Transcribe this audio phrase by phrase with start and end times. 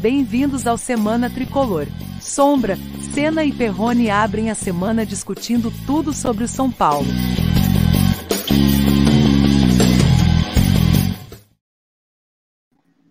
[0.00, 1.84] Bem-vindos ao Semana Tricolor.
[2.22, 2.74] Sombra,
[3.12, 7.04] Senna e Perrone abrem a semana discutindo tudo sobre o São Paulo.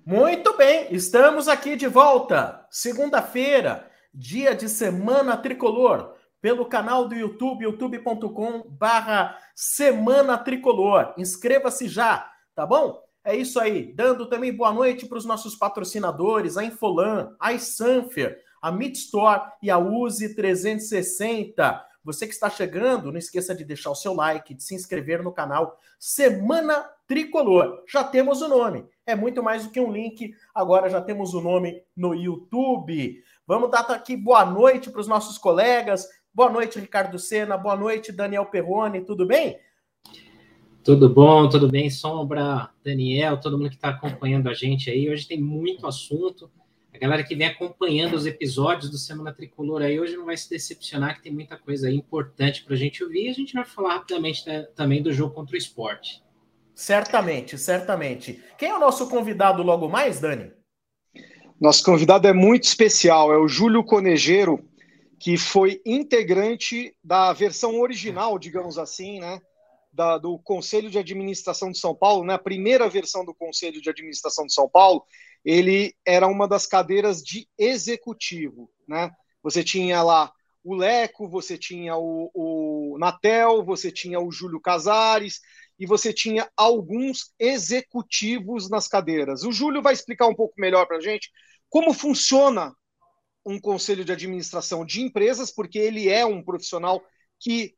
[0.04, 2.65] Muito bem, estamos aqui de volta.
[2.71, 11.13] Segunda-feira, dia de Semana Tricolor, pelo canal do YouTube, youtube.com barra Semana Tricolor.
[11.19, 13.09] Inscreva-se já, tá bom?
[13.30, 13.93] É isso aí.
[13.93, 19.70] Dando também boa noite para os nossos patrocinadores, a Infolan, a Sanfer, a Midstore e
[19.70, 21.86] a Use 360.
[22.03, 25.31] Você que está chegando, não esqueça de deixar o seu like, de se inscrever no
[25.31, 27.84] canal Semana Tricolor.
[27.88, 28.88] Já temos o nome.
[29.05, 30.34] É muito mais do que um link.
[30.52, 33.23] Agora já temos o nome no YouTube.
[33.45, 36.09] Vamos dar aqui boa noite para os nossos colegas.
[36.34, 37.55] Boa noite, Ricardo Sena.
[37.55, 39.05] Boa noite, Daniel Perrone.
[39.05, 39.59] Tudo bem?
[40.83, 45.09] Tudo bom, tudo bem, Sombra, Daniel, todo mundo que está acompanhando a gente aí.
[45.09, 46.49] Hoje tem muito assunto.
[46.93, 50.49] A galera que vem acompanhando os episódios do Semana Tricolor aí hoje não vai se
[50.49, 53.25] decepcionar, que tem muita coisa aí importante para a gente ouvir.
[53.25, 56.23] E a gente vai falar rapidamente também do jogo contra o esporte.
[56.73, 58.41] Certamente, certamente.
[58.58, 60.52] Quem é o nosso convidado logo mais, Dani?
[61.59, 64.64] Nosso convidado é muito especial, é o Júlio Conejeiro,
[65.19, 69.41] que foi integrante da versão original, digamos assim, né?
[70.00, 73.89] Da, do Conselho de Administração de São Paulo, né, a primeira versão do Conselho de
[73.89, 75.03] Administração de São Paulo,
[75.44, 78.72] ele era uma das cadeiras de executivo.
[78.88, 79.11] Né?
[79.44, 80.31] Você tinha lá
[80.64, 85.42] o Leco, você tinha o, o Natel, você tinha o Júlio Casares
[85.77, 89.44] e você tinha alguns executivos nas cadeiras.
[89.44, 91.30] O Júlio vai explicar um pouco melhor para a gente
[91.70, 92.73] como funciona
[93.45, 97.03] um conselho de administração de empresas, porque ele é um profissional
[97.38, 97.75] que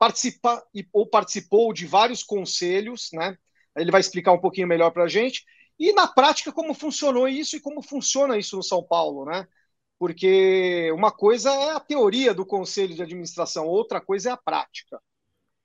[0.00, 3.36] participa ou participou de vários conselhos, né?
[3.76, 5.44] Ele vai explicar um pouquinho melhor para a gente.
[5.78, 9.46] E na prática, como funcionou isso e como funciona isso no São Paulo, né?
[9.98, 14.98] Porque uma coisa é a teoria do conselho de administração, outra coisa é a prática.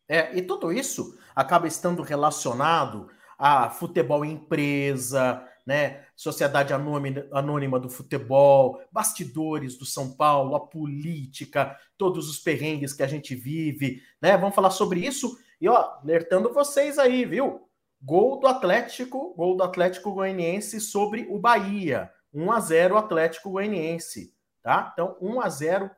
[0.05, 6.05] É, e tudo isso acaba estando relacionado a futebol empresa, né?
[6.15, 13.03] Sociedade Anônima, Anônima do Futebol, bastidores do São Paulo, a política, todos os perrengues que
[13.03, 14.37] a gente vive, né?
[14.37, 17.67] Vamos falar sobre isso e ó, alertando vocês aí, viu?
[18.01, 22.11] Gol do Atlético, gol do Atlético Goianiense sobre o Bahia.
[22.33, 24.91] 1 a 0 Atlético Goianiense, tá?
[24.93, 25.91] Então, 1 a 0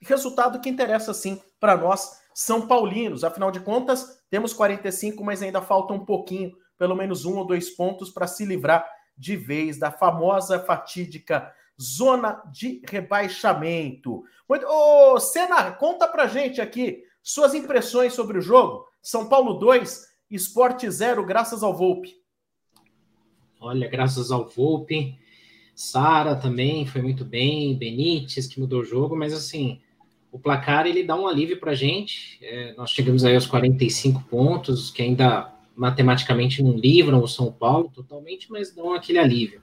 [0.00, 3.24] resultado que interessa sim para nós são paulinos.
[3.24, 7.70] Afinal de contas, temos 45, mas ainda falta um pouquinho pelo menos um ou dois
[7.70, 8.84] pontos para se livrar
[9.16, 14.24] de vez da famosa fatídica zona de rebaixamento.
[14.48, 14.66] Muito...
[14.66, 18.84] Ô, Senna, conta pra gente aqui suas impressões sobre o jogo.
[19.00, 22.16] São Paulo 2, Esporte 0, graças ao Volpe.
[23.60, 25.16] Olha, graças ao Volpe.
[25.76, 29.80] Sara também foi muito bem, Benítez que mudou o jogo, mas assim,
[30.32, 32.40] o placar ele dá um alívio para a gente.
[32.42, 37.90] É, nós chegamos aí aos 45 pontos, que ainda matematicamente não livram o São Paulo
[37.92, 39.60] totalmente, mas dão aquele alívio.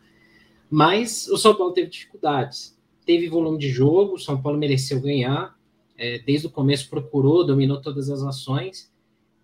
[0.69, 2.77] Mas o São Paulo teve dificuldades.
[3.05, 5.57] Teve volume de jogo, o São Paulo mereceu ganhar.
[5.97, 8.91] É, desde o começo procurou, dominou todas as ações,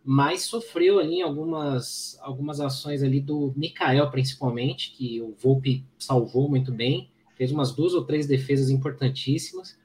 [0.03, 6.73] mas sofreu ali algumas, algumas ações ali do Mikael, principalmente, que o Volpe salvou muito
[6.73, 9.77] bem, fez umas duas ou três defesas importantíssimas.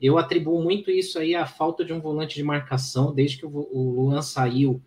[0.00, 3.92] Eu atribuo muito isso aí à falta de um volante de marcação, desde que o
[3.92, 4.80] Luan saiu,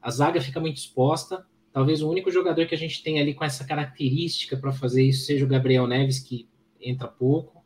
[0.00, 1.46] a zaga fica muito exposta.
[1.72, 5.24] Talvez o único jogador que a gente tem ali com essa característica para fazer isso
[5.24, 6.48] seja o Gabriel Neves, que
[6.80, 7.60] entra pouco.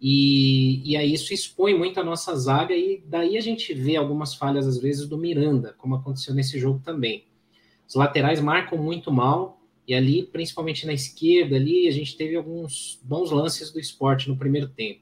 [0.00, 4.34] E, e aí isso expõe muito a nossa zaga, e daí a gente vê algumas
[4.34, 7.26] falhas, às vezes, do Miranda, como aconteceu nesse jogo também.
[7.88, 13.00] Os laterais marcam muito mal, e ali, principalmente na esquerda, ali, a gente teve alguns
[13.02, 15.00] bons lances do esporte no primeiro tempo.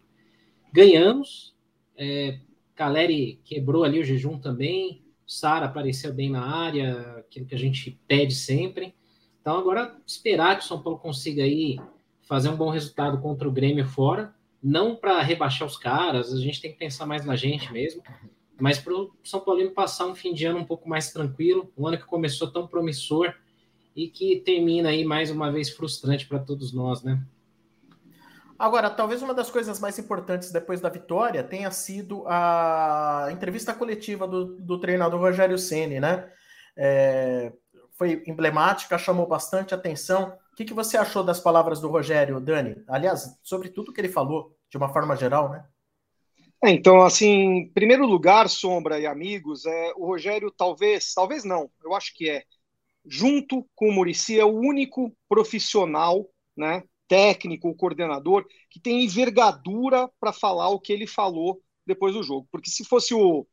[0.73, 1.55] Ganhamos,
[1.97, 2.39] é,
[2.75, 7.99] Caleri quebrou ali o jejum também, Sara apareceu bem na área, aquilo que a gente
[8.07, 8.95] pede sempre.
[9.41, 11.81] Então, agora esperar que o São Paulo consiga aí
[12.23, 16.61] fazer um bom resultado contra o Grêmio fora, não para rebaixar os caras, a gente
[16.61, 18.03] tem que pensar mais na gente mesmo,
[18.61, 21.87] mas para o São Paulino passar um fim de ano um pouco mais tranquilo, um
[21.87, 23.35] ano que começou tão promissor
[23.97, 27.21] e que termina aí mais uma vez frustrante para todos nós, né?
[28.59, 34.27] Agora, talvez uma das coisas mais importantes depois da vitória tenha sido a entrevista coletiva
[34.27, 36.31] do, do treinador Rogério Ceni, né?
[36.77, 37.53] É,
[37.93, 40.37] foi emblemática, chamou bastante atenção.
[40.53, 42.83] O que, que você achou das palavras do Rogério, Dani?
[42.89, 45.65] Aliás, sobre tudo que ele falou, de uma forma geral, né?
[46.65, 51.69] É, então, assim, em primeiro lugar, Sombra e amigos, é, o Rogério talvez, talvez não,
[51.85, 52.45] eu acho que é,
[53.05, 56.25] junto com o Murici, é o único profissional,
[56.57, 62.23] né, técnico ou coordenador que tem envergadura para falar o que ele falou depois do
[62.23, 62.49] jogo.
[62.51, 63.47] Porque se fosse o,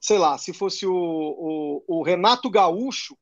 [0.00, 3.14] sei lá, se fosse o, o, o Renato Gaúcho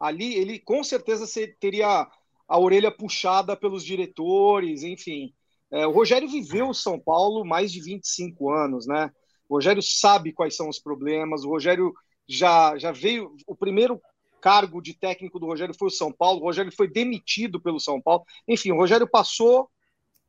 [0.00, 1.24] ali, ele com certeza
[1.60, 2.04] teria
[2.48, 5.32] a orelha puxada pelos diretores, enfim.
[5.70, 9.08] É, o Rogério viveu o São Paulo mais de 25 anos, né?
[9.48, 11.92] O Rogério sabe quais são os problemas, o Rogério
[12.28, 13.36] já, já veio.
[13.46, 14.00] O primeiro
[14.48, 18.00] cargo de técnico do Rogério foi o São Paulo, o Rogério foi demitido pelo São
[18.00, 18.24] Paulo.
[18.48, 19.68] Enfim, o Rogério passou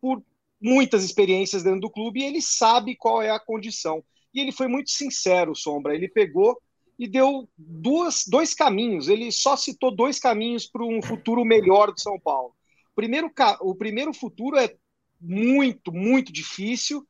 [0.02, 0.22] por
[0.62, 4.04] muitas experiências dentro do clube e ele sabe qual é a condição.
[4.34, 5.96] E ele foi muito sincero, Sombra.
[5.96, 6.62] Ele pegou
[6.98, 9.08] e deu duas, dois caminhos.
[9.08, 12.54] Ele só citou dois caminhos para um futuro melhor do São Paulo.
[12.94, 13.32] Primeiro,
[13.62, 14.76] o primeiro futuro é
[15.22, 17.08] muito, muito difícil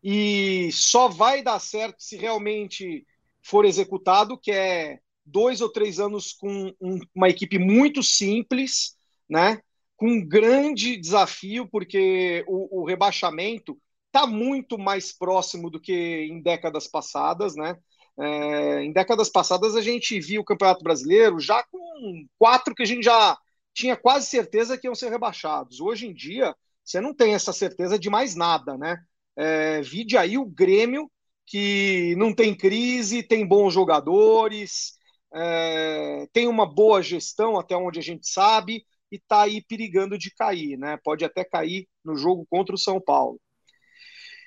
[0.00, 3.04] e só vai dar certo se realmente
[3.42, 5.00] for executado, que é
[5.32, 8.96] dois ou três anos com um, uma equipe muito simples,
[9.28, 9.60] né?
[9.96, 16.42] Com um grande desafio, porque o, o rebaixamento está muito mais próximo do que em
[16.42, 17.76] décadas passadas, né?
[18.18, 22.86] É, em décadas passadas a gente viu o Campeonato Brasileiro já com quatro que a
[22.86, 23.38] gente já
[23.72, 25.80] tinha quase certeza que iam ser rebaixados.
[25.80, 26.54] Hoje em dia
[26.84, 28.98] você não tem essa certeza de mais nada, né?
[29.34, 31.10] É, vide aí o Grêmio
[31.46, 34.94] que não tem crise, tem bons jogadores,
[35.34, 40.30] é, tem uma boa gestão até onde a gente sabe e está aí perigando de
[40.34, 40.98] cair, né?
[41.02, 43.40] Pode até cair no jogo contra o São Paulo.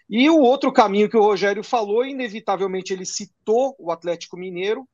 [0.10, 4.88] E o outro caminho que o Rogério falou, inevitavelmente ele citou o Atlético Mineiro,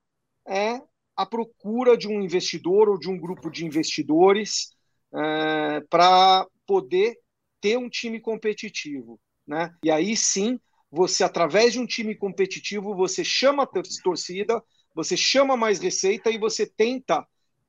[0.47, 0.81] é
[1.15, 4.69] a procura de um investidor ou de um grupo de investidores
[5.13, 7.17] é, para poder
[7.59, 9.19] ter um time competitivo.
[9.45, 9.73] Né?
[9.83, 10.57] E aí sim,
[10.89, 13.69] você, através de um time competitivo, você chama a
[14.03, 14.61] torcida,
[14.93, 17.25] você chama mais receita e você tenta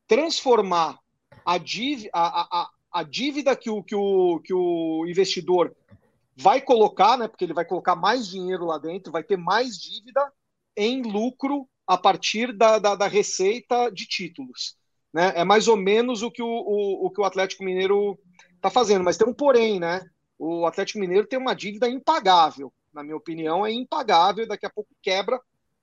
[0.06, 0.98] transformar
[1.44, 5.74] a dívida, a, a, a dívida que, o, que, o, que o investidor
[6.36, 10.32] vai colocar, né, porque ele vai colocar mais dinheiro lá dentro, vai ter mais dívida
[10.76, 14.76] em lucro a partir da, da, da receita de títulos.
[15.12, 15.32] Né?
[15.36, 18.18] É mais ou menos o que o, o, o que o Atlético Mineiro
[18.54, 20.00] está fazendo, mas tem um porém, né?
[20.38, 24.90] O Atlético Mineiro tem uma dívida impagável, na minha opinião, é impagável, daqui a pouco
[25.02, 25.40] quebra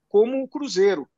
[0.08, 1.08] como o Cruzeiro.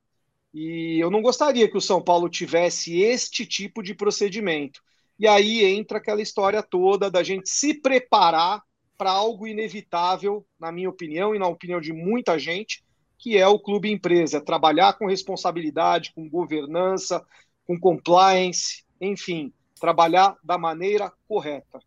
[0.52, 4.80] E eu não gostaria que o São Paulo tivesse este tipo de procedimento.
[5.18, 8.62] E aí entra aquela história toda da gente se preparar
[8.98, 12.84] para algo inevitável, na minha opinião e na opinião de muita gente,
[13.18, 17.24] que é o clube empresa, trabalhar com responsabilidade, com governança,
[17.66, 21.80] com compliance, enfim, trabalhar da maneira correta.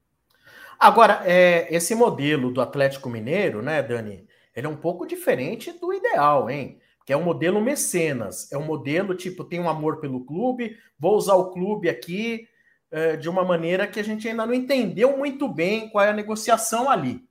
[0.79, 5.93] Agora, é, esse modelo do Atlético Mineiro, né, Dani, ele é um pouco diferente do
[5.93, 6.79] ideal, hein?
[7.05, 11.15] Que é um modelo mecenas, é um modelo tipo, tem um amor pelo clube, vou
[11.15, 12.47] usar o clube aqui
[12.89, 16.13] é, de uma maneira que a gente ainda não entendeu muito bem qual é a
[16.13, 17.23] negociação ali.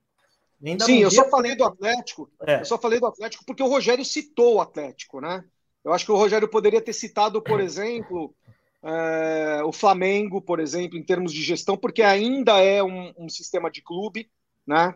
[0.64, 2.60] Ainda Sim, eu só falei do Atlético, é.
[2.60, 5.44] eu só falei do Atlético porque o Rogério citou o Atlético, né?
[5.84, 8.34] Eu acho que o Rogério poderia ter citado, por exemplo,
[8.82, 13.70] é, o Flamengo, por exemplo, em termos de gestão, porque ainda é um, um sistema
[13.70, 14.30] de clube,
[14.66, 14.94] né?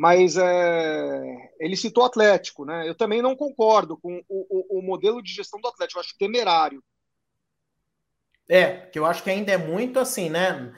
[0.00, 2.88] Mas é, ele citou Atlético, né?
[2.88, 6.16] Eu também não concordo com o, o, o, modelo de gestão do Atlético, eu acho
[6.16, 6.82] temerário.
[8.48, 10.72] É, que eu acho que ainda é muito assim, né?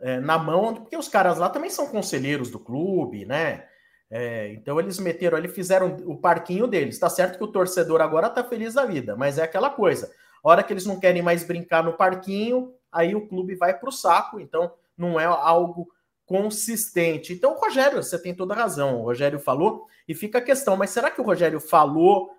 [0.00, 3.64] É, na mão, porque os caras lá também são conselheiros do clube, né?
[4.10, 6.98] É, então eles meteram ali, fizeram o parquinho deles.
[6.98, 10.10] Tá certo que o torcedor agora tá feliz da vida, mas é aquela coisa.
[10.44, 13.92] A hora que eles não querem mais brincar no parquinho, aí o clube vai pro
[13.92, 14.40] saco.
[14.40, 15.93] Então não é algo
[16.26, 17.32] consistente.
[17.32, 19.00] Então, Rogério, você tem toda razão.
[19.00, 22.30] O Rogério falou, e fica a questão: mas será que o Rogério falou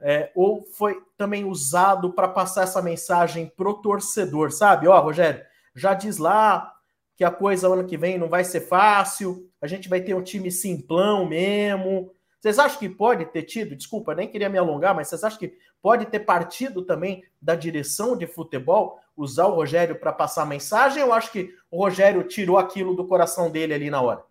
[0.00, 4.52] é, ou foi também usado para passar essa mensagem pro torcedor?
[4.52, 6.72] Sabe, ó, Rogério, já diz lá
[7.16, 10.22] que a coisa ano que vem não vai ser fácil, a gente vai ter um
[10.22, 12.10] time simplão mesmo.
[12.40, 13.74] Vocês acham que pode ter tido?
[13.74, 18.16] Desculpa, nem queria me alongar, mas vocês acham que pode ter partido também da direção
[18.16, 21.00] de futebol usar o Rogério para passar mensagem?
[21.00, 24.22] Eu acho que o Rogério tirou aquilo do coração dele ali na hora.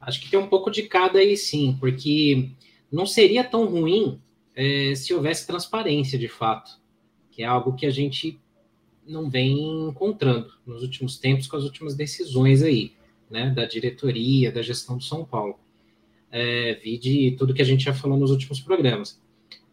[0.00, 2.50] Acho que tem um pouco de cada aí sim, porque
[2.90, 4.20] não seria tão ruim
[4.54, 6.72] é, se houvesse transparência de fato,
[7.30, 8.38] que é algo que a gente
[9.06, 12.92] não vem encontrando nos últimos tempos com as últimas decisões aí,
[13.30, 15.58] né, da diretoria, da gestão do São Paulo.
[16.30, 19.20] É, vi de tudo que a gente já falou nos últimos programas.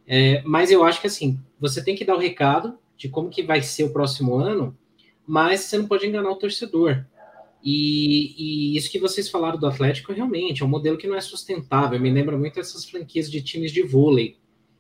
[0.08, 3.42] É, mas eu acho que assim, você tem que dar o recado de como que
[3.42, 4.78] vai ser o próximo ano,
[5.26, 7.06] mas você não pode enganar o torcedor.
[7.64, 8.36] E,
[8.74, 12.00] e, isso que vocês falaram do Atlético realmente é um modelo que não é sustentável.
[12.00, 14.38] Me lembra muito essas franquias de times de vôlei,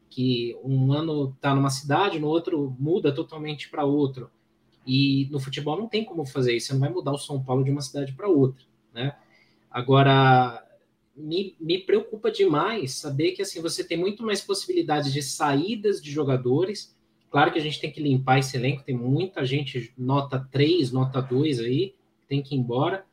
[0.09, 4.29] que um ano está numa cidade, no outro muda totalmente para outro.
[4.85, 7.63] E no futebol não tem como fazer isso, você não vai mudar o São Paulo
[7.63, 9.15] de uma cidade para outra, né?
[9.71, 10.65] Agora,
[11.15, 16.11] me, me preocupa demais saber que assim você tem muito mais possibilidades de saídas de
[16.11, 16.97] jogadores.
[17.29, 21.21] Claro que a gente tem que limpar esse elenco, tem muita gente nota 3, nota
[21.21, 21.93] 2 aí,
[22.27, 23.05] tem que ir embora.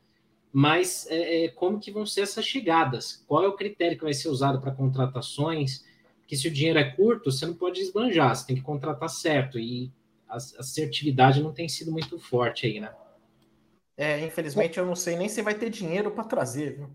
[0.51, 3.23] Mas é, é, como que vão ser essas chegadas?
[3.27, 5.85] Qual é o critério que vai ser usado para contratações?
[6.25, 9.59] Que se o dinheiro é curto, você não pode esbanjar, você tem que contratar certo.
[9.59, 9.91] E
[10.27, 12.91] a assertividade não tem sido muito forte aí, né?
[13.95, 16.89] É, infelizmente eu não sei nem se vai ter dinheiro para trazer, viu?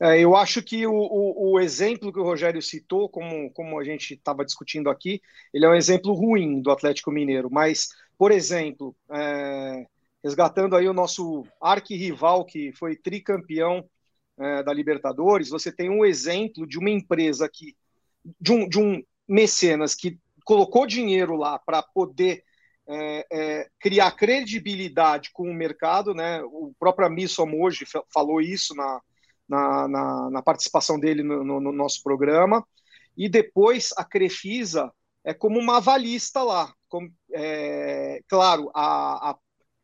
[0.00, 3.84] É, eu acho que o, o, o, exemplo que o Rogério citou, como, como a
[3.84, 5.22] gente estava discutindo aqui,
[5.54, 7.48] ele é um exemplo ruim do Atlético Mineiro.
[7.50, 7.88] Mas,
[8.18, 9.86] por exemplo, é,
[10.22, 13.88] resgatando aí o nosso arquirrival, que foi tricampeão
[14.38, 17.74] é, da Libertadores, você tem um exemplo de uma empresa que,
[18.38, 22.44] de um, de um mecenas que colocou dinheiro lá para poder
[22.88, 26.42] é, é, criar credibilidade com o mercado, né?
[26.44, 29.00] O próprio Amissom hoje falou isso na,
[29.48, 32.66] na, na, na participação dele no, no, no, nosso programa.
[33.16, 34.92] E depois a Crefisa
[35.24, 36.72] é como uma avalista lá.
[36.88, 39.38] Como, é, claro, a, a,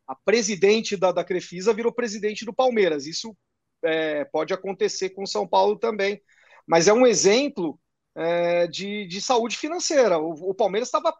[0.07, 3.05] a, presidente da, da Crefisa virou presidente do Palmeiras.
[3.05, 3.35] Isso
[3.83, 6.21] é, pode acontecer com São Paulo também.
[6.65, 7.79] Mas é um exemplo
[8.15, 10.19] é, de, de saúde financeira.
[10.19, 11.13] O, o Palmeiras estava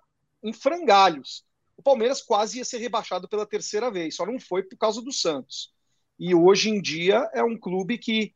[0.44, 1.46] em frangalhos
[1.78, 5.12] o Palmeiras quase ia ser rebaixado pela terceira vez, só não foi por causa do
[5.12, 5.72] Santos.
[6.20, 8.34] E hoje em dia é um clube que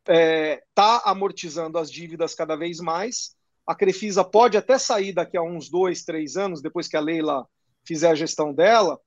[0.00, 3.36] está é, tá amortizando as dívidas cada vez mais.
[3.66, 7.46] A Crefisa pode até sair daqui a uns dois, três anos, depois que a Leila
[7.84, 8.98] fizer a gestão dela,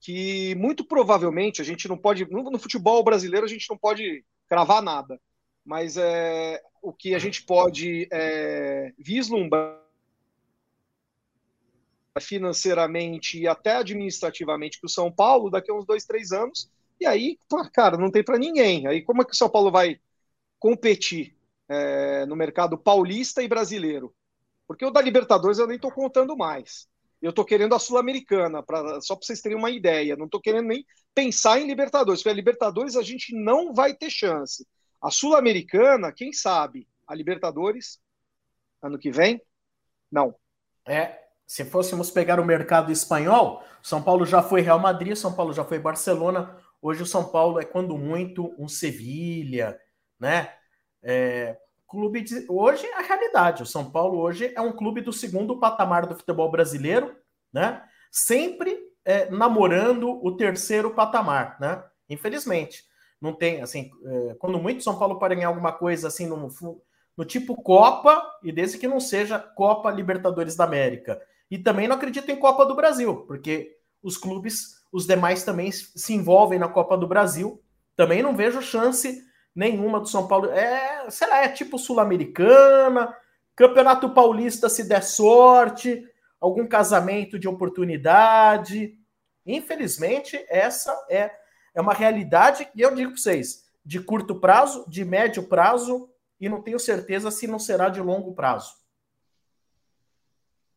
[0.00, 2.24] que muito provavelmente a gente não pode.
[2.30, 5.20] No, no futebol brasileiro a gente não pode cravar nada,
[5.64, 9.82] mas é, o que a gente pode é, vislumbrar
[12.20, 16.70] financeiramente e até administrativamente para o São Paulo daqui a uns dois, três anos.
[17.00, 17.38] E aí,
[17.72, 18.86] cara, não tem para ninguém.
[18.86, 20.00] Aí como é que o São Paulo vai
[20.58, 21.36] competir
[21.68, 24.14] é, no mercado paulista e brasileiro?
[24.66, 26.88] Porque o da Libertadores eu nem estou contando mais.
[27.20, 28.62] Eu estou querendo a Sul-Americana,
[29.00, 30.16] só para vocês terem uma ideia.
[30.16, 30.84] Não estou querendo nem
[31.14, 34.66] pensar em Libertadores, porque a Libertadores a gente não vai ter chance.
[35.00, 36.86] A Sul-Americana, quem sabe?
[37.06, 38.00] A Libertadores,
[38.82, 39.40] ano que vem?
[40.10, 40.34] Não.
[40.84, 45.52] É, se fôssemos pegar o mercado espanhol, São Paulo já foi Real Madrid, São Paulo
[45.52, 46.56] já foi Barcelona.
[46.80, 49.78] Hoje o São Paulo é quando muito um Sevilha,
[50.18, 50.52] né?
[51.02, 51.56] É,
[51.86, 53.62] clube de, hoje é a realidade.
[53.62, 57.16] O São Paulo hoje é um clube do segundo patamar do futebol brasileiro,
[57.52, 57.82] né?
[58.10, 61.82] Sempre é, namorando o terceiro patamar, né?
[62.08, 62.84] Infelizmente,
[63.20, 63.90] não tem assim.
[64.04, 66.48] É, quando muito São Paulo para ganhar alguma coisa assim no,
[67.16, 71.96] no tipo Copa e desde que não seja Copa Libertadores da América e também não
[71.96, 76.96] acredito em Copa do Brasil, porque os clubes, os demais também se envolvem na Copa
[76.96, 77.62] do Brasil.
[77.94, 79.22] Também não vejo chance
[79.54, 80.50] nenhuma do São Paulo.
[80.50, 83.16] É, sei lá, é tipo Sul-Americana,
[83.54, 86.06] Campeonato Paulista se der sorte,
[86.38, 88.98] algum casamento de oportunidade.
[89.46, 91.30] Infelizmente, essa é,
[91.74, 96.48] é uma realidade, e eu digo para vocês, de curto prazo, de médio prazo, e
[96.48, 98.74] não tenho certeza se não será de longo prazo.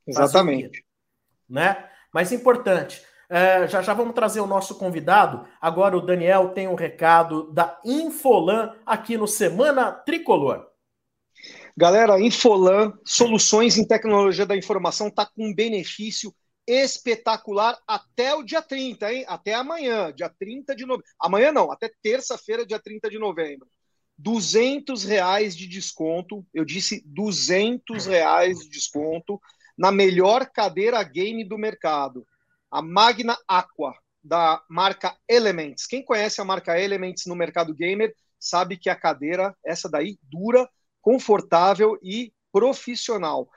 [0.07, 0.85] Exatamente.
[1.49, 1.89] Né?
[2.13, 5.47] Mas importante, é, já já vamos trazer o nosso convidado.
[5.61, 10.67] Agora o Daniel tem um recado da Infolan aqui no Semana Tricolor.
[11.77, 16.33] Galera, Infolan, soluções em tecnologia da informação, está com um benefício
[16.67, 19.25] espetacular até o dia 30, hein?
[19.27, 21.05] Até amanhã, dia 30 de novembro.
[21.19, 23.67] Amanhã não, até terça-feira, dia 30 de novembro.
[24.17, 29.39] 200 reais de desconto, eu disse 200 reais de desconto
[29.77, 32.27] na melhor cadeira game do mercado,
[32.71, 35.85] a Magna Aqua, da marca Elements.
[35.87, 40.69] Quem conhece a marca Elements no mercado gamer sabe que a cadeira, essa daí, dura,
[41.01, 43.49] confortável e profissional.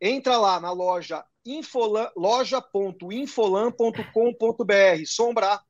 [0.00, 1.24] Entra lá na loja
[2.16, 5.06] loja.infolan.com.br.
[5.06, 5.60] Sombra.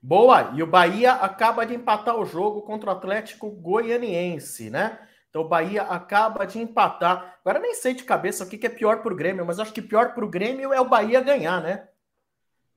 [0.00, 0.52] Boa!
[0.54, 4.98] E o Bahia acaba de empatar o jogo contra o Atlético Goianiense, né?
[5.28, 7.38] Então o Bahia acaba de empatar.
[7.44, 9.82] Agora nem sei de cabeça o que é pior para o Grêmio, mas acho que
[9.82, 11.88] pior para o Grêmio é o Bahia ganhar, né?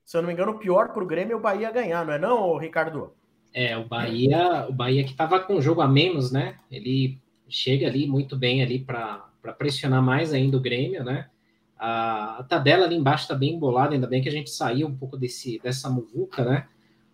[0.03, 2.13] Se eu não me engano, o pior para o Grêmio é o Bahia ganhar, não
[2.13, 3.15] é não, Ricardo?
[3.53, 6.59] É, o Bahia, o Bahia que estava com um jogo a menos, né?
[6.69, 11.27] Ele chega ali muito bem ali para pressionar mais ainda o Grêmio, né?
[11.77, 14.95] A, a tabela ali embaixo está bem embolada, ainda bem que a gente saiu um
[14.95, 16.67] pouco desse, dessa muvuca, né?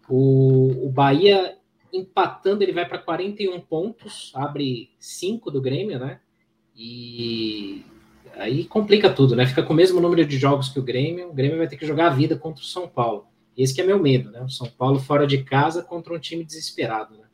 [0.07, 1.57] O, o Bahia
[1.91, 6.19] empatando, ele vai para 41 pontos, abre 5 do Grêmio, né?
[6.75, 7.83] E
[8.35, 9.45] aí complica tudo, né?
[9.47, 11.85] Fica com o mesmo número de jogos que o Grêmio, o Grêmio vai ter que
[11.85, 13.25] jogar a vida contra o São Paulo.
[13.57, 14.41] Esse que é meu medo, né?
[14.41, 17.25] O São Paulo fora de casa contra um time desesperado, né?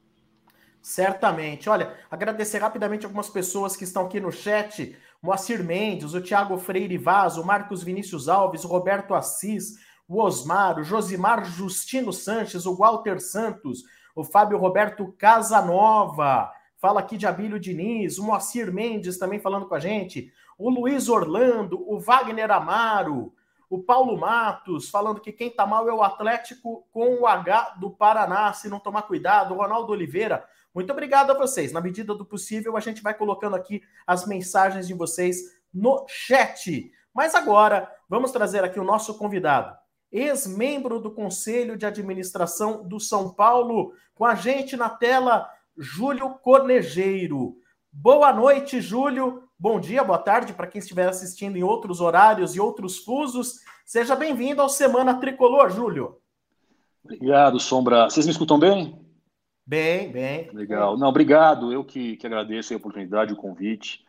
[0.86, 1.68] Certamente.
[1.68, 4.96] Olha, agradecer rapidamente algumas pessoas que estão aqui no chat.
[5.20, 10.77] Moacir Mendes, o Thiago Freire Vaz, o Marcos Vinícius Alves, o Roberto Assis, o Osmar,
[10.77, 13.82] o Josimar Justino Sanches, o Walter Santos,
[14.15, 19.74] o Fábio Roberto Casanova, fala aqui de Abílio Diniz, o Moacir Mendes também falando com
[19.74, 23.34] a gente, o Luiz Orlando, o Wagner Amaro,
[23.68, 27.89] o Paulo Matos falando que quem tá mal é o Atlético com o H do
[27.89, 30.48] Paraná, se não tomar cuidado, o Ronaldo Oliveira.
[30.75, 31.72] Muito obrigado a vocês.
[31.72, 36.91] Na medida do possível, a gente vai colocando aqui as mensagens de vocês no chat.
[37.13, 39.74] Mas agora, vamos trazer aqui o nosso convidado,
[40.12, 47.55] ex-membro do Conselho de Administração do São Paulo, com a gente na tela, Júlio Cornejeiro.
[47.89, 49.44] Boa noite, Júlio.
[49.58, 53.62] Bom dia, boa tarde para quem estiver assistindo em outros horários e outros fusos.
[53.86, 56.17] Seja bem-vindo ao Semana Tricolor, Júlio.
[57.01, 58.10] Obrigado, Sombra.
[58.10, 59.04] Vocês me escutam bem?
[59.67, 60.50] Bem, bem.
[60.53, 60.95] Legal.
[60.95, 61.74] Não, obrigado.
[61.74, 64.05] Eu que, que agradeço a oportunidade, o convite.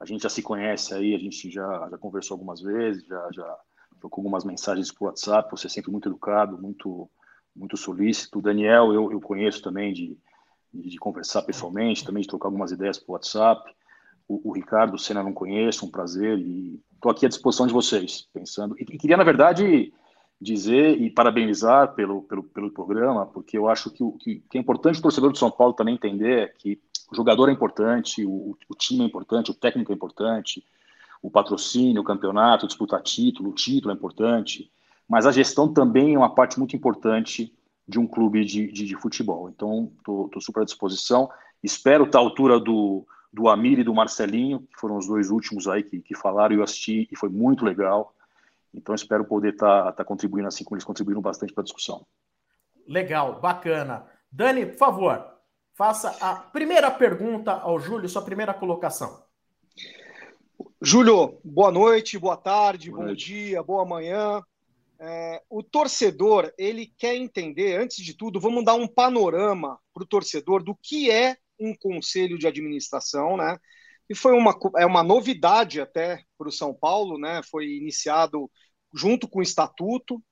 [0.00, 3.58] A gente já se conhece aí, a gente já, já conversou algumas vezes, já, já
[4.00, 5.50] trocou algumas mensagens por WhatsApp.
[5.50, 7.10] Você é sempre muito educado, muito,
[7.54, 8.38] muito solícito.
[8.38, 10.18] O Daniel, eu, eu conheço também de,
[10.72, 13.70] de, de conversar pessoalmente, também de trocar algumas ideias por WhatsApp.
[14.26, 18.26] O, o Ricardo Senna não conheço, um prazer e estou aqui à disposição de vocês,
[18.32, 18.74] pensando.
[18.78, 19.92] E, e, queria, na verdade,
[20.40, 24.60] dizer e parabenizar pelo, pelo, pelo programa, porque eu acho que o que, que é
[24.60, 26.78] importante o torcedor de São Paulo também entender é que
[27.10, 30.64] o jogador é importante, o, o time é importante, o técnico é importante,
[31.22, 34.70] o patrocínio, o campeonato, disputar título, o título é importante,
[35.08, 37.52] mas a gestão também é uma parte muito importante
[37.88, 39.48] de um clube de, de, de futebol.
[39.48, 41.30] Então, estou super à disposição.
[41.62, 45.68] Espero estar à altura do, do Amir e do Marcelinho, que foram os dois últimos
[45.68, 48.12] aí que, que falaram eu assisti e foi muito legal.
[48.76, 52.06] Então, espero poder estar tá, tá contribuindo assim como eles contribuíram bastante para a discussão.
[52.86, 54.06] Legal, bacana.
[54.30, 55.26] Dani, por favor,
[55.74, 59.24] faça a primeira pergunta ao Júlio, sua primeira colocação.
[60.80, 63.26] Júlio, boa noite, boa tarde, boa bom noite.
[63.26, 64.42] dia, boa manhã.
[64.98, 70.06] É, o torcedor, ele quer entender, antes de tudo, vamos dar um panorama para o
[70.06, 73.58] torcedor do que é um conselho de administração, né?
[74.08, 77.40] E foi uma, é uma novidade até para o São Paulo, né?
[77.42, 78.50] Foi iniciado
[78.96, 80.22] junto com o estatuto.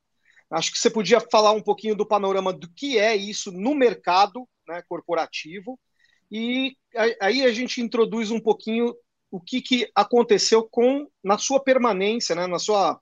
[0.50, 4.48] Acho que você podia falar um pouquinho do panorama do que é isso no mercado
[4.66, 5.78] né, corporativo.
[6.30, 6.76] E
[7.20, 8.94] aí a gente introduz um pouquinho
[9.30, 13.00] o que, que aconteceu com na sua permanência, né, na sua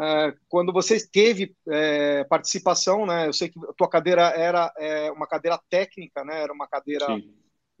[0.00, 3.28] é, quando você teve é, participação, né?
[3.28, 6.42] Eu sei que a tua cadeira era é, uma cadeira técnica, né?
[6.42, 7.06] Era uma cadeira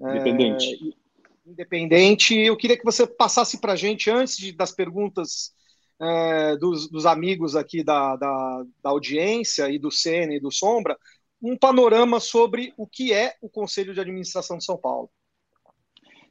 [0.00, 0.96] independente.
[1.44, 2.38] independente.
[2.38, 5.52] Eu queria que você passasse para a gente antes de, das perguntas
[6.60, 10.98] dos, dos, amigos aqui da, da, da, audiência e do Sene e do Sombra,
[11.40, 15.08] um panorama sobre o que é o Conselho de Administração de São Paulo.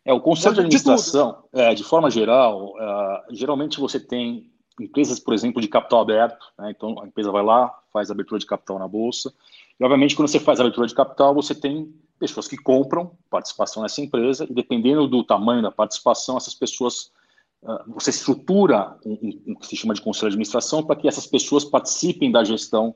[0.05, 5.19] É, o Conselho de Administração, de, é, de forma geral, é, geralmente você tem empresas,
[5.19, 6.45] por exemplo, de capital aberto.
[6.57, 6.71] Né?
[6.75, 9.33] Então, a empresa vai lá, faz abertura de capital na bolsa.
[9.79, 14.01] E, obviamente, quando você faz abertura de capital, você tem pessoas que compram participação nessa
[14.01, 17.11] empresa, e dependendo do tamanho da participação, essas pessoas.
[17.63, 21.07] Uh, você estrutura um, um, um, que se chama de conselho de administração para que
[21.07, 22.93] essas pessoas participem da gestão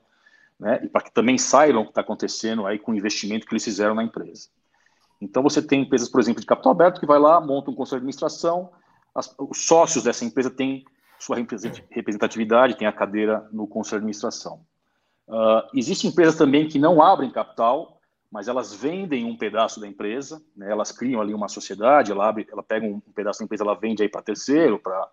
[0.59, 3.53] né, e para que também saibam o que está acontecendo aí com o investimento que
[3.53, 4.49] eles fizeram na empresa.
[5.21, 8.01] Então, você tem empresas, por exemplo, de capital aberto, que vai lá, monta um conselho
[8.01, 8.69] de administração,
[9.15, 10.85] as, os sócios dessa empresa têm
[11.17, 14.61] sua representatividade, tem a cadeira no conselho de administração.
[15.27, 17.96] Uh, existem empresas também que não abrem capital,
[18.31, 20.69] mas elas vendem um pedaço da empresa, né?
[20.69, 24.03] elas criam ali uma sociedade, ela, abre, ela pega um, pedaço da empresa, ela vende
[24.03, 25.09] aí para terceiro, para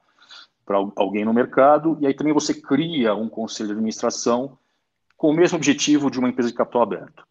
[0.96, 4.59] alguém no mercado, e aí também você cria um conselho de administração
[5.16, 7.27] com o mesmo objetivo de uma empresa de capital aberto.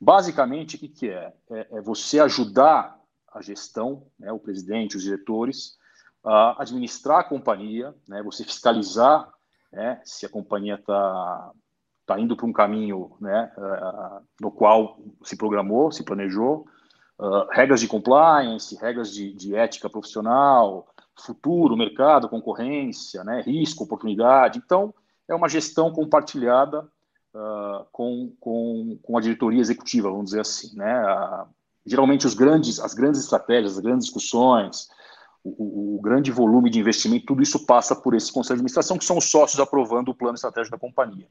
[0.00, 1.32] Basicamente, o que, que é?
[1.50, 1.66] é?
[1.72, 1.80] é?
[1.80, 2.96] você ajudar
[3.32, 5.76] a gestão, né, o presidente, os diretores,
[6.24, 9.28] uh, administrar a companhia, né, você fiscalizar
[9.72, 11.52] né, se a companhia está
[12.08, 16.66] tá indo para um caminho né, uh, no qual se programou, se planejou,
[17.18, 20.88] uh, regras de compliance, regras de, de, ética profissional,
[21.20, 24.58] futuro, mercado, concorrência, né, risco, oportunidade.
[24.64, 24.94] Então,
[25.28, 26.88] é uma gestão compartilhada
[27.34, 30.74] uh, com, com, com a diretoria executiva, vamos dizer assim.
[30.74, 31.02] Né?
[31.84, 34.88] geralmente, os grandes, as grandes estratégias, as grandes discussões,
[35.44, 39.04] o, o, grande volume de investimento, tudo isso passa por esse conselho de administração, que
[39.04, 41.26] são os sócios aprovando o plano estratégico da companhia.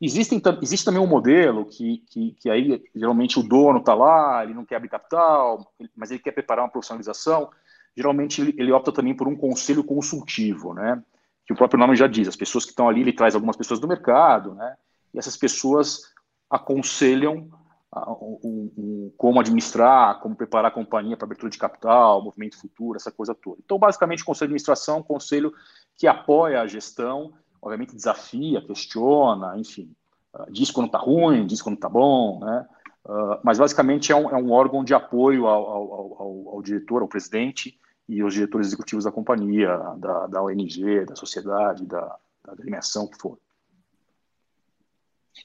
[0.00, 4.54] Existem, existe também um modelo que, que, que aí geralmente o dono está lá, ele
[4.54, 7.50] não quer abrir capital, mas ele quer preparar uma profissionalização.
[7.94, 11.02] Geralmente ele, ele, opta também por um conselho consultivo, né?
[11.46, 13.78] Que o próprio nome já diz, as pessoas que estão ali, ele traz algumas pessoas
[13.78, 14.74] do mercado, né?
[15.12, 16.00] E essas pessoas
[16.48, 17.50] aconselham
[17.92, 23.34] um, como administrar, como preparar a companhia para abertura de capital, movimento futuro, essa coisa
[23.34, 23.58] toda.
[23.62, 25.52] Então, basicamente, o conselho de administração é um conselho
[25.96, 29.92] que apoia a gestão obviamente desafia, questiona, enfim,
[30.34, 32.66] uh, diz quando está ruim, diz quando está bom, né?
[33.04, 37.00] Uh, mas basicamente é um, é um, órgão de apoio ao, ao, ao, ao, diretor,
[37.00, 42.52] ao presidente e aos diretores executivos da companhia, da, da ONG, da sociedade, da, da
[42.52, 43.38] agremiação que for.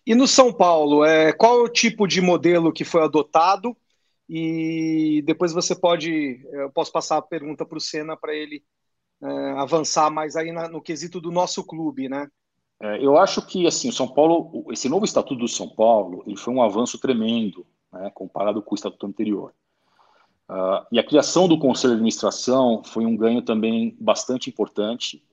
[0.05, 3.75] E no São Paulo, é, qual é o tipo de modelo que foi adotado?
[4.27, 8.63] E depois você pode, eu posso passar a pergunta para o Senna para ele
[9.25, 12.29] é, avançar mais aí na, no quesito do nosso clube, né?
[12.79, 16.37] É, eu acho que assim, o São Paulo, esse novo estatuto do São Paulo, ele
[16.37, 19.53] foi um avanço tremendo, né, comparado com o estatuto anterior.
[20.47, 25.23] Uh, e a criação do conselho de administração foi um ganho também bastante importante.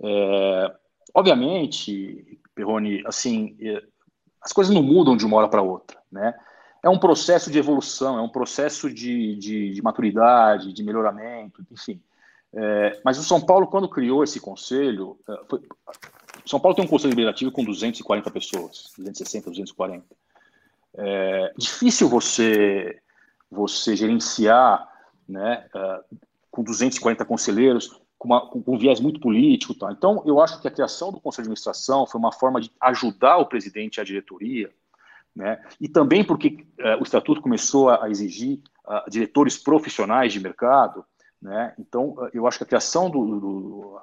[0.00, 0.76] É,
[1.14, 3.82] obviamente, Perrone, assim, é,
[4.42, 6.34] as coisas não mudam de uma hora para outra, né?
[6.82, 12.00] É um processo de evolução, é um processo de, de, de maturidade, de melhoramento, enfim.
[12.54, 15.60] É, mas o São Paulo, quando criou esse conselho, é, foi,
[16.46, 20.04] São Paulo tem um conselho deliberativo com 240 pessoas, 260, 240.
[20.94, 23.00] É difícil você
[23.50, 24.86] você gerenciar,
[25.28, 26.16] né, uh,
[26.50, 29.92] com 240 conselheiros, com, uma, com, um viés muito político, tá?
[29.92, 33.38] Então, eu acho que a criação do conselho de administração foi uma forma de ajudar
[33.38, 34.70] o presidente e a diretoria,
[35.34, 35.62] né?
[35.80, 41.04] E também porque uh, o estatuto começou a, exigir uh, diretores profissionais de mercado.
[41.40, 41.74] Né?
[41.78, 44.00] Então, eu acho que a criação do, do, do,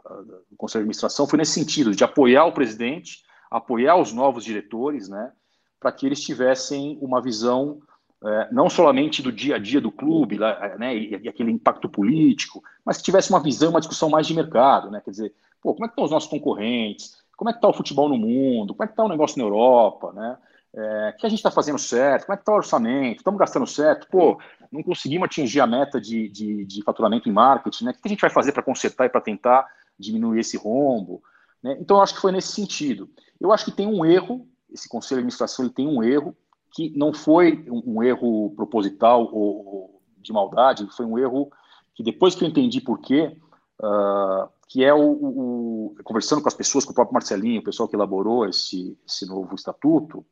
[0.58, 5.32] Conselho de Administração foi nesse sentido, de apoiar o presidente, apoiar os novos diretores, né?
[5.80, 7.80] para que eles tivessem uma visão
[8.24, 10.96] é, não somente do dia a dia do clube né?
[10.96, 14.90] E, e, aquele impacto político, mas que tivesse uma visão, uma discussão mais de mercado.
[14.90, 15.02] Né?
[15.04, 17.18] Quer dizer, pô, como é que estão os nossos concorrentes?
[17.38, 18.74] Como é que está o futebol no mundo?
[18.74, 20.14] Como é que está o negócio na Europa?
[20.14, 20.38] Né?
[20.78, 22.26] É, que a gente está fazendo certo?
[22.26, 23.20] Como é que está o orçamento?
[23.20, 24.08] Estamos gastando certo?
[24.10, 24.38] Pô,
[24.70, 27.92] não conseguimos atingir a meta de, de, de faturamento em marketing, né?
[27.92, 29.66] O que a gente vai fazer para consertar e para tentar
[29.98, 31.24] diminuir esse rombo?
[31.64, 31.78] Né?
[31.80, 33.10] Então, eu acho que foi nesse sentido.
[33.40, 36.36] Eu acho que tem um erro, esse conselho de administração ele tem um erro,
[36.72, 41.50] que não foi um, um erro proposital ou, ou, de maldade, foi um erro
[41.94, 43.38] que depois que eu entendi por quê,
[43.82, 47.88] uh, que é o, o, conversando com as pessoas, com o próprio Marcelinho, o pessoal
[47.88, 50.26] que elaborou esse, esse novo estatuto,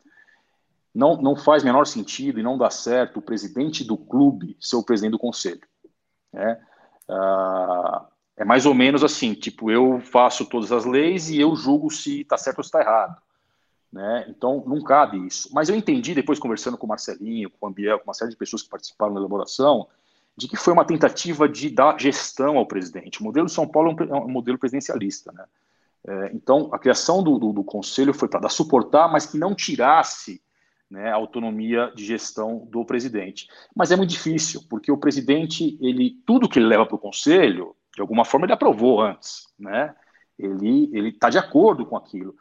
[0.93, 4.84] não, não faz menor sentido e não dá certo o presidente do clube ser o
[4.84, 5.62] presidente do conselho.
[6.32, 6.60] Né?
[7.10, 8.06] Ah,
[8.38, 12.21] é mais ou menos assim, tipo, eu faço todas as leis e eu julgo se
[12.21, 13.21] está certo ou se está errado.
[13.91, 14.25] Né?
[14.27, 15.49] Então, não cabe isso.
[15.51, 18.38] Mas eu entendi, depois conversando com o Marcelinho, com o Ambiel, com uma série de
[18.38, 19.88] pessoas que participaram da elaboração,
[20.36, 23.21] de que foi uma tentativa de dar gestão ao presidente.
[23.21, 25.32] O modelo de São Paulo é um, é modelo presidencialista.
[25.32, 25.45] Né?
[26.08, 29.53] É, então, a criação do, do, do conselho foi para dar suportar, mas que não
[29.53, 30.41] tirasse
[30.93, 33.47] né, a autonomia de gestão do presidente.
[33.75, 37.75] Mas é muito difícil, porque o presidente, ele tudo que ele leva para o conselho,
[37.95, 39.95] de alguma forma ele aprovou antes, né?
[40.38, 42.36] Ele ele está de acordo com aquilo.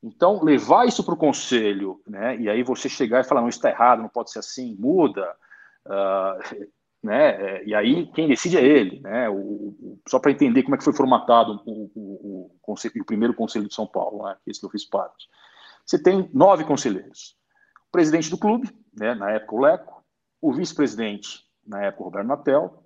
[0.00, 2.38] Então levar isso para o conselho, né?
[2.38, 5.34] E aí você chegar e falar não está errado, não pode ser assim, muda,
[5.84, 6.66] uh,
[7.02, 7.64] né?
[7.64, 9.28] E aí quem decide é ele, né?
[9.28, 13.34] O, o, só para entender como é que foi formatado o, o, conselho, o primeiro
[13.34, 14.36] conselho de São Paulo, né?
[14.46, 15.26] esse que eu fiz parte.
[15.84, 17.36] Você tem nove conselheiros
[17.88, 20.04] o presidente do clube, né, na época o Leco,
[20.40, 22.84] o vice-presidente, na época o Roberto Natel,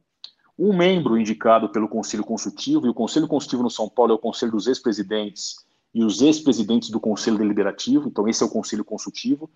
[0.56, 4.18] um membro indicado pelo Conselho Consultivo, e o Conselho Consultivo no São Paulo é o
[4.18, 5.56] Conselho dos ex-presidentes
[5.92, 9.50] e os ex-presidentes do Conselho Deliberativo, então esse é o Conselho Consultivo.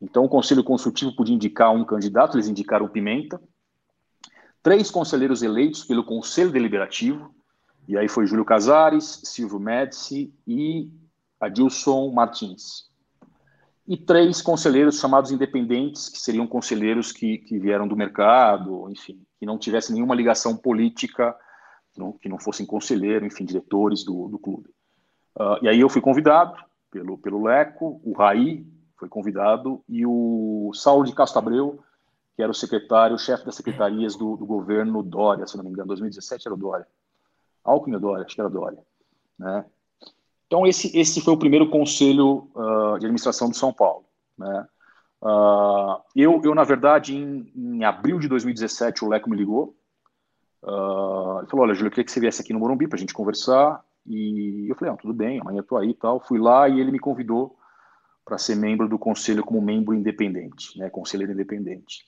[0.00, 3.40] Então o Conselho Consultivo podia indicar um candidato, eles indicaram Pimenta.
[4.62, 7.34] Três conselheiros eleitos pelo Conselho Deliberativo,
[7.86, 10.90] e aí foi Júlio Casares, Silvio Médici e
[11.40, 12.93] Adilson Martins
[13.86, 19.44] e três conselheiros chamados independentes, que seriam conselheiros que, que vieram do mercado, enfim, que
[19.44, 21.36] não tivessem nenhuma ligação política,
[21.96, 24.70] não, que não fossem conselheiro, enfim, diretores do, do clube.
[25.36, 26.56] Uh, e aí eu fui convidado
[26.90, 28.66] pelo, pelo Leco, o Raí
[28.96, 31.80] foi convidado, e o Saulo de Castro Abreu,
[32.36, 35.70] que era o secretário, o chefe das secretarias do, do governo Dória, se não me
[35.70, 36.86] engano, 2017 era o Dória.
[37.62, 38.78] Alckmin Dória, acho que era Dória.
[39.38, 39.64] Né?
[40.54, 44.04] Então, esse, esse foi o primeiro conselho uh, de administração de São Paulo.
[44.38, 44.66] Né?
[45.20, 49.76] Uh, eu, eu, na verdade, em, em, abril de 2017, o Leco me ligou
[50.62, 52.98] Uh, ele falou, olha, Júlio, eu queria que você viesse aqui no Morumbi para a
[52.98, 53.84] gente conversar.
[54.06, 56.20] E eu falei, ah, tudo bem, amanhã eu tô aí e tal.
[56.20, 57.58] Fui lá e ele me convidou
[58.24, 62.06] para ser membro do conselho como membro independente, né, conselheiro independente.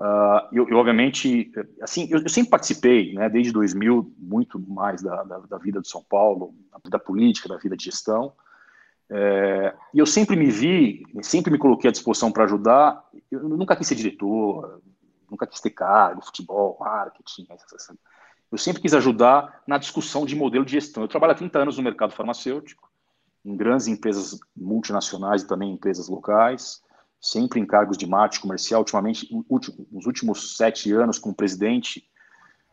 [0.00, 5.38] Uh, eu, obviamente, assim, eu, eu, sempre participei, né, desde 2000, muito mais da, da,
[5.40, 6.54] da, vida de São Paulo,
[6.88, 8.32] da política, da vida de gestão.
[9.10, 13.04] É, e eu sempre me vi, sempre me coloquei à disposição para ajudar.
[13.30, 14.80] Eu nunca quis ser diretor,
[15.30, 17.46] nunca quis ter cargo, futebol, marketing.
[18.50, 21.02] Eu sempre quis ajudar na discussão de modelo de gestão.
[21.02, 22.90] Eu trabalho há 30 anos no mercado farmacêutico,
[23.44, 26.82] em grandes empresas multinacionais e também empresas locais,
[27.20, 28.80] sempre em cargos de marketing comercial.
[28.80, 29.28] Ultimamente,
[29.90, 32.08] nos últimos sete anos, como presidente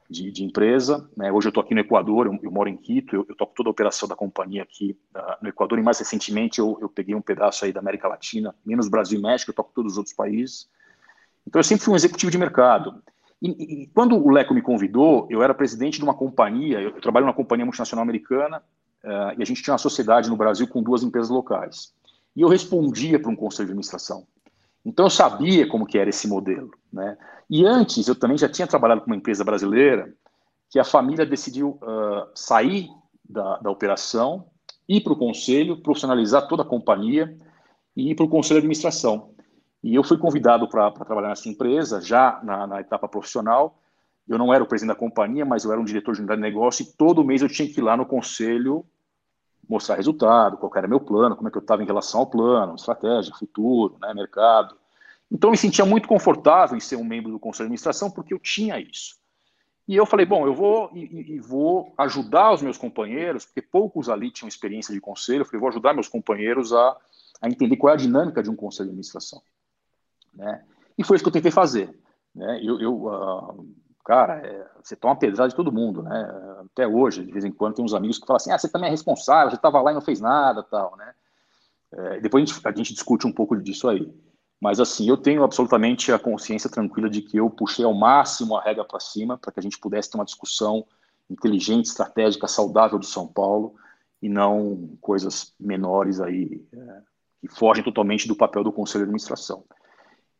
[0.09, 1.09] de, de empresa.
[1.15, 1.31] Né?
[1.31, 3.69] Hoje eu estou aqui no Equador, eu, eu moro em Quito, eu, eu toco toda
[3.69, 7.21] a operação da companhia aqui uh, no Equador, e mais recentemente eu, eu peguei um
[7.21, 10.69] pedaço aí da América Latina, menos Brasil e México, eu toco todos os outros países.
[11.45, 13.01] Então eu sempre fui um executivo de mercado.
[13.41, 17.25] E, e quando o Leco me convidou, eu era presidente de uma companhia, eu, trabalho
[17.25, 18.63] numa companhia multinacional americana,
[19.03, 21.93] uh, e a gente tinha uma sociedade no Brasil com duas empresas locais.
[22.35, 24.25] E eu respondia para um conselho de administração.
[24.87, 27.17] Então eu sabia como que era esse modelo, né?
[27.49, 30.13] E antes eu também já tinha trabalhado com uma empresa brasileira
[30.69, 32.87] que a família decidiu uh, sair
[33.29, 34.45] da, da operação,
[34.87, 37.37] ir para o conselho, profissionalizar toda a companhia
[37.97, 39.31] e ir para o conselho de administração.
[39.83, 43.81] E eu fui convidado para trabalhar nessa empresa já na, na, etapa profissional.
[44.25, 46.47] Eu não era o presidente da companhia, mas eu era um diretor de unidade de
[46.47, 48.85] negócio e todo mês eu tinha que ir lá no conselho
[49.67, 52.75] mostrar resultado, qual era meu plano, como é que eu estava em relação ao plano,
[52.75, 54.75] estratégia, futuro, né, mercado.
[55.31, 58.33] Então eu me sentia muito confortável em ser um membro do conselho de administração porque
[58.33, 59.17] eu tinha isso.
[59.87, 64.09] E eu falei, bom, eu vou e, e, vou ajudar os meus companheiros, porque poucos
[64.09, 66.97] ali tinham experiência de conselho, eu falei, vou ajudar meus companheiros a,
[67.41, 69.41] a entender qual é a dinâmica de um conselho de administração.
[70.33, 70.61] Né?
[70.97, 71.97] E foi isso que eu tentei fazer.
[72.35, 72.59] Né?
[72.61, 73.65] Eu, eu uh,
[74.07, 76.55] cara, é, você toma pedrada de todo mundo, né?
[76.71, 78.87] Até hoje, de vez em quando, tem uns amigos que falam assim: ah, você também
[78.87, 81.13] é responsável, você estava lá e não fez nada, tal, né?
[81.91, 84.09] É, depois a gente, a gente discute um pouco disso aí.
[84.61, 88.63] Mas, assim, eu tenho absolutamente a consciência tranquila de que eu puxei ao máximo a
[88.63, 90.85] regra para cima para que a gente pudesse ter uma discussão
[91.29, 93.75] inteligente, estratégica, saudável do São Paulo
[94.21, 97.01] e não coisas menores aí é,
[97.41, 99.65] que fogem totalmente do papel do Conselho de Administração.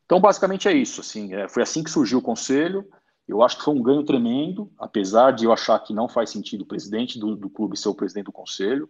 [0.05, 1.01] Então, basicamente é isso.
[1.01, 2.87] Assim, é, foi assim que surgiu o Conselho.
[3.27, 6.61] Eu acho que foi um ganho tremendo, apesar de eu achar que não faz sentido
[6.61, 8.89] o presidente do, do clube ser o presidente do conselho,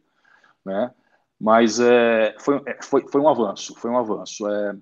[0.63, 0.91] né?
[1.39, 4.47] Mas é, foi, é, foi, foi um avanço, foi um avanço.
[4.47, 4.75] É,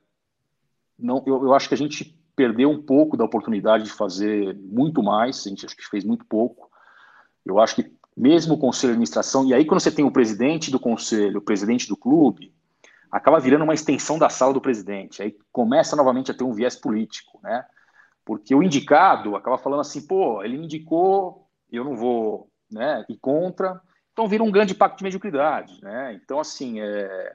[0.98, 5.02] não, eu, eu acho que a gente perdeu um pouco da oportunidade de fazer muito
[5.02, 6.70] mais, a gente acho que fez muito pouco.
[7.46, 10.72] Eu acho que mesmo o conselho de administração, e aí quando você tem o presidente
[10.72, 12.54] do conselho, o presidente do clube,
[13.12, 15.22] acaba virando uma extensão da sala do presidente.
[15.22, 17.66] Aí começa novamente a ter um viés político, né?
[18.26, 23.18] Porque o indicado acaba falando assim, pô, ele me indicou, eu não vou né, ir
[23.18, 23.80] contra,
[24.12, 25.80] então vira um grande pacto de mediocridade.
[25.84, 26.20] Né?
[26.24, 27.34] Então, assim, é...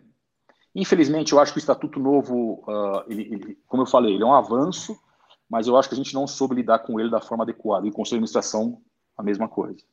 [0.75, 4.27] infelizmente, eu acho que o Estatuto Novo, uh, ele, ele, como eu falei, ele é
[4.27, 4.99] um avanço,
[5.49, 7.87] mas eu acho que a gente não soube lidar com ele da forma adequada.
[7.87, 8.83] E o Conselho de Administração,
[9.17, 9.85] a mesma coisa.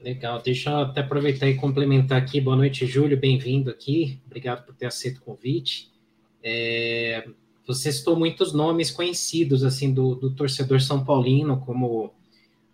[0.00, 2.40] Legal, deixa eu até aproveitar e complementar aqui.
[2.40, 4.22] Boa noite, Júlio, bem-vindo aqui.
[4.26, 5.90] Obrigado por ter aceito o convite.
[6.40, 7.28] É,
[7.68, 12.14] você citou muitos nomes conhecidos assim do, do torcedor são paulino, como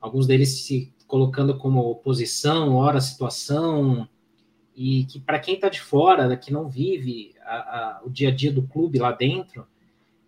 [0.00, 4.08] alguns deles se colocando como oposição, ora situação,
[4.74, 8.34] e que para quem está de fora, que não vive a, a, o dia a
[8.34, 9.66] dia do clube lá dentro,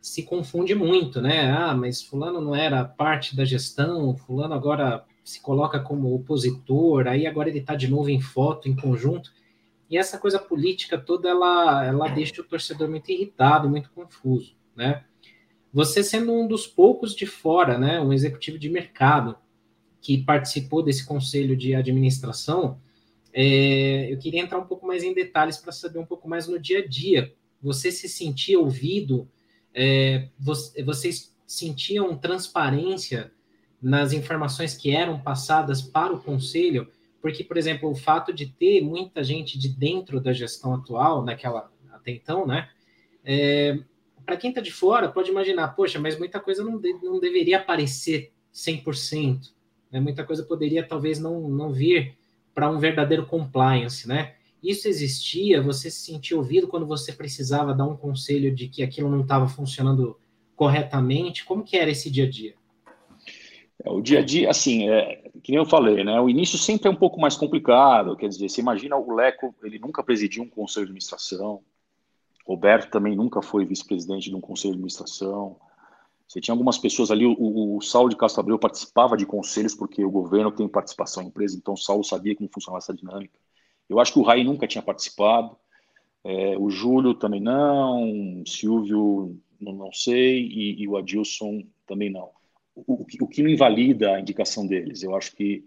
[0.01, 1.51] se confunde muito, né?
[1.51, 7.25] Ah, mas fulano não era parte da gestão, fulano agora se coloca como opositor, aí
[7.27, 9.33] agora ele está de novo em foto, em conjunto.
[9.89, 15.05] E essa coisa política toda, ela, ela deixa o torcedor muito irritado, muito confuso, né?
[15.73, 19.37] Você sendo um dos poucos de fora, né, um executivo de mercado
[20.01, 22.81] que participou desse conselho de administração,
[23.39, 26.59] é, eu queria entrar um pouco mais em detalhes para saber um pouco mais no
[26.59, 27.35] dia a dia.
[27.61, 29.29] Você se sentia ouvido?
[29.75, 33.31] É, você, vocês sentiam transparência
[33.83, 36.91] nas informações que eram passadas para o conselho?
[37.27, 41.73] Porque, por exemplo, o fato de ter muita gente de dentro da gestão atual, naquela
[41.91, 42.69] até então, né?
[43.25, 43.81] É,
[44.25, 47.57] para quem está de fora, pode imaginar, poxa, mas muita coisa não, de, não deveria
[47.57, 49.51] aparecer 100%.
[49.91, 49.99] Né?
[49.99, 52.17] Muita coisa poderia talvez não, não vir
[52.55, 54.37] para um verdadeiro compliance, né?
[54.63, 59.11] Isso existia, você se sentia ouvido quando você precisava dar um conselho de que aquilo
[59.11, 60.17] não estava funcionando
[60.55, 61.45] corretamente?
[61.45, 62.55] Como que era esse dia a dia?
[63.85, 66.21] É, o dia a dia, assim, é, que nem eu falei, né?
[66.21, 68.17] O início sempre é um pouco mais complicado.
[68.17, 71.63] Quer dizer, você imagina o Leco, ele nunca presidiu um conselho de administração.
[72.47, 75.57] Roberto também nunca foi vice-presidente de um conselho de administração.
[76.27, 80.05] Você tinha algumas pessoas ali, o, o Saulo de Castro Abreu participava de conselhos, porque
[80.05, 83.39] o governo tem participação em empresa, então o Saulo sabia como funcionava essa dinâmica.
[83.89, 85.57] Eu acho que o Rai nunca tinha participado,
[86.25, 92.11] é, o Júlio também não, o Silvio não, não sei, e, e, o Adilson também
[92.11, 92.31] não.
[92.77, 95.65] O, o, que não invalida a indicação deles, eu acho que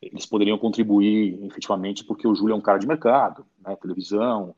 [0.00, 4.54] eles poderiam contribuir efetivamente, porque o Júlio é um cara de mercado, né, televisão,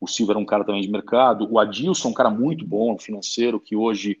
[0.00, 2.96] o Silvio era um cara também de mercado, o Adilson é um cara muito bom
[2.98, 4.20] financeiro, que hoje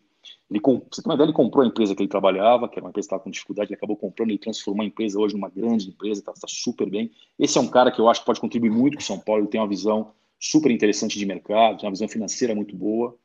[0.50, 2.90] ele, você tem uma ideia, ele comprou a empresa que ele trabalhava, que era uma
[2.90, 5.88] empresa que estava com dificuldade, ele acabou comprando, ele transformou a empresa hoje numa grande
[5.88, 7.12] empresa, está tá super bem.
[7.38, 9.42] Esse é um cara que eu acho que pode contribuir muito com o São Paulo,
[9.42, 13.16] ele tem uma visão super interessante de mercado, tem uma visão financeira muito boa.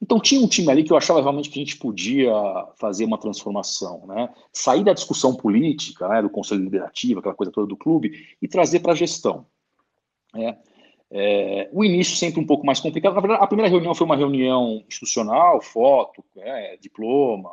[0.00, 2.32] Então tinha um time ali que eu achava realmente que a gente podia
[2.78, 4.32] fazer uma transformação, né?
[4.52, 8.80] Sair da discussão política, né, do conselho deliberativo, aquela coisa toda do clube, e trazer
[8.80, 9.46] para a gestão.
[10.32, 10.56] Né?
[11.10, 13.14] É, o início sempre um pouco mais complicado.
[13.14, 17.50] Na verdade, a primeira reunião foi uma reunião institucional, foto, é, diploma,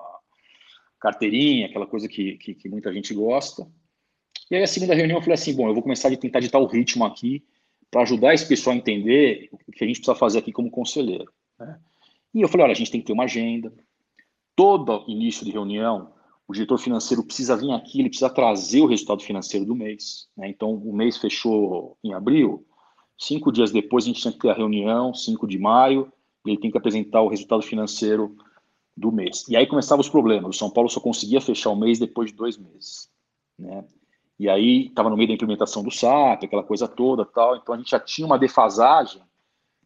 [0.99, 3.67] carteirinha, aquela coisa que, que, que, muita gente gosta.
[4.51, 6.59] E aí a segunda reunião eu falei assim, bom, eu vou começar a tentar ditar
[6.59, 7.43] o ritmo aqui
[7.89, 11.31] para ajudar esse pessoal a entender o que a gente precisa fazer aqui como conselheiro.
[11.57, 11.79] Né?
[12.35, 13.73] E eu falei, olha, a gente tem que ter uma agenda.
[14.55, 16.13] Todo início de reunião,
[16.47, 20.27] o diretor financeiro precisa vir aqui, ele precisa trazer o resultado financeiro do mês.
[20.37, 20.49] Né?
[20.49, 22.63] Então, o mês fechou em abril,
[23.17, 26.11] Cinco dias depois, a gente tinha que ter a reunião, 5 de maio,
[26.45, 28.35] e ele tem que apresentar o resultado financeiro
[28.95, 29.47] do mês.
[29.47, 30.55] E aí começavam os problemas.
[30.55, 33.09] O São Paulo só conseguia fechar o mês depois de dois meses.
[33.57, 33.85] Né?
[34.37, 37.55] E aí estava no meio da implementação do SAP, aquela coisa toda tal.
[37.55, 39.21] Então a gente já tinha uma defasagem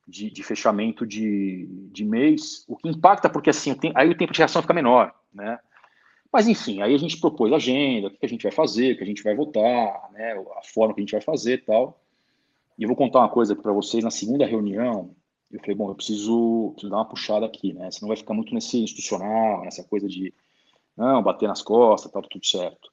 [0.09, 4.33] de, de fechamento de, de mês, o que impacta porque assim, o aí o tempo
[4.33, 5.13] de reação fica menor.
[5.33, 5.59] Né?
[6.31, 8.97] Mas enfim, aí a gente propôs a agenda, o que a gente vai fazer, o
[8.97, 10.33] que a gente vai votar, né?
[10.33, 12.01] a forma que a gente vai fazer tal.
[12.77, 14.03] E eu vou contar uma coisa para vocês.
[14.03, 15.13] Na segunda reunião,
[15.51, 17.91] eu falei, bom, eu preciso, preciso, dar uma puxada aqui, né?
[17.91, 20.33] Senão vai ficar muito nesse institucional, nessa coisa de,
[20.95, 22.91] não, bater nas costas, tá tudo certo.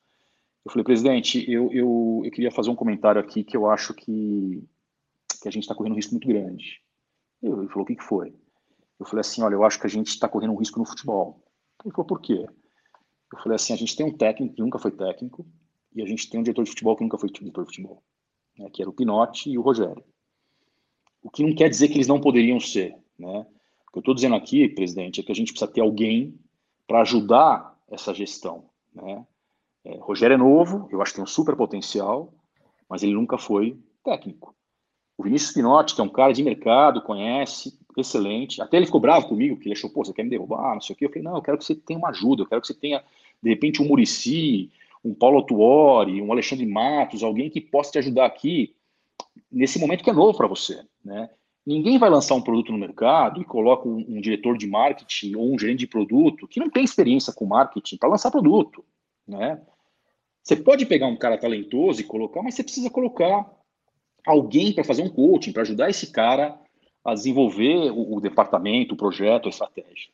[0.64, 4.64] Eu falei, presidente, eu, eu, eu queria fazer um comentário aqui que eu acho que,
[5.40, 6.80] que a gente está correndo um risco muito grande.
[7.42, 8.34] Ele falou, o que, que foi?
[8.98, 11.42] Eu falei assim, olha, eu acho que a gente está correndo um risco no futebol.
[11.84, 12.46] Ele falou, por quê?
[13.32, 15.46] Eu falei assim, a gente tem um técnico que nunca foi técnico
[15.94, 18.02] e a gente tem um diretor de futebol que nunca foi diretor de futebol
[18.58, 20.02] né, que era o Pinotti e o Rogério.
[21.22, 22.96] O que não quer dizer que eles não poderiam ser.
[23.18, 23.46] Né?
[23.88, 26.38] O que eu estou dizendo aqui, presidente, é que a gente precisa ter alguém
[26.86, 28.68] para ajudar essa gestão.
[28.94, 29.26] Né?
[29.84, 32.32] É, Rogério é novo, eu acho que tem um super potencial,
[32.88, 34.54] mas ele nunca foi técnico.
[35.18, 38.60] O Vinícius Pinotti, que é um cara de mercado, conhece, excelente.
[38.60, 40.94] Até ele ficou bravo comigo, porque ele achou, pô, você quer me derrubar, não sei
[40.94, 41.06] o quê.
[41.06, 43.02] Eu falei, não, eu quero que você tenha uma ajuda, eu quero que você tenha,
[43.42, 44.70] de repente, um Murici,
[45.02, 48.74] um Paulo Tuori, um Alexandre Matos, alguém que possa te ajudar aqui
[49.50, 51.30] nesse momento que é novo para você, né?
[51.64, 55.52] Ninguém vai lançar um produto no mercado e coloca um, um, diretor de marketing ou
[55.52, 58.84] um gerente de produto que não tem experiência com marketing para lançar produto,
[59.26, 59.60] né?
[60.42, 63.50] Você pode pegar um cara talentoso e colocar, mas você precisa colocar
[64.26, 66.58] alguém para fazer um coaching, para ajudar esse cara
[67.04, 70.10] a desenvolver o, o, departamento, o projeto, a estratégia.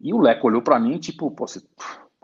[0.00, 1.62] E o Leco olhou para mim, tipo, pô, você,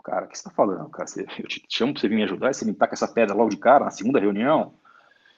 [0.03, 1.07] cara, o que você está falando, cara?
[1.07, 3.51] Você, eu te chamo para você vir me ajudar você me taca essa pedra logo
[3.51, 4.73] de cara na segunda reunião.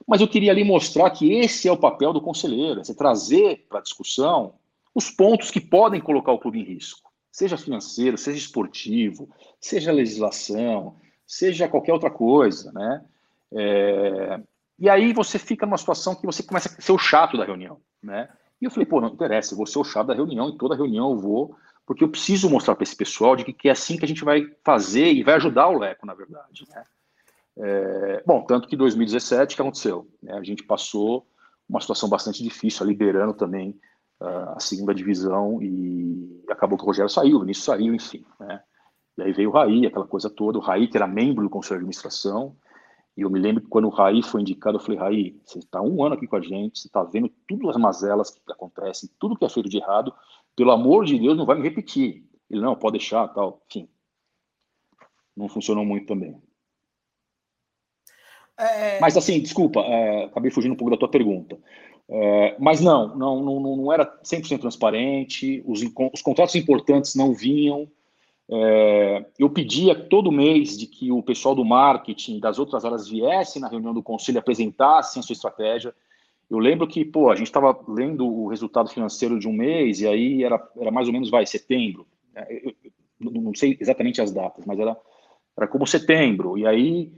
[0.08, 3.66] Mas eu queria ali mostrar que esse é o papel do conselheiro, é você trazer
[3.70, 4.56] para a discussão
[4.96, 9.30] os pontos que podem colocar o clube em risco, seja financeiro, seja esportivo,
[9.60, 13.04] seja legislação, seja qualquer outra coisa, né?
[13.52, 14.40] É...
[14.84, 17.80] E aí você fica numa situação que você começa a ser o chato da reunião,
[18.02, 18.28] né?
[18.62, 20.76] E eu falei, pô, não interessa, eu vou ser o chato da reunião e toda
[20.76, 24.04] reunião eu vou porque eu preciso mostrar para esse pessoal de que, é assim que
[24.04, 26.66] a gente vai fazer e vai ajudar o Leco, na verdade.
[26.70, 26.84] Né?
[27.60, 30.06] É, bom, tanto que em 2017, o que aconteceu?
[30.22, 30.34] Né?
[30.34, 31.26] A gente passou
[31.68, 33.80] uma situação bastante difícil, liderando também
[34.20, 38.26] uh, a segunda divisão e acabou que o Rogério saiu, o Vinícius saiu, enfim.
[38.38, 38.62] Né?
[39.18, 41.80] E aí veio o Raí, aquela coisa toda, o Raí que era membro do Conselho
[41.80, 42.58] de Administração,
[43.16, 45.82] e eu me lembro que quando o Raí foi indicado, eu falei, Raí, você está
[45.82, 49.36] um ano aqui com a gente, você está vendo tudo as mazelas que acontecem, tudo
[49.36, 50.14] que é feito de errado,
[50.56, 52.24] pelo amor de Deus, não vai me repetir.
[52.50, 53.62] Ele, não, pode deixar, tal.
[53.70, 53.88] Enfim,
[55.36, 56.42] não funcionou muito também.
[58.58, 59.00] É...
[59.00, 61.58] Mas assim, desculpa, é, acabei fugindo um pouco da tua pergunta.
[62.10, 65.82] É, mas não, não, não, não era 100% transparente, os,
[66.14, 67.90] os contratos importantes não vinham.
[68.50, 73.62] É, eu pedia todo mês de que o pessoal do marketing das outras áreas viessem
[73.62, 75.96] na reunião do conselho e apresentassem a sua estratégia.
[76.50, 80.08] Eu lembro que, pô, a gente estava lendo o resultado financeiro de um mês e
[80.08, 82.06] aí era, era mais ou menos, vai, setembro.
[82.36, 82.74] É, eu,
[83.22, 84.96] eu não sei exatamente as datas, mas era,
[85.58, 86.58] era como setembro.
[86.58, 87.14] E aí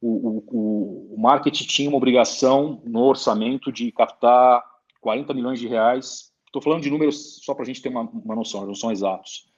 [0.00, 4.64] o, o, o marketing tinha uma obrigação no orçamento de captar
[5.00, 6.32] 40 milhões de reais.
[6.46, 9.49] Estou falando de números só para a gente ter uma, uma noção, não são exatos.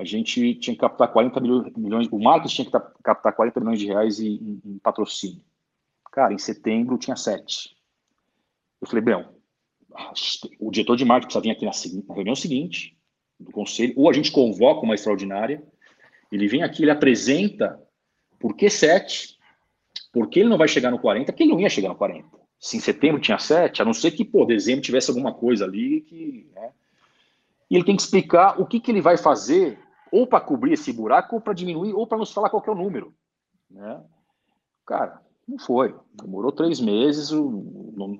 [0.00, 1.40] A gente tinha que captar 40
[1.76, 5.42] milhões, o marketing tinha que captar 40 milhões de reais em, em patrocínio.
[6.10, 7.76] Cara, em setembro tinha sete.
[8.80, 9.28] Eu falei, bem,
[10.58, 12.96] o diretor de marketing precisa vir aqui na, na reunião seguinte
[13.38, 15.62] do conselho, ou a gente convoca uma extraordinária,
[16.32, 17.78] ele vem aqui, ele apresenta
[18.38, 19.38] por que sete,
[20.12, 22.26] por que ele não vai chegar no 40, porque ele não ia chegar no 40.
[22.58, 26.00] Se em setembro tinha sete, a não ser que, pô, dezembro tivesse alguma coisa ali
[26.02, 26.46] que.
[26.54, 26.70] Né?
[27.70, 29.78] E ele tem que explicar o que, que ele vai fazer,
[30.12, 32.74] ou para cobrir esse buraco, ou para diminuir, ou para nos falar qual é o
[32.74, 33.14] número.
[33.70, 34.00] Né?
[34.86, 35.94] Cara, não foi.
[36.14, 37.30] Demorou três meses,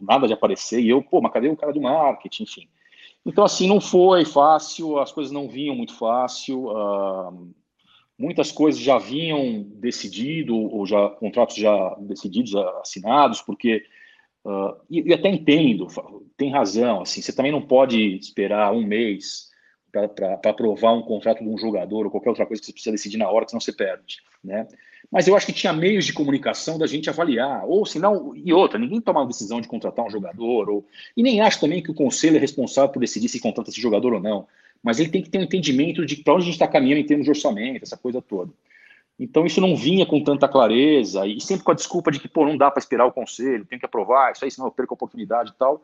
[0.03, 0.80] nada de aparecer.
[0.80, 2.43] E eu, pô, mas cadê o cara do marketing?
[2.45, 2.68] Enfim.
[3.24, 6.68] Então, assim, não foi fácil, as coisas não vinham muito fácil.
[6.68, 7.53] Uh,
[8.18, 13.84] muitas coisas já vinham decidido, ou já contratos já decididos, assinados, porque.
[14.43, 15.86] Uh, e, e, até entendo,
[16.36, 17.03] tem razão.
[17.03, 19.49] Assim, você também não pode esperar um mês
[19.91, 23.18] para aprovar um contrato de um jogador ou qualquer outra coisa que você precisa decidir
[23.18, 24.18] na hora, que senão você perde.
[24.43, 24.66] Né?
[25.11, 28.53] Mas eu acho que tinha meios de comunicação da gente avaliar, ou se não, e
[28.53, 30.86] outra, ninguém toma a decisão de contratar um jogador, ou,
[31.16, 34.12] e nem acho também que o conselho é responsável por decidir se contrata esse jogador
[34.14, 34.47] ou não,
[34.82, 37.07] mas ele tem que ter um entendimento de para onde a gente está caminhando em
[37.07, 38.53] termos de orçamento, essa coisa toda.
[39.18, 42.47] Então isso não vinha com tanta clareza, e sempre com a desculpa de que, pô,
[42.47, 44.97] não dá para esperar o conselho, tem que aprovar, isso aí senão eu perco a
[44.97, 45.82] oportunidade e tal.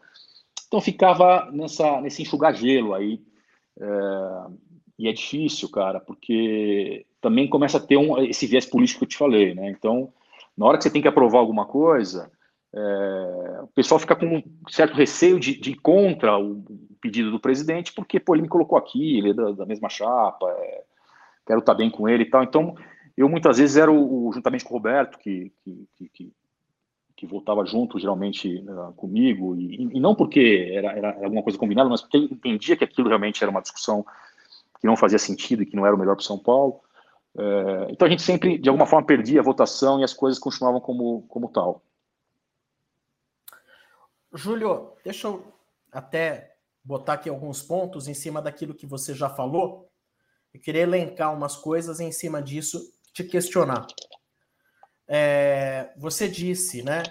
[0.67, 3.21] Então ficava nessa, nesse enxugar gelo aí,
[4.99, 9.09] e é difícil, cara, porque também começa a ter um, esse viés político que eu
[9.09, 9.71] te falei, né?
[9.71, 10.13] Então,
[10.57, 12.31] na hora que você tem que aprovar alguma coisa,
[12.75, 16.65] é, o pessoal fica com um certo receio de, de ir contra o
[17.01, 20.49] pedido do presidente, porque, pô, ele me colocou aqui, ele é da, da mesma chapa,
[20.51, 20.83] é,
[21.47, 22.43] quero estar bem com ele e tal.
[22.43, 22.75] Então,
[23.17, 26.33] eu muitas vezes era o, o juntamente com o Roberto, que, que, que
[27.25, 32.03] voltava junto, geralmente, uh, comigo, e, e, não porque era, era alguma coisa combinada, mas
[32.03, 34.05] porque entendia que aquilo realmente era uma discussão
[34.79, 36.81] que não fazia sentido e que não era o melhor para São Paulo.
[37.39, 40.81] É, então a gente sempre, de alguma forma, perdia a votação e as coisas continuavam
[40.81, 41.83] como, como tal.
[44.35, 45.43] Júlio, deixa eu
[45.91, 49.91] até botar aqui alguns pontos em cima daquilo que você já falou.
[50.53, 52.81] Eu queria elencar umas coisas em cima disso,
[53.13, 53.87] te questionar.
[55.09, 57.03] É, você disse, né?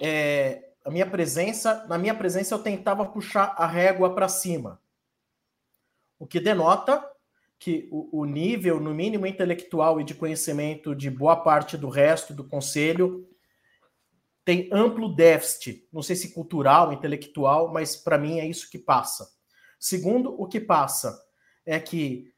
[0.00, 4.80] É, a minha presença, na minha presença, eu tentava puxar a régua para cima,
[6.18, 7.04] o que denota
[7.58, 12.32] que o, o, nível, no mínimo intelectual e de conhecimento de boa parte do resto
[12.32, 13.28] do conselho
[14.44, 19.28] tem amplo déficit, não sei se cultural, intelectual, mas para mim é isso que passa.
[19.78, 21.22] Segundo, o que passa
[21.66, 22.32] é que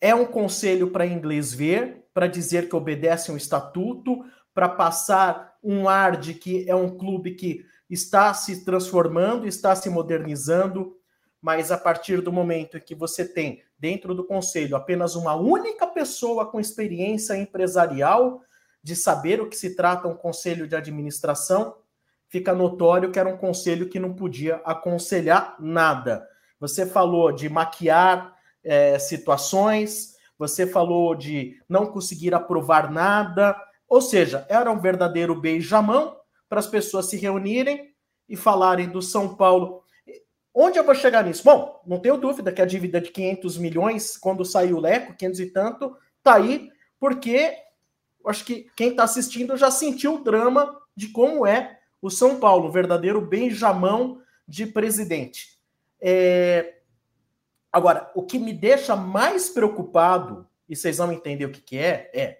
[0.00, 5.88] é um conselho para inglês ver, para dizer que obedece um estatuto, para passar um
[5.88, 10.96] ar de que é um clube que está se transformando, está se modernizando,
[11.42, 15.86] mas a partir do momento em que você tem dentro do conselho apenas uma única
[15.86, 18.40] pessoa com experiência empresarial
[18.82, 21.76] de saber o que se trata um conselho de administração,
[22.28, 26.26] fica notório que era um conselho que não podia aconselhar nada.
[26.60, 33.56] Você falou de maquiar é, situações, você falou de não conseguir aprovar nada,
[33.88, 36.16] ou seja, era um verdadeiro beijamão
[36.48, 37.92] para as pessoas se reunirem
[38.28, 39.84] e falarem do São Paulo
[40.54, 41.42] Onde eu vou chegar nisso?
[41.42, 45.40] Bom, não tenho dúvida que a dívida de 500 milhões, quando saiu o Leco, 500
[45.40, 46.70] e tanto, tá aí,
[47.00, 47.56] porque
[48.24, 52.68] acho que quem está assistindo já sentiu o drama de como é o São Paulo,
[52.68, 55.58] um verdadeiro benjamão de presidente.
[56.00, 56.76] É...
[57.74, 62.08] Agora, o que me deixa mais preocupado, e vocês vão entender o que, que é,
[62.14, 62.38] é.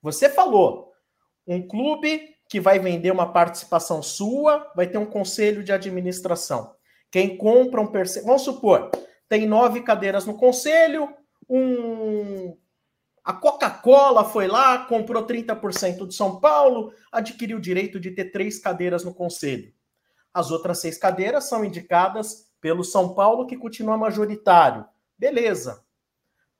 [0.00, 0.92] Você falou,
[1.44, 6.76] um clube que vai vender uma participação sua, vai ter um conselho de administração.
[7.10, 8.26] Quem compra um percentual.
[8.28, 8.92] Vamos supor,
[9.28, 11.12] tem nove cadeiras no conselho,
[11.50, 12.56] um.
[13.24, 18.60] A Coca-Cola foi lá, comprou 30% de São Paulo, adquiriu o direito de ter três
[18.60, 19.74] cadeiras no conselho.
[20.32, 24.84] As outras seis cadeiras são indicadas pelo São Paulo, que continua majoritário.
[25.18, 25.84] Beleza.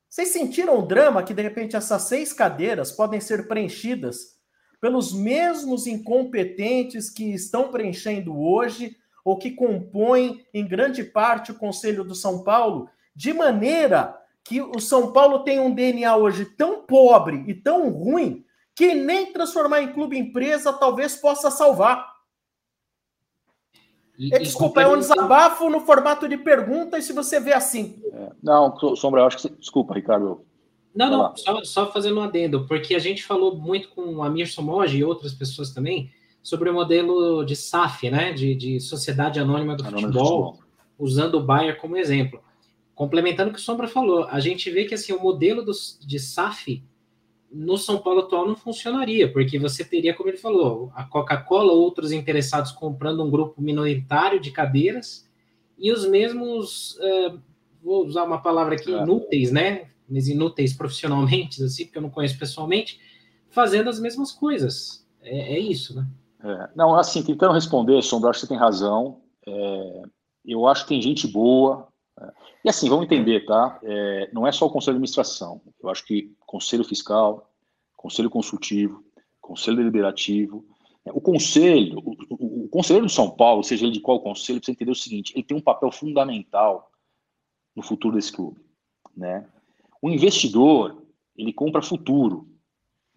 [0.08, 4.38] Vocês sentiram o drama que, de repente, essas seis cadeiras podem ser preenchidas
[4.80, 12.04] pelos mesmos incompetentes que estão preenchendo hoje ou que compõem em grande parte o Conselho
[12.04, 17.44] do São Paulo, de maneira que o São Paulo tem um DNA hoje tão pobre
[17.46, 18.44] e tão ruim
[18.74, 22.17] que nem transformar em clube empresa talvez possa salvar.
[24.18, 28.02] E, é, desculpa, é um desabafo no formato de pergunta, e se você vê assim.
[28.12, 29.42] É, não, Sombra, eu acho que.
[29.42, 29.50] Você...
[29.50, 30.44] Desculpa, Ricardo.
[30.94, 34.50] Não, não, só, só, fazendo um adendo, porque a gente falou muito com o Amir
[34.52, 36.10] Somoji e outras pessoas também
[36.42, 40.58] sobre o modelo de SAF, né, de, de Sociedade Anônima do Futebol, futebol,
[40.98, 42.40] usando o Bayern como exemplo.
[42.94, 46.18] complementando o que o Sombra falou, a gente vê que assim o modelo dos, de
[46.18, 46.82] SAF
[47.50, 51.80] no São Paulo atual não funcionaria, porque você teria, como ele falou, a Coca-Cola ou
[51.80, 55.28] outros interessados comprando um grupo minoritário de cadeiras
[55.78, 57.40] e os mesmos, uh,
[57.82, 59.02] vou usar uma palavra aqui, é.
[59.02, 59.88] inúteis, né?
[60.08, 63.00] Mas inúteis profissionalmente, assim, porque eu não conheço pessoalmente,
[63.48, 65.06] fazendo as mesmas coisas.
[65.22, 66.06] É, é isso, né?
[66.44, 66.70] É.
[66.76, 69.20] Não, assim, tentando responder, Sombra, acho que você tem razão.
[69.46, 70.02] É,
[70.44, 71.87] eu acho que tem gente boa.
[72.64, 73.78] E assim, vamos entender, tá?
[73.82, 75.60] É, não é só o Conselho de Administração.
[75.80, 77.50] Eu acho que Conselho Fiscal,
[77.96, 79.04] Conselho Consultivo,
[79.40, 80.64] Conselho Deliberativo,
[81.04, 84.58] é, o Conselho, o, o, o Conselheiro de São Paulo, seja ele de qual conselho,
[84.58, 86.90] precisa entender o seguinte: ele tem um papel fundamental
[87.74, 88.60] no futuro desse clube.
[89.16, 89.48] Né?
[90.02, 91.02] O investidor,
[91.36, 92.48] ele compra futuro.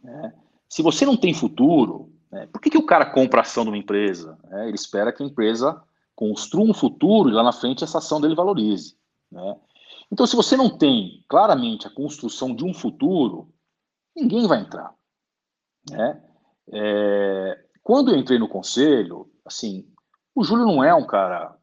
[0.04, 0.34] Né?
[0.70, 3.78] Se você não tem futuro, né, por que, que o cara compra ação de uma
[3.78, 4.38] empresa?
[4.52, 5.82] É, ele espera que a empresa
[6.16, 8.96] construa um futuro e lá na frente essa ação dele valorize.
[9.32, 9.60] Né?
[10.12, 13.50] Então, se você não tem claramente a construção de um futuro,
[14.16, 14.94] ninguém vai entrar.
[15.90, 16.22] Né?
[16.74, 19.88] É, quando eu entrei no conselho, assim,
[20.36, 21.56] o Júlio não é um cara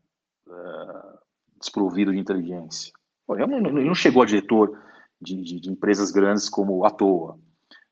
[0.48, 1.18] é,
[1.60, 2.92] desprovido de inteligência.
[3.30, 4.82] Ele não, chegou a diretor
[5.20, 7.38] de, de, de, empresas grandes como à toa.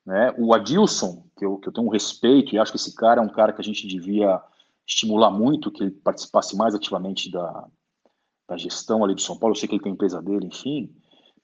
[0.03, 0.33] Né?
[0.37, 3.23] O Adilson, que eu, que eu tenho um respeito e acho que esse cara é
[3.23, 4.41] um cara que a gente devia
[4.87, 7.67] estimular muito, que ele participasse mais ativamente da,
[8.47, 9.55] da gestão ali do São Paulo.
[9.55, 10.95] Eu sei que ele tem empresa dele, enfim.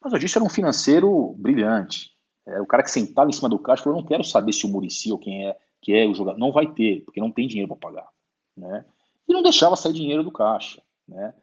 [0.02, 2.12] Mas o Adilson era um financeiro brilhante.
[2.46, 4.66] É o cara que sentava em cima do caixa e falou: não quero saber se
[4.66, 6.40] o Murici ou quem é que é o jogador.
[6.40, 8.08] Não vai ter, porque não tem dinheiro para pagar.
[8.56, 8.86] Né?
[9.28, 10.82] E não deixava sair dinheiro do caixa.
[11.08, 11.34] Né?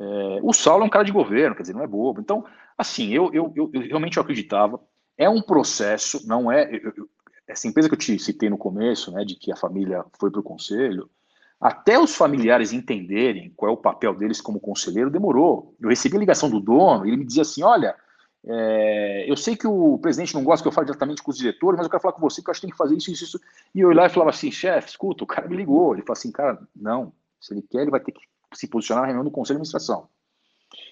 [0.00, 2.20] É, o Saulo é um cara de governo, quer dizer, não é bobo.
[2.20, 2.44] Então,
[2.76, 4.80] assim, eu, eu, eu, eu realmente acreditava.
[5.16, 6.68] É um processo, não é.
[6.74, 7.08] Eu,
[7.46, 10.40] essa empresa que eu te citei no começo, né, de que a família foi para
[10.40, 11.10] o conselho,
[11.64, 15.74] até os familiares entenderem qual é o papel deles como conselheiro, demorou.
[15.80, 17.96] Eu recebi a ligação do dono, ele me dizia assim: olha,
[18.46, 21.78] é, eu sei que o presidente não gosta que eu fale diretamente com os diretores,
[21.78, 23.24] mas eu quero falar com você que eu acho que tem que fazer isso, isso,
[23.24, 23.40] isso.
[23.74, 25.94] E eu lá e falava assim, chefe, escuta, o cara me ligou.
[25.94, 28.20] Ele falou assim, cara, não, se ele quer, ele vai ter que
[28.52, 30.06] se posicionar na reunião do conselho de administração.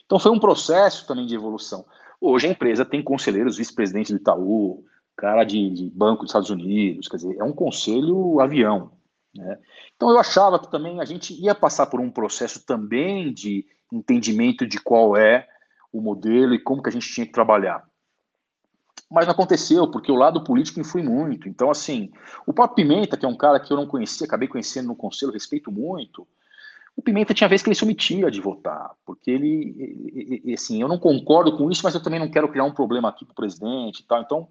[0.07, 1.85] Então foi um processo também de evolução.
[2.19, 4.83] Hoje a empresa tem conselheiros, vice-presidente do Itaú,
[5.19, 8.91] cara de, de, banco dos Estados Unidos, quer dizer, é um conselho avião.
[9.35, 9.59] Né?
[9.97, 14.67] Então eu achava que também a gente ia passar por um processo também de entendimento
[14.67, 15.49] de qual é
[15.93, 17.85] o modelo e como que a gente tinha que trabalhar.
[19.11, 21.47] Mas não aconteceu, porque o lado político influi muito.
[21.47, 22.11] Então, assim,
[22.47, 25.33] o próprio Pimenta, que é um cara que eu não conhecia, acabei conhecendo no conselho,
[25.33, 26.27] respeito muito,
[26.97, 30.99] o Pimenta tinha vez que ele se omitia de votar, porque ele, assim, eu não
[30.99, 34.01] concordo com isso, mas eu também não quero criar um problema aqui para o presidente
[34.01, 34.23] e tal.
[34.23, 34.49] Então,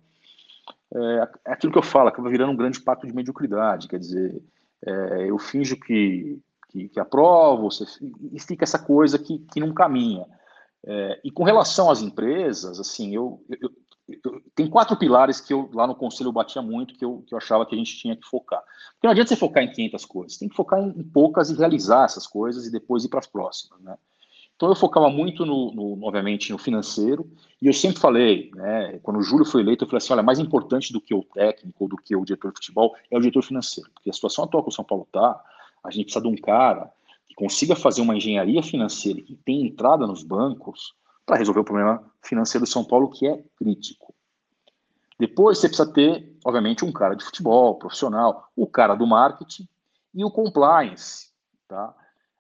[0.93, 4.41] é, é, aquilo que eu falo, acaba virando um grande pacto de mediocridade, quer dizer,
[4.86, 7.86] é, eu finjo que, que, que aprovo, você,
[8.32, 10.25] e fica essa coisa que, que não caminha.
[10.84, 13.71] É, e com relação às empresas, assim, eu, eu,
[14.23, 17.34] eu, tem quatro pilares que eu lá no conselho eu batia muito, que eu, que
[17.34, 18.61] eu achava que a gente tinha que focar.
[18.93, 21.55] Porque não adianta você focar em 500 coisas, tem que focar em, em poucas e
[21.55, 23.95] realizar essas coisas e depois ir para as próximas, né?
[24.62, 27.28] Então eu focava muito no, no, obviamente, no financeiro,
[27.59, 30.38] e eu sempre falei, né, quando o Júlio foi eleito, eu falei assim, olha, mais
[30.38, 33.89] importante do que o técnico, do que o diretor de futebol, é o diretor financeiro,
[33.91, 35.43] porque a situação atual que o São Paulo está,
[35.84, 36.91] a gente precisa de um cara
[37.28, 40.93] que consiga fazer uma engenharia financeira e tem entrada nos bancos
[41.26, 44.14] para resolver o problema financeiro do São Paulo, que é crítico.
[45.18, 49.68] Depois você precisa ter, obviamente, um cara de futebol, profissional, o cara do marketing
[50.14, 51.32] e o compliance.
[51.68, 51.95] Tá?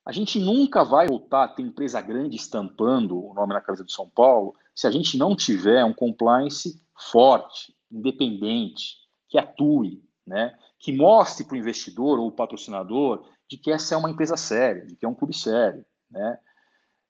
[0.05, 3.91] A gente nunca vai voltar a ter empresa grande estampando o nome na camisa do
[3.91, 6.81] São Paulo se a gente não tiver um compliance
[7.11, 8.95] forte, independente,
[9.29, 10.57] que atue, né?
[10.79, 14.85] que mostre para o investidor ou o patrocinador de que essa é uma empresa séria,
[14.85, 15.85] de que é um clube sério.
[16.09, 16.39] Né?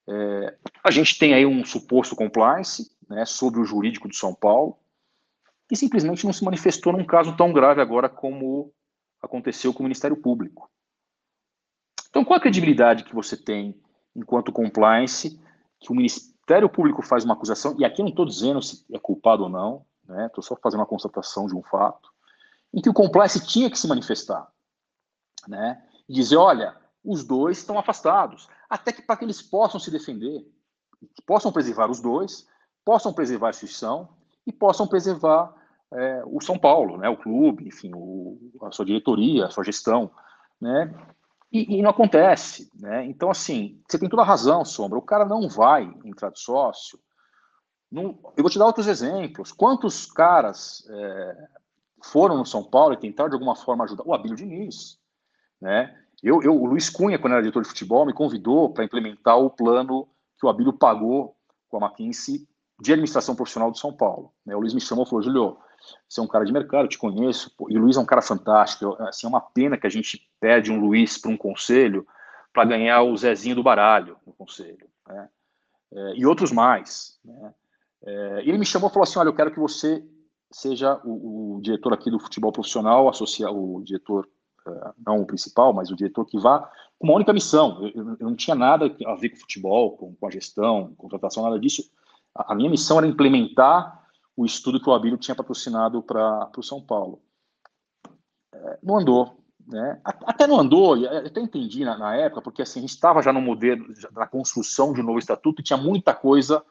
[0.10, 4.78] É, a gente tem aí um suposto compliance né, sobre o jurídico de São Paulo,
[5.70, 8.74] que simplesmente não se manifestou num caso tão grave agora como
[9.22, 10.70] aconteceu com o Ministério Público.
[12.12, 13.76] Então, qual a credibilidade que você tem
[14.16, 15.42] enquanto compliance
[15.80, 19.00] que o Ministério Público faz uma acusação, e aqui eu não estou dizendo se é
[19.00, 22.12] culpado ou não, estou né, só fazendo uma constatação de um fato,
[22.72, 24.48] em que o compliance tinha que se manifestar.
[25.48, 25.82] Né?
[26.12, 30.46] e dizer, olha, os dois estão afastados, até que para que eles possam se defender,
[31.26, 32.46] possam preservar os dois,
[32.84, 34.10] possam preservar a instituição
[34.46, 35.56] e possam preservar
[35.94, 40.12] é, o São Paulo, né, o clube, enfim, o, a sua diretoria, a sua gestão,
[40.60, 40.94] né?
[41.52, 43.06] E, e, não acontece, né?
[43.06, 44.98] Então, assim, você tem toda a razão, Sombra.
[44.98, 46.98] O cara não vai entrar de sócio.
[47.92, 49.52] Não, eu vou te dar outros exemplos.
[49.52, 51.48] Quantos caras é,
[52.04, 54.04] foram no São Paulo e tentaram de alguma forma ajudar?
[54.06, 54.98] O Abílio Diniz,
[55.60, 55.94] né?
[56.24, 59.50] Eu, eu, o Luiz Cunha, quando era diretor de futebol, me convidou para implementar o
[59.50, 60.08] plano
[60.40, 61.36] que o Abílio pagou
[61.68, 62.48] com a McKinsey
[62.80, 64.32] de administração profissional de São Paulo.
[64.46, 64.56] Né?
[64.56, 65.58] O Luiz me chamou e falou, Julio,
[66.08, 68.22] você é um cara de mercado, eu te conheço, e o Luiz é um cara
[68.22, 72.06] fantástico, assim, é uma pena que a gente perde um Luiz para um conselho
[72.54, 75.30] para ganhar o Zezinho do baralho no conselho, né?
[75.94, 77.20] é, e outros mais.
[77.24, 77.54] Né?
[78.04, 80.04] É, ele me chamou e falou assim, olha, eu quero que você
[80.52, 84.28] seja o, o diretor aqui do futebol profissional, associar o diretor,
[84.68, 86.70] uh, não o principal, mas o diretor que vá
[87.00, 87.90] com uma única missão.
[87.96, 91.60] Eu, eu, não tinha nada a ver com futebol, com, com a gestão, contratação, nada
[91.60, 91.90] disso.
[92.36, 94.01] A, a, minha missão era implementar
[94.42, 97.22] o estudo que o Abílio tinha patrocinado para o São Paulo.
[98.54, 99.38] É, não andou.
[99.68, 100.02] Né?
[100.04, 103.40] Até não andou, até entendi na, na época, porque assim, a gente estava já no
[103.40, 106.64] modelo, na construção de um novo estatuto e tinha muita coisa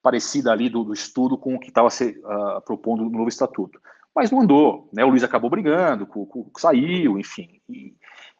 [0.00, 3.80] parecida ali do, do estudo com o que estava se uh, propondo no novo estatuto.
[4.14, 5.04] Mas não andou, né?
[5.04, 7.60] O Luiz acabou brigando, com, com, saiu, enfim.
[7.68, 7.94] E,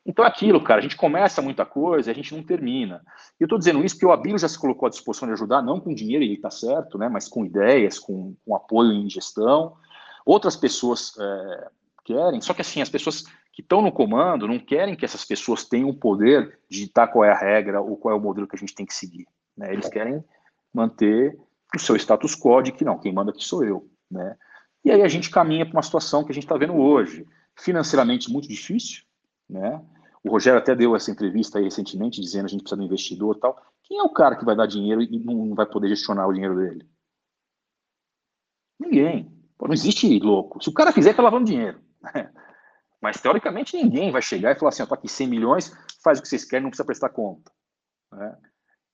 [0.09, 3.05] então é aquilo, cara, a gente começa muita coisa e a gente não termina.
[3.39, 5.61] E eu estou dizendo isso porque o Abílio já se colocou à disposição de ajudar,
[5.61, 7.11] não com dinheiro, ele está certo, né?
[7.11, 9.77] Mas com ideias, com, com apoio em gestão.
[10.25, 11.69] Outras pessoas é,
[12.07, 15.65] querem, só que assim, as pessoas que estão no comando não querem que essas pessoas
[15.65, 18.57] tenham o poder de ditar qual é a regra ou qual é o modelo que
[18.57, 19.27] a gente tem que seguir.
[19.55, 19.75] Né?
[19.75, 20.25] Eles querem
[20.73, 21.39] manter
[21.77, 24.37] o seu status quo de que não, quem manda aqui sou eu, né?
[24.83, 28.33] E aí a gente caminha para uma situação que a gente está vendo hoje, financeiramente
[28.33, 29.03] muito difícil,
[29.51, 29.83] né?
[30.25, 33.41] O Rogério até deu essa entrevista recentemente dizendo a gente precisa de um investidor e
[33.41, 33.63] tal.
[33.85, 36.57] Quem é o cara que vai dar dinheiro e não vai poder gestionar o dinheiro
[36.57, 36.89] dele?
[38.79, 39.33] Ninguém.
[39.57, 40.63] Pô, não existe louco.
[40.63, 41.81] Se o cara fizer, tá lavando dinheiro.
[43.01, 46.23] Mas teoricamente ninguém vai chegar e falar assim: eu tô aqui 100 milhões, faz o
[46.23, 47.51] que vocês querem, não precisa prestar conta.
[48.13, 48.37] Né?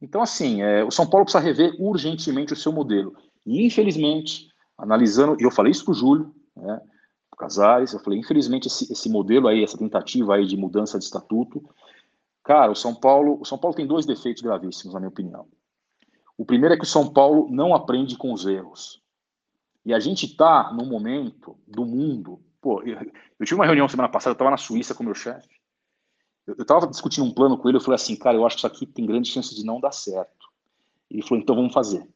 [0.01, 3.17] Então, assim, é, o São Paulo precisa rever urgentemente o seu modelo.
[3.47, 6.81] E, infelizmente, analisando, e eu falei isso para o Júlio, né,
[7.37, 11.63] Casares, eu falei, infelizmente, esse, esse modelo aí, essa tentativa aí de mudança de estatuto,
[12.43, 15.47] cara, o São Paulo, o São Paulo tem dois defeitos gravíssimos, na minha opinião.
[16.37, 19.03] O primeiro é que o São Paulo não aprende com os erros.
[19.85, 22.41] E a gente está num momento do mundo.
[22.61, 22.99] Pô, eu,
[23.39, 25.49] eu tive uma reunião semana passada, eu estava na Suíça com meu chefe.
[26.47, 28.67] Eu estava discutindo um plano com ele, eu falei assim, cara, eu acho que isso
[28.67, 30.49] aqui tem grande chance de não dar certo.
[31.11, 32.07] Ele falou, então vamos fazer.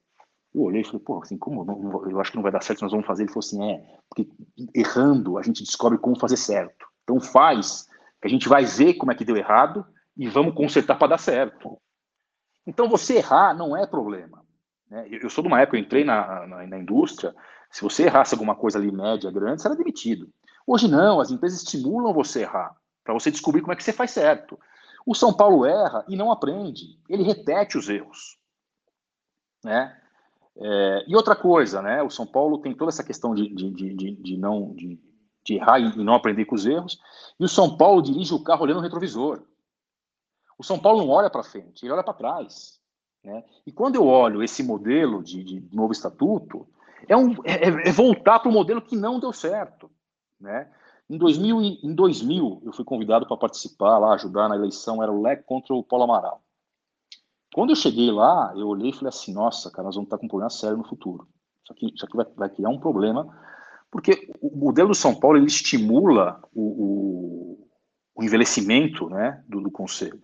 [0.55, 2.83] Eu olhei e falei, pô, assim, como não, eu acho que não vai dar certo,
[2.83, 3.23] nós vamos fazer.
[3.23, 4.29] Ele falou assim, é, porque
[4.75, 6.87] errando a gente descobre como fazer certo.
[7.03, 7.87] Então faz,
[8.21, 9.87] que a gente vai ver como é que deu errado
[10.17, 11.79] e vamos consertar para dar certo.
[12.67, 14.45] Então você errar não é problema.
[14.91, 15.07] Né?
[15.11, 17.35] Eu sou de uma época, eu entrei na, na, na indústria,
[17.71, 20.29] se você errasse alguma coisa ali média, grande, você era demitido.
[20.67, 23.93] Hoje não, as empresas estimulam você a errar para você descobrir como é que você
[23.93, 24.59] faz certo.
[25.07, 28.39] O São Paulo erra e não aprende, ele repete os erros.
[29.65, 29.99] Né?
[30.61, 32.03] É, e outra coisa, né?
[32.03, 34.99] O São Paulo tem toda essa questão de, de, de, de não de,
[35.51, 36.99] errar e não aprender com os erros.
[37.39, 39.43] E o São Paulo dirige o carro olhando no retrovisor.
[40.59, 42.79] O São Paulo não olha para frente, ele olha para trás.
[43.25, 43.45] Né?
[43.67, 46.67] E quando eu olho esse modelo de, novo estatuto,
[47.09, 49.91] é, um, é, é voltar para o modelo que não deu certo.
[50.41, 50.71] Né?
[51.09, 55.23] Em 2000, em 2000 eu fui convidado para participar lá, ajudar na eleição, era o
[55.23, 56.43] LEC contra o Paulo Amaral.
[57.59, 60.27] Quando eu cheguei lá, eu olhei e falei assim, nossa, cara, nós vamos estar com
[60.27, 61.27] um problema sério no futuro.
[61.65, 63.37] Isso aqui, isso aqui vai, vai criar um problema,
[63.91, 67.69] porque o modelo do São Paulo, ele estimula o, o,
[68.15, 70.21] o envelhecimento né, do, do conselho.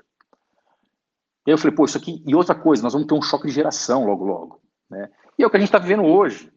[1.44, 2.22] E aí eu falei, pô, isso aqui...
[2.24, 4.60] E outra coisa, nós vamos ter um choque de geração logo, logo.
[4.88, 5.10] Né?
[5.36, 6.52] E é o que a gente está vivendo hoje.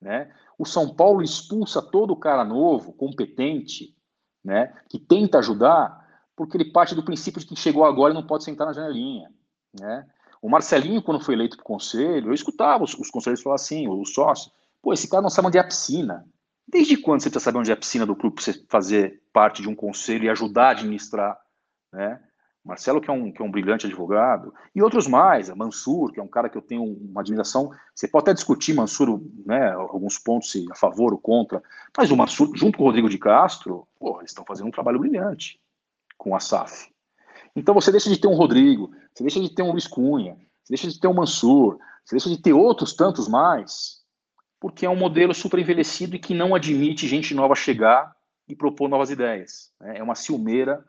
[0.00, 0.34] Né?
[0.58, 3.94] O São Paulo expulsa todo cara novo, competente,
[4.42, 6.02] né, que tenta ajudar,
[6.34, 9.30] porque ele parte do princípio de que chegou agora e não pode sentar na janelinha.
[9.78, 10.06] Né?
[10.40, 13.88] O Marcelinho, quando foi eleito para o conselho, eu escutava os, os conselheiros falar assim,
[13.88, 14.52] os sócios,
[14.82, 16.26] pô, esse cara não sabe onde é a piscina.
[16.66, 19.62] Desde quando você precisa saber onde é a piscina do clube para você fazer parte
[19.62, 21.38] de um conselho e ajudar a administrar?
[21.92, 22.20] Né?
[22.64, 26.22] Marcelo, que é, um, que é um brilhante advogado, e outros mais, Mansur, que é
[26.22, 27.70] um cara que eu tenho uma admiração.
[27.94, 31.62] Você pode até discutir, Mansur, né, alguns pontos se a favor ou contra,
[31.96, 34.98] mas o Mansur, junto com o Rodrigo de Castro, porra, eles estão fazendo um trabalho
[34.98, 35.60] brilhante
[36.16, 36.93] com a SAF.
[37.54, 40.70] Então você deixa de ter um Rodrigo, você deixa de ter um Luiz Cunha, você
[40.70, 44.02] deixa de ter um Mansur, você deixa de ter outros tantos mais,
[44.60, 48.14] porque é um modelo super envelhecido e que não admite gente nova chegar
[48.48, 49.70] e propor novas ideias.
[49.80, 49.98] Né?
[49.98, 50.84] É uma ciumeira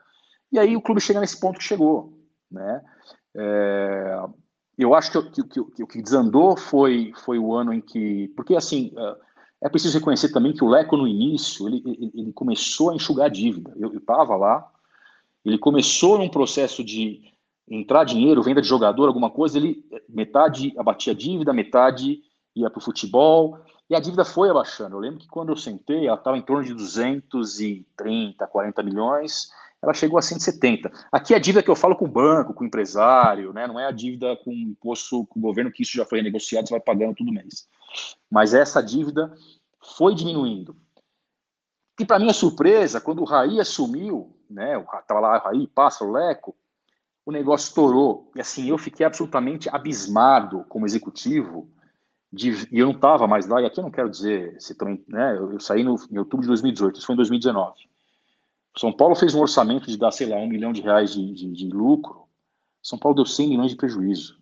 [0.52, 2.18] e aí o clube chega nesse ponto que chegou.
[2.50, 2.82] Né?
[3.36, 4.20] É,
[4.78, 8.30] eu acho que, que, que, o que desandou foi, foi o ano em que.
[8.36, 12.34] Porque, assim, é, é preciso reconhecer também que o Leco, no início, ele, ele, ele
[12.34, 13.74] começou a enxugar a dívida.
[13.78, 14.70] Eu estava lá,
[15.46, 17.22] ele começou num processo de
[17.70, 22.22] entrar dinheiro, venda de jogador, alguma coisa, ele metade abatia a dívida, metade
[22.56, 24.96] ia para o futebol, e a dívida foi abaixando.
[24.96, 29.50] Eu lembro que quando eu sentei, ela estava em torno de 230, 40 milhões,
[29.82, 30.92] ela chegou a 170.
[31.12, 33.68] Aqui é a dívida que eu falo com o banco, com o empresário, né?
[33.68, 36.68] não é a dívida com o imposto com o governo, que isso já foi negociado,
[36.68, 37.68] você vai pagando todo mês.
[38.32, 39.32] Mas essa dívida
[39.98, 40.76] foi diminuindo.
[42.00, 46.56] E para minha surpresa, quando o Raí assumiu, né, estava lá o Raí, Pássaro, Leco,
[47.26, 48.32] o negócio estourou.
[48.36, 51.70] E assim, eu fiquei absolutamente abismado como executivo,
[52.32, 55.04] de, e eu não estava mais lá, e aqui eu não quero dizer se também,
[55.08, 57.74] né, eu, eu saí no, em outubro de 2018, isso foi em 2019.
[58.78, 61.52] São Paulo fez um orçamento de dar, sei lá, um milhão de reais de, de,
[61.54, 62.28] de lucro.
[62.84, 64.38] São Paulo deu 100 milhões de prejuízo.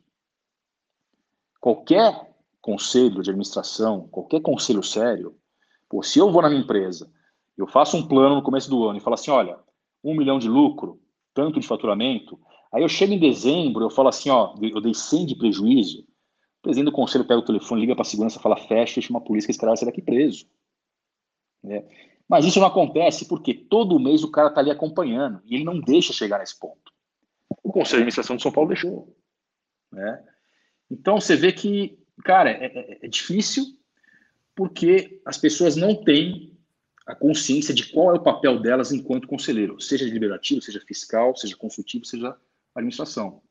[1.61, 5.37] Qualquer conselho de administração, qualquer conselho sério,
[5.87, 7.11] pô, se eu vou na minha empresa,
[7.57, 9.57] eu faço um plano no começo do ano e falo assim, olha,
[10.03, 10.99] um milhão de lucro,
[11.33, 12.39] tanto de faturamento,
[12.71, 16.61] aí eu chego em dezembro, eu falo assim, ó, eu dei 100 de prejuízo, o
[16.63, 19.47] presidente do conselho pega o telefone, liga para a segurança, fala, fecha, chama a polícia,
[19.47, 20.45] que esse cara vai sair daqui preso.
[21.65, 21.85] É.
[22.27, 25.79] Mas isso não acontece porque todo mês o cara está ali acompanhando e ele não
[25.79, 26.91] deixa chegar nesse ponto.
[27.63, 29.15] O Conselho de Administração de São Paulo deixou.
[29.91, 30.25] Né?
[30.89, 33.65] Então você vê que, cara, é, é, é difícil
[34.55, 36.52] porque as pessoas não têm
[37.05, 41.55] a consciência de qual é o papel delas enquanto conselheiro, seja deliberativo, seja fiscal, seja
[41.55, 42.35] consultivo, seja
[42.73, 43.41] administração.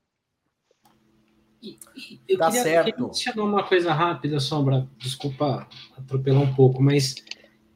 [1.63, 3.07] E, e, eu tá queria, certo.
[3.09, 7.15] Deixa eu uma coisa rápida, Sombra, desculpa atropelar um pouco, mas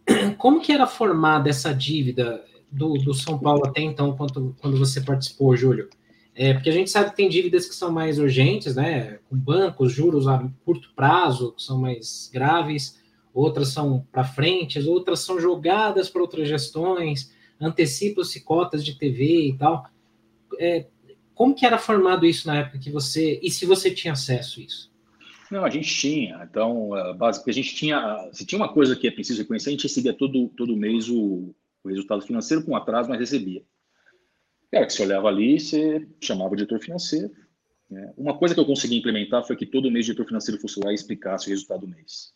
[0.39, 5.01] como que era formada essa dívida do, do São Paulo até então, quando, quando você
[5.01, 5.89] participou, Júlio?
[6.35, 9.19] É, porque a gente sabe que tem dívidas que são mais urgentes, né?
[9.29, 12.99] Com bancos, juros a curto prazo, que são mais graves,
[13.37, 17.31] outras são para frente, outras são jogadas para outras gestões,
[17.61, 19.85] antecipam-se cotas de TV e tal.
[20.59, 20.87] É,
[21.35, 23.39] como que era formado isso na época que você.
[23.43, 24.91] E se você tinha acesso a isso?
[25.51, 26.49] Não, a gente tinha.
[26.51, 28.31] Então, basicamente, a gente tinha.
[28.33, 31.55] Se tinha uma coisa que é preciso reconhecer, a gente recebia todo, todo mês o,
[31.85, 33.63] o resultado financeiro com atraso, mas recebia.
[34.73, 37.31] Era que você olhava ali, você chamava o diretor financeiro.
[37.91, 38.13] Né?
[38.17, 40.91] Uma coisa que eu consegui implementar foi que todo mês o diretor financeiro fosse lá
[40.91, 42.35] e explicasse o resultado do mês.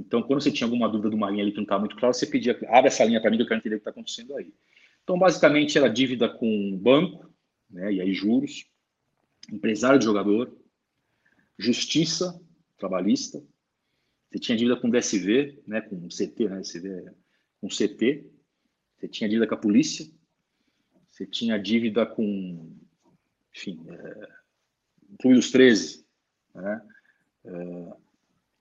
[0.00, 2.14] Então, quando você tinha alguma dúvida de uma linha ali que não estava muito clara,
[2.14, 4.34] você pedia, abre essa linha para mim que eu quero entender o que está acontecendo
[4.34, 4.52] aí.
[5.04, 7.30] Então, basicamente, era dívida com banco,
[7.68, 8.64] né, e aí juros,
[9.52, 10.56] empresário de jogador,
[11.58, 12.40] justiça
[12.78, 13.42] trabalhista,
[14.30, 17.10] você tinha dívida com DSV, né, com CT, né, DSV,
[17.60, 18.26] com CT,
[18.96, 20.10] você tinha dívida com a polícia,
[21.10, 22.74] você tinha dívida com,
[23.54, 24.28] enfim, é,
[25.20, 26.06] Clube dos 13,
[26.54, 26.82] né,
[27.44, 27.92] é,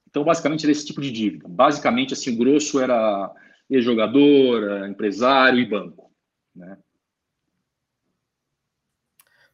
[0.10, 1.48] então, basicamente, era esse tipo de dívida.
[1.48, 3.32] Basicamente, assim, o grosso era
[3.70, 6.12] ex-jogador, empresário e banco,
[6.56, 6.78] né?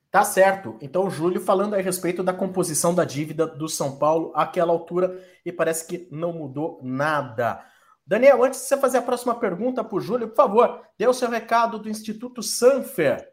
[0.09, 0.77] Tá certo.
[0.81, 5.51] Então, Júlio falando a respeito da composição da dívida do São Paulo àquela altura e
[5.51, 7.61] parece que não mudou nada.
[8.07, 11.13] Daniel, antes de você fazer a próxima pergunta para o Júlio, por favor, dê o
[11.13, 13.29] seu recado do Instituto Sanfer.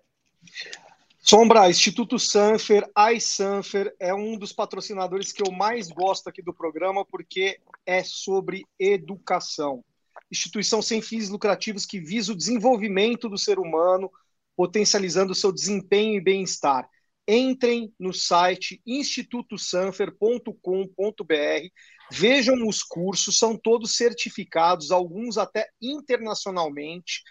[1.24, 7.06] Sombra, Instituto Sanfer, iSanfer é um dos patrocinadores que eu mais gosto aqui do programa
[7.06, 9.84] porque é sobre educação.
[10.32, 14.10] Instituição sem fins lucrativos que visa o desenvolvimento do ser humano,
[14.56, 16.88] potencializando seu desempenho e bem-estar.
[17.26, 21.68] Entrem no site institutosanfer.com.br,
[22.10, 27.22] vejam os cursos, são todos certificados, alguns até internacionalmente.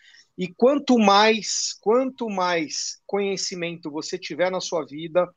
[0.42, 5.32] E quanto mais, quanto mais conhecimento você tiver na sua vida,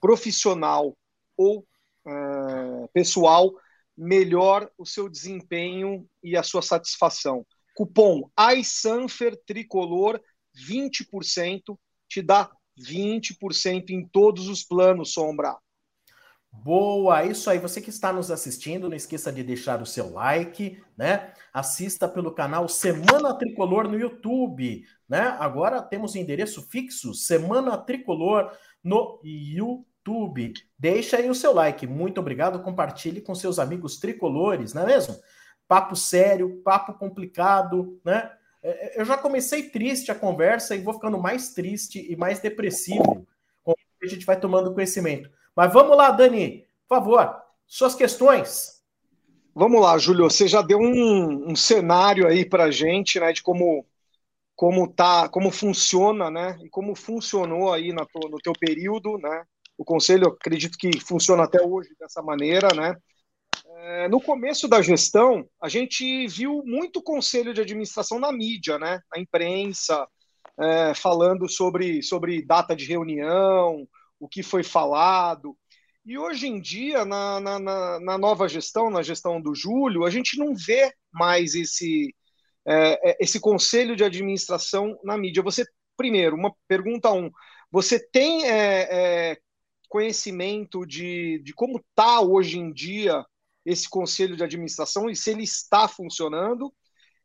[0.00, 0.98] profissional
[1.36, 1.60] ou
[2.04, 3.52] uh, pessoal,
[3.96, 7.46] melhor o seu desempenho e a sua satisfação.
[7.72, 10.20] Cupom iSanfer Tricolor
[10.52, 11.78] 20%,
[12.08, 15.56] te dá 20% em todos os planos, Sombra.
[16.52, 17.58] Boa, isso aí.
[17.58, 21.32] Você que está nos assistindo, não esqueça de deixar o seu like, né?
[21.52, 25.36] Assista pelo canal Semana Tricolor no YouTube, né?
[25.38, 28.50] Agora temos endereço fixo, Semana Tricolor
[28.82, 30.52] no YouTube.
[30.78, 31.86] Deixa aí o seu like.
[31.86, 32.62] Muito obrigado.
[32.62, 35.16] Compartilhe com seus amigos tricolores, não é mesmo?
[35.66, 38.32] Papo sério, papo complicado, né?
[38.62, 42.40] É, é, eu já comecei triste a conversa e vou ficando mais triste e mais
[42.40, 43.26] depressivo
[43.62, 45.30] conforme a gente vai tomando conhecimento.
[45.58, 48.80] Mas vamos lá, Dani, por favor, suas questões.
[49.52, 53.84] Vamos lá, Júlio, você já deu um, um cenário aí para gente, né, de como
[54.54, 59.42] como tá, como funciona, né, e como funcionou aí na, no teu período, né?
[59.76, 62.94] O conselho, acredito que funciona até hoje dessa maneira, né?
[63.78, 69.00] É, no começo da gestão, a gente viu muito conselho de administração na mídia, né?
[69.12, 70.06] na imprensa,
[70.56, 73.88] é, falando sobre, sobre data de reunião,
[74.18, 75.56] o que foi falado.
[76.04, 80.38] E hoje em dia, na, na, na nova gestão, na gestão do Júlio, a gente
[80.38, 82.14] não vê mais esse,
[82.66, 85.42] é, é, esse conselho de administração na mídia.
[85.42, 85.64] Você
[85.98, 87.30] primeiro, uma pergunta um.
[87.70, 89.38] Você tem é, é,
[89.88, 93.22] conhecimento de, de como está hoje em dia
[93.66, 96.72] esse conselho de administração e se ele está funcionando?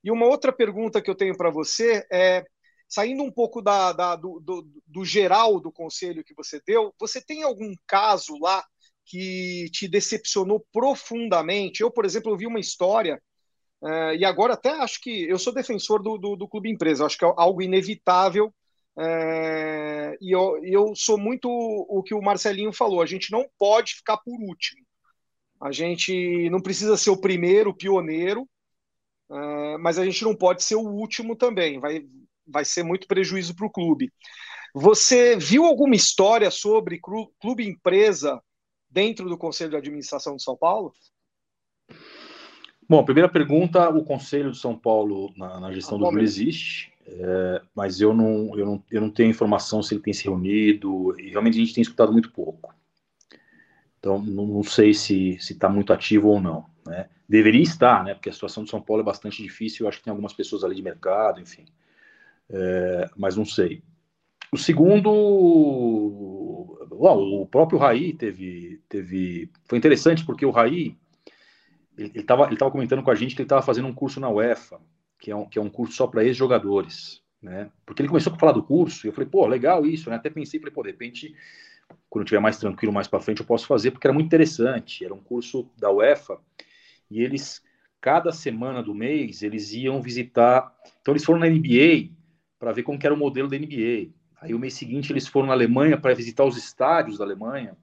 [0.03, 2.43] E uma outra pergunta que eu tenho para você é,
[2.93, 7.19] saindo um pouco da, da do, do, do, geral do conselho que você deu, você
[7.19, 8.63] tem algum caso lá
[9.05, 11.81] que te decepcionou profundamente?
[11.81, 13.21] Eu, por exemplo, ouvi uma história,
[13.83, 17.17] é, e agora até acho que eu sou defensor do, do, do clube empresa, acho
[17.17, 18.53] que é algo inevitável
[18.97, 23.95] é, e eu, eu sou muito o que o Marcelinho falou: a gente não pode
[23.95, 24.85] ficar por último.
[25.59, 28.47] A gente não precisa ser o primeiro, o pioneiro,
[29.31, 31.79] é, mas a gente não pode ser o último também.
[31.79, 32.05] Vai,
[32.45, 34.11] vai ser muito prejuízo para o clube.
[34.73, 38.41] Você viu alguma história sobre clube empresa
[38.89, 40.93] dentro do Conselho de Administração de São Paulo?
[42.87, 46.91] Bom, primeira pergunta: o Conselho de São Paulo na, na gestão do Júlio existe.
[47.05, 51.13] É, mas eu não, eu, não, eu não tenho informação se ele tem se reunido,
[51.19, 52.73] e realmente a gente tem escutado muito pouco.
[53.99, 56.65] Então, não, não sei se está muito ativo ou não.
[56.85, 57.09] Né?
[57.27, 58.13] Deveria estar, né?
[58.13, 60.63] porque a situação de São Paulo é bastante difícil, eu acho que tem algumas pessoas
[60.63, 61.65] ali de mercado, enfim.
[62.49, 63.83] É, mas não sei.
[64.51, 65.09] O segundo,
[66.91, 69.49] o próprio Raí teve, teve.
[69.65, 70.95] Foi interessante porque o Raí
[71.97, 74.29] ele estava ele tava comentando com a gente que ele estava fazendo um curso na
[74.29, 74.79] UEFA
[75.23, 77.71] que é um, que é um curso só para ex-jogadores, né?
[77.85, 80.17] Porque ele começou a falar do curso e eu falei, pô, legal isso, né?
[80.17, 81.33] Até pensei, falei, pô, de repente,
[82.09, 85.05] quando estiver mais tranquilo, mais para frente, eu posso fazer, porque era muito interessante.
[85.05, 86.37] Era um curso da UEFA
[87.09, 87.63] e eles,
[88.01, 90.75] cada semana do mês, eles iam visitar.
[91.01, 92.09] Então, eles foram na NBA
[92.63, 94.13] para ver como era o modelo da NBA.
[94.39, 97.75] Aí, o mês seguinte, eles foram na Alemanha para visitar os estádios da Alemanha,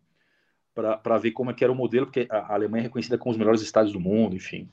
[0.74, 3.61] para ver como é era o modelo, porque a Alemanha é reconhecida como os melhores
[3.61, 4.70] estádios do mundo, enfim.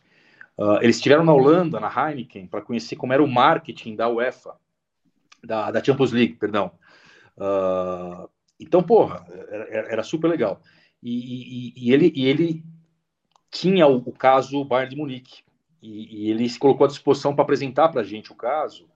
[0.58, 4.56] Uh, eles estiveram na Holanda, na Heineken, para conhecer como era o marketing da UEFA,
[5.44, 6.72] da, da Champions League, perdão.
[7.36, 9.28] Uh, então, porra,
[9.70, 10.62] era, era super legal.
[11.04, 12.64] E, e, e, ele, e ele
[13.52, 15.44] tinha o, o caso Bayern de Munique,
[15.82, 18.88] e, e, ele se colocou à disposição para apresentar para a gente o caso.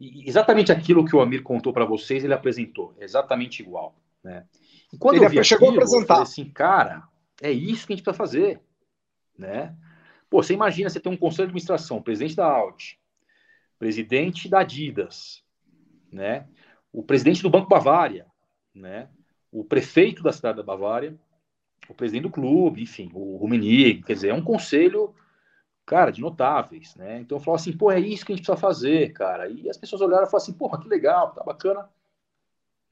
[0.00, 3.94] E exatamente aquilo que o Amir contou para vocês, ele apresentou, exatamente igual.
[4.24, 4.46] Né?
[4.92, 6.02] E quando ele eu vi chegou aquilo, a apresentar.
[6.02, 7.04] eu falei assim, cara,
[7.42, 8.60] é isso que a gente precisa fazer.
[9.36, 9.76] Né?
[10.30, 12.98] Pô, você imagina você ter um conselho de administração, presidente da Audi,
[13.78, 15.42] presidente da Adidas,
[16.12, 16.46] né?
[16.92, 18.26] O presidente do Banco Bavária,
[18.74, 19.08] né?
[19.50, 21.18] O prefeito da cidade da Bavária,
[21.88, 25.14] o presidente do clube, enfim, o Rummenigge, quer dizer, é um conselho,
[25.90, 27.18] cara, de notáveis, né?
[27.18, 29.48] Então eu falo assim, pô, é isso que a gente precisa fazer, cara.
[29.48, 31.90] E as pessoas olharam e falaram assim, porra, que legal, tá bacana.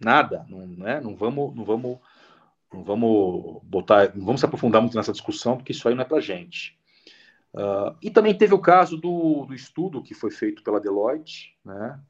[0.00, 1.00] Nada, não, né?
[1.00, 2.00] Não vamos, não vamos,
[2.72, 6.04] não vamos botar, não vamos se aprofundar muito nessa discussão, porque isso aí não é
[6.04, 6.76] pra gente.
[7.54, 12.00] Uh, e também teve o caso do, do, estudo que foi feito pela Deloitte, né,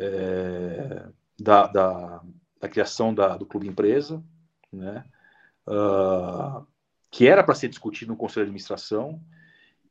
[0.00, 1.08] é,
[1.38, 2.22] da, da,
[2.58, 4.24] da, criação da, do Clube Empresa,
[4.72, 5.04] né,
[5.68, 6.66] uh,
[7.10, 9.22] que era para ser discutido no Conselho de Administração,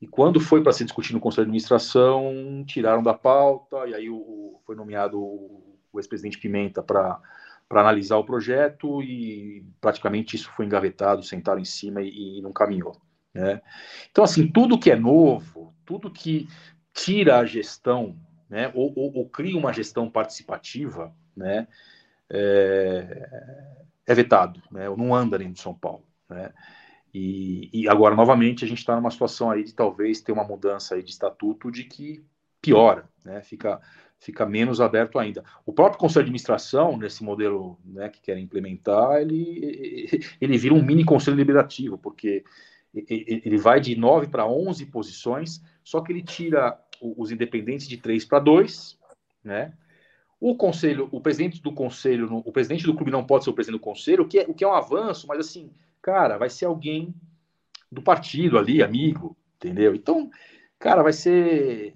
[0.01, 4.09] e quando foi para ser discutido no Conselho de Administração, tiraram da pauta, e aí
[4.09, 7.21] o, foi nomeado o, o ex-presidente Pimenta para
[7.69, 12.99] analisar o projeto, e praticamente isso foi engavetado, sentaram em cima e, e não caminhou.
[13.31, 13.61] Né?
[14.09, 16.47] Então, assim, tudo que é novo, tudo que
[16.91, 18.17] tira a gestão,
[18.49, 21.67] né, ou, ou, ou cria uma gestão participativa, né,
[22.27, 23.29] é,
[24.07, 26.03] é vetado, né, ou não anda dentro de São Paulo.
[26.27, 26.51] Né?
[27.13, 30.95] E, e agora, novamente, a gente está numa situação aí de talvez ter uma mudança
[30.95, 32.23] aí de estatuto de que
[32.61, 33.81] piora, né, fica,
[34.19, 35.43] fica menos aberto ainda.
[35.65, 40.83] O próprio Conselho de Administração, nesse modelo né, que querem implementar, ele, ele vira um
[40.83, 42.43] mini Conselho Liberativo, porque
[42.93, 48.25] ele vai de 9 para 11 posições, só que ele tira os independentes de 3
[48.25, 48.97] para 2,
[49.43, 49.73] né?
[50.39, 53.79] O conselho, o presidente do conselho, o presidente do clube não pode ser o presidente
[53.79, 55.71] do conselho, o que é, o que é um avanço, mas assim,
[56.01, 57.13] cara, vai ser alguém
[57.91, 59.93] do partido ali, amigo, entendeu?
[59.93, 60.29] Então,
[60.79, 61.95] cara, vai ser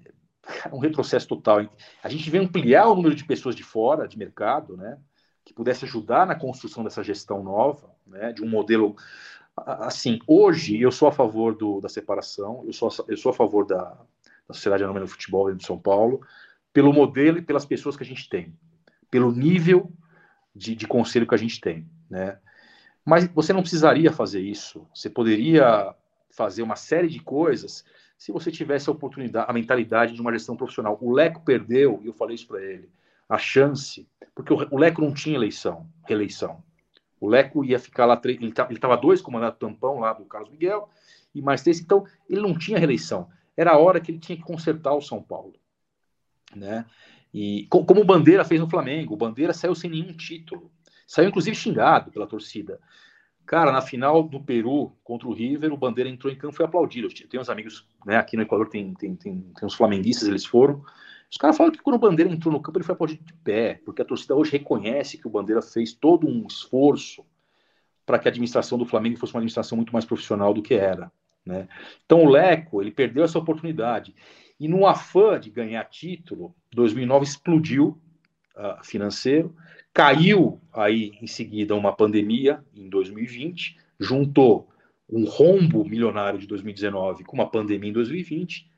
[0.72, 1.68] um retrocesso total.
[2.02, 4.98] A gente vem ampliar o número de pessoas de fora, de mercado, né?
[5.44, 8.32] Que pudesse ajudar na construção dessa gestão nova, né?
[8.32, 8.96] De um modelo
[9.56, 13.64] assim, hoje eu sou a favor do, da separação, eu sou, eu sou a favor
[13.64, 13.98] da,
[14.46, 16.20] da Sociedade Anônima do Futebol de São Paulo,
[16.74, 18.54] pelo modelo e pelas pessoas que a gente tem,
[19.10, 19.90] pelo nível
[20.54, 22.38] de, de conselho que a gente tem, né?
[23.06, 25.94] Mas você não precisaria fazer isso, você poderia
[26.28, 27.84] fazer uma série de coisas
[28.18, 30.98] se você tivesse a oportunidade, a mentalidade de uma gestão profissional.
[31.00, 32.90] O Leco perdeu, e eu falei isso para ele,
[33.28, 36.62] a chance, porque o, Leco não tinha eleição, reeleição.
[37.20, 40.50] O Leco ia ficar lá, ele estava dois com o mandato tampão lá do Carlos
[40.50, 40.88] Miguel,
[41.32, 43.28] e mais três, então ele não tinha reeleição.
[43.56, 45.54] Era a hora que ele tinha que consertar o São Paulo.
[46.54, 46.84] Né?
[47.32, 50.72] E como o Bandeira fez no Flamengo, o Bandeira saiu sem nenhum título.
[51.06, 52.80] Saiu inclusive xingado pela torcida.
[53.46, 56.66] Cara, na final do Peru contra o River, o Bandeira entrou em campo e foi
[56.66, 57.06] aplaudido.
[57.06, 60.44] Eu tenho uns amigos, né, aqui no Equador tem, tem, tem, tem uns flamenguistas, eles
[60.44, 60.84] foram.
[61.30, 63.80] Os caras falam que quando o Bandeira entrou no campo, ele foi aplaudido de pé,
[63.84, 67.24] porque a torcida hoje reconhece que o Bandeira fez todo um esforço
[68.04, 71.10] para que a administração do Flamengo fosse uma administração muito mais profissional do que era.
[71.44, 71.68] Né?
[72.04, 74.14] Então o Leco, ele perdeu essa oportunidade.
[74.58, 78.00] E no afã de ganhar título, 2009 explodiu
[78.56, 79.54] uh, financeiro,
[79.96, 84.68] caiu aí em seguida uma pandemia em 2020, juntou
[85.08, 88.70] um rombo milionário de 2019 com uma pandemia em 2020,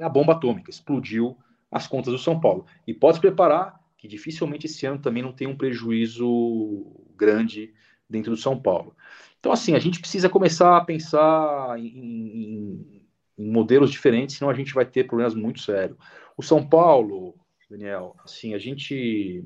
[0.00, 1.38] a bomba atômica explodiu
[1.70, 2.66] as contas do São Paulo.
[2.84, 7.72] E pode se preparar que dificilmente esse ano também não tem um prejuízo grande
[8.10, 8.96] dentro do São Paulo.
[9.38, 13.02] Então, assim, a gente precisa começar a pensar em, em,
[13.38, 15.96] em modelos diferentes, senão a gente vai ter problemas muito sérios.
[16.36, 17.36] O São Paulo,
[17.70, 19.44] Daniel, assim, a gente.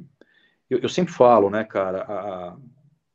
[0.71, 2.57] Eu, eu sempre falo, né, cara, a,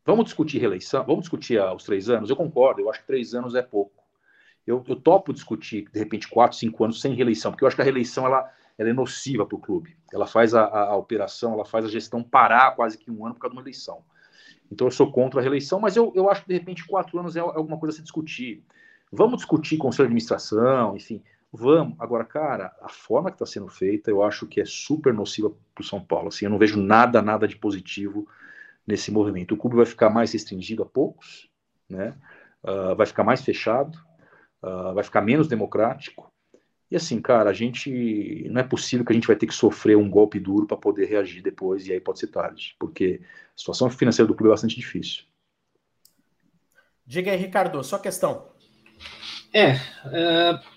[0.06, 2.30] vamos discutir reeleição, vamos discutir os três anos.
[2.30, 4.04] Eu concordo, eu acho que três anos é pouco.
[4.68, 7.82] Eu, eu topo discutir, de repente, quatro, cinco anos sem reeleição, porque eu acho que
[7.82, 9.96] a reeleição ela, ela é nociva para o clube.
[10.12, 13.36] Ela faz a, a, a, operação, ela faz a gestão parar quase que um ano
[13.36, 14.04] por causa de uma eleição.
[14.72, 17.36] Então eu sou contra a reeleição, mas eu, eu acho que de repente quatro anos
[17.36, 18.64] é, é alguma coisa a se discutir.
[19.12, 21.24] Vamos discutir conselho de administração, enfim,
[21.56, 21.96] vamos.
[22.00, 25.82] Agora, cara, a forma que está sendo feita, eu acho que é super nociva para
[25.82, 26.28] o São Paulo.
[26.28, 28.28] Assim, eu não vejo nada, nada de positivo
[28.86, 29.54] nesse movimento.
[29.54, 31.50] O clube vai ficar mais restringido a poucos,
[31.90, 32.16] né?
[32.64, 33.98] Uh, vai ficar mais fechado,
[34.62, 36.32] uh, vai ficar menos democrático.
[36.90, 39.98] E assim, cara, a gente não é possível que a gente vai ter que sofrer
[39.98, 43.90] um golpe duro para poder reagir depois, e aí pode ser tarde, porque a situação
[43.90, 45.24] financeira do clube é bastante difícil.
[47.06, 48.50] Diga aí, Ricardo, sua questão.
[49.54, 50.75] É, uh,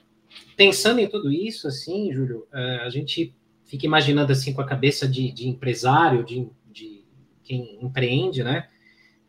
[0.59, 3.33] pensando em tudo isso, assim, Júlio, uh, a gente
[3.65, 7.05] fica imaginando assim com a cabeça de, de empresário, de, de,
[7.45, 8.69] quem empreende, né?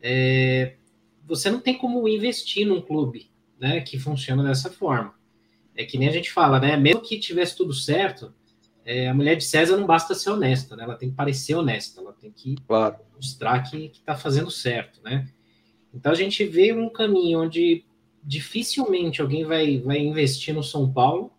[0.02, 0.74] É,
[1.24, 5.14] você não tem como investir num clube, né, que funciona dessa forma.
[5.76, 6.76] É que nem a gente fala, né?
[6.76, 8.34] Mesmo que tivesse tudo certo,
[8.84, 10.82] é, a mulher de César não basta ser honesta, né?
[10.82, 12.96] Ela tem que parecer honesta, ela tem que claro.
[13.14, 15.28] mostrar que está fazendo certo, né?
[15.94, 17.84] Então a gente vê um caminho onde
[18.22, 21.32] dificilmente alguém vai, vai investir no São Paulo,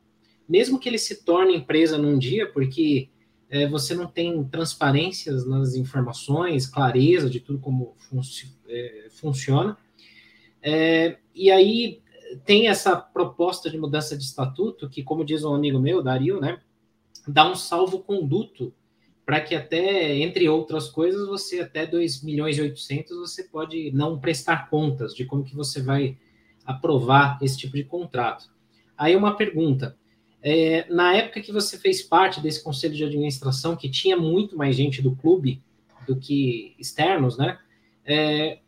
[0.47, 3.09] mesmo que ele se torne empresa num dia, porque
[3.49, 9.77] é, você não tem transparências nas informações, clareza de tudo como funci é, funciona.
[10.61, 12.01] É, e aí
[12.45, 16.61] tem essa proposta de mudança de estatuto, que, como diz um amigo meu, Dario, né,
[17.27, 18.73] dá um salvo-conduto
[19.25, 24.19] para que até, entre outras coisas, você até 2 milhões e 800 você pode não
[24.19, 26.17] prestar contas de como que você vai
[26.65, 28.49] aprovar esse tipo de contrato.
[28.97, 29.97] Aí uma pergunta,
[30.41, 34.75] é, na época que você fez parte desse conselho de administração, que tinha muito mais
[34.75, 35.61] gente do clube
[36.07, 37.59] do que externos, né?
[38.03, 38.59] É,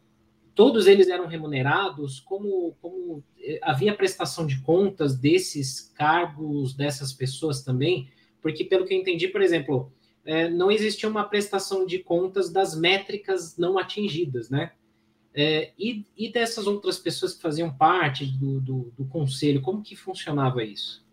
[0.53, 2.19] todos eles eram remunerados?
[2.19, 8.09] Como, como eh, havia prestação de contas desses cargos, dessas pessoas também?
[8.41, 9.91] Porque, pelo que eu entendi, por exemplo,
[10.25, 14.71] é, não existia uma prestação de contas das métricas não atingidas, né?
[15.35, 19.95] É, e, e, dessas outras pessoas que faziam parte do, do, do, conselho, como que
[19.95, 21.03] funcionava isso?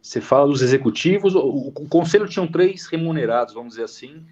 [0.00, 4.26] Você fala dos executivos, o, o, conselho tinha três remunerados, vamos dizer assim,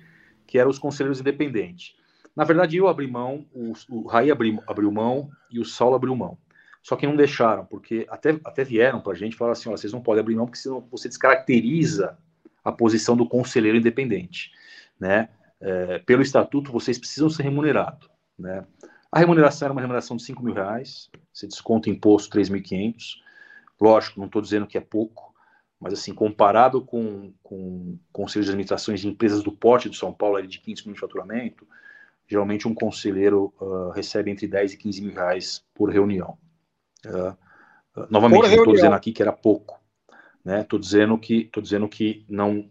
[0.47, 1.95] que eram os conselheiros independentes.
[2.35, 6.17] Na verdade, eu abri mão, o, o Raí abriu, abriu mão e o Saulo abriu
[6.17, 6.39] mão.
[6.83, 9.93] Só que não deixaram, porque até, até vieram para a gente falar assim: olha, vocês
[9.93, 12.17] não podem abrir mão, porque senão você descaracteriza
[12.65, 14.51] a posição do conselheiro independente.
[14.99, 15.29] Né?
[15.61, 18.09] É, pelo estatuto, vocês precisam ser remunerados.
[18.41, 18.65] Né?
[19.13, 23.21] A remuneração era uma remuneração de 5 mil reais, você desconta imposto 3.500.
[23.81, 25.35] Lógico, não estou dizendo que é pouco,
[25.81, 30.41] mas assim, comparado com, com conselhos de administrações de empresas do porte de São Paulo,
[30.47, 31.67] de 500 mil de faturamento,
[32.29, 36.39] geralmente um conselheiro uh, recebe entre 10 e 15 mil reais por reunião.
[37.05, 37.31] Uh,
[37.97, 39.81] uh, novamente, não estou dizendo aqui que era pouco,
[40.45, 40.61] né?
[40.61, 42.71] Estou dizendo que estou dizendo que não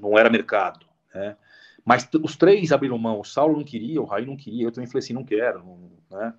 [0.00, 1.36] não era mercado, né?
[1.84, 3.20] Mas os três abriram mão.
[3.20, 5.62] O Saulo não queria, o Raí não queria, eu também falei assim, não quero,
[6.10, 6.34] né?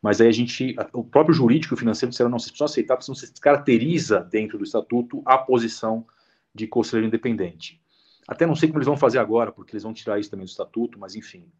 [0.00, 3.06] Mas aí a gente, o próprio jurídico e financeiro disseram, não, vocês precisam aceitar, porque
[3.06, 6.06] senão você caracteriza dentro do estatuto a posição
[6.54, 7.80] de conselheiro independente.
[8.28, 10.50] Até não sei como eles vão fazer agora, porque eles vão tirar isso também do
[10.50, 11.50] estatuto, mas enfim,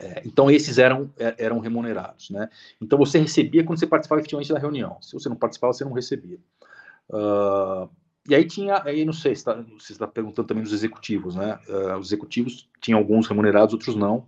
[0.00, 2.30] é, então, esses eram, é, eram remunerados.
[2.30, 2.48] Né?
[2.80, 4.96] Então, você recebia quando você participava efetivamente da reunião.
[5.02, 6.38] Se você não participava, você não recebia.
[7.10, 7.90] Uh,
[8.28, 11.58] e aí tinha, aí não sei, tá, você está perguntando também dos executivos, né?
[11.68, 14.26] Uh, os executivos tinham alguns remunerados, outros não.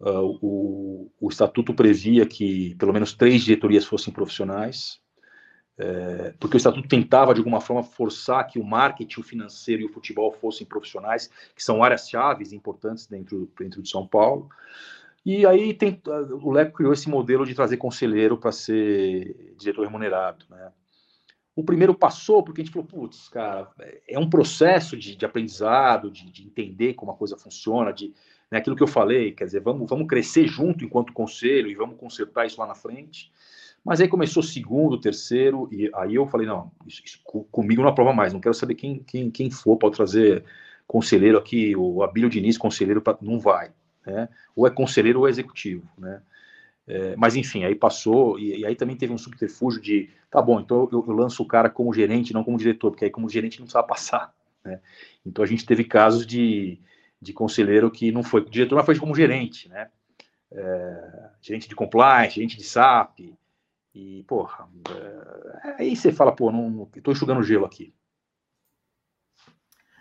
[0.00, 5.00] Uh, o, o, estatuto previa que pelo menos três diretorias fossem profissionais.
[5.76, 9.86] é, porque o estatuto tentava de alguma forma forçar que o marketing, o financeiro e
[9.86, 14.48] o futebol fossem profissionais, que são áreas chaves importantes dentro, dentro de São Paulo.
[15.24, 16.00] E aí tem,
[16.42, 20.72] o Leco criou esse modelo de trazer conselheiro para ser diretor remunerado, né?
[21.58, 23.68] O primeiro passou porque a gente falou, putz, cara,
[24.06, 28.14] é um processo de, de aprendizado, de, de, entender como a coisa funciona, de
[28.48, 31.96] né, aquilo que eu falei, quer dizer, vamos, vamos crescer junto enquanto conselho e vamos
[31.98, 33.32] consertar isso lá na frente.
[33.84, 37.88] Mas aí começou o segundo, terceiro, e aí eu falei, não, isso, isso comigo não
[37.88, 40.44] aprova mais, não quero saber quem, quem, quem for para trazer
[40.86, 43.72] conselheiro aqui, o Abílio Diniz, conselheiro, pra, não vai,
[44.06, 44.28] né?
[44.54, 46.22] Ou é conselheiro ou é executivo, né?
[46.88, 50.58] É, mas enfim, aí passou, e, e, aí também teve um subterfúgio de, tá bom,
[50.58, 53.58] então eu, eu, lanço o cara como gerente, não como diretor, porque aí como gerente
[53.58, 54.34] não precisava passar,
[54.64, 54.80] né?
[55.24, 56.80] Então a gente teve casos de,
[57.20, 59.90] de conselheiro que não foi diretor, mas foi como gerente, né?
[60.50, 63.36] É, gerente de compliance, gerente de SAP,
[63.94, 64.66] e, porra,
[65.64, 67.92] é, aí você fala, pô, não, tô enxugando gelo aqui.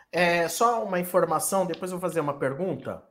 [0.09, 3.03] É, só uma informação, depois eu vou fazer uma pergunta.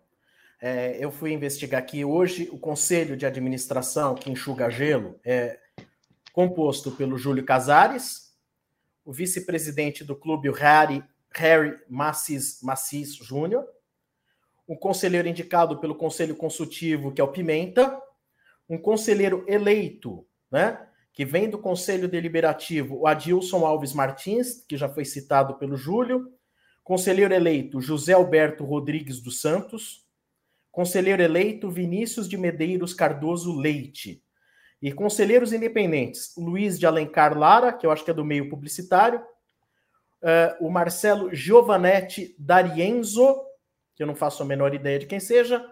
[0.61, 5.59] É, eu fui investigar aqui hoje o conselho de administração que enxuga gelo é
[6.33, 8.35] composto pelo Júlio Casares,
[9.05, 11.05] o vice-presidente do clube, o Harry,
[11.35, 13.67] Harry Massis, Massis Júnior,
[14.67, 18.01] um conselheiro indicado pelo conselho consultivo, que é o Pimenta,
[18.69, 24.89] um conselheiro eleito, né, que vem do conselho deliberativo, o Adilson Alves Martins, que já
[24.89, 26.33] foi citado pelo Júlio,
[26.83, 30.06] conselheiro eleito José Alberto Rodrigues dos Santos,
[30.77, 34.23] Conselheiro eleito Vinícius de Medeiros Cardoso Leite.
[34.83, 39.21] E conselheiros independentes, Luiz de Alencar Lara, que eu acho que é do meio publicitário,
[39.21, 43.41] uh, o Marcelo Giovanetti D'Arienzo,
[43.95, 45.67] que eu não faço a menor ideia de quem seja,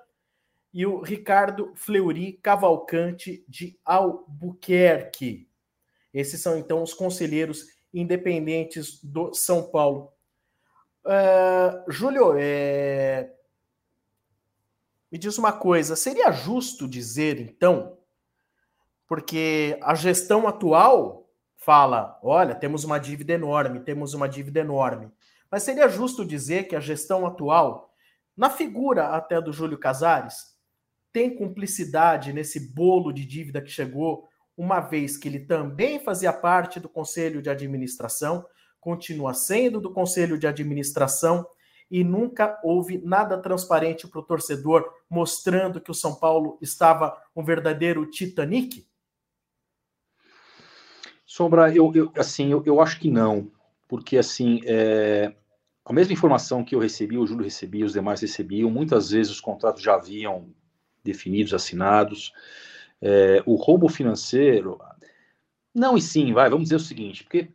[0.73, 5.51] e o Ricardo Fleury Cavalcante de Albuquerque.
[6.15, 10.15] Esses são então os conselheiros independentes do São Paulo.
[11.05, 13.34] Uh, Júlio, é,
[15.15, 17.97] me diz uma coisa: seria justo dizer, então,
[19.07, 25.09] porque a gestão atual fala: olha, temos uma dívida enorme, temos uma dívida enorme.
[25.49, 27.95] Mas seria justo dizer que a gestão atual,
[28.37, 30.57] na figura até do Júlio Casares,
[31.13, 36.81] tem cumplicidade nesse bolo de dívida que chegou, uma vez que ele também fazia parte
[36.81, 38.45] do conselho de administração,
[38.81, 41.47] continua sendo do conselho de administração
[41.95, 47.45] e nunca houve nada transparente para o torcedor mostrando que o São Paulo estava um
[47.45, 48.85] verdadeiro Titanic?
[51.25, 53.49] Sombra, eu, eu assim, eu, eu, acho que não,
[53.87, 55.33] porque assim, é,
[55.85, 59.41] a mesma informação que eu recebi, o Júlio recebia, os demais recebiam, muitas vezes os
[59.41, 60.49] contratos já haviam
[61.05, 62.33] definidos, assinados.
[63.01, 64.81] É, o roubo financeiro,
[65.73, 67.51] não e sim, vai, vamos dizer o seguinte, porque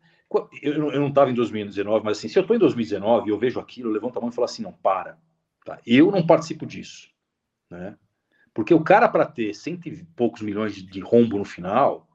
[0.62, 3.38] eu, eu não estava em 2019, mas assim, se eu estou em 2019 e eu
[3.38, 5.18] vejo aquilo, eu levanto a mão e falo assim, não, para.
[5.64, 5.78] Tá?
[5.84, 7.10] Eu não participo disso.
[7.68, 7.96] Né?
[8.54, 12.08] Porque o cara, para ter cento e poucos milhões de, de rombo no final,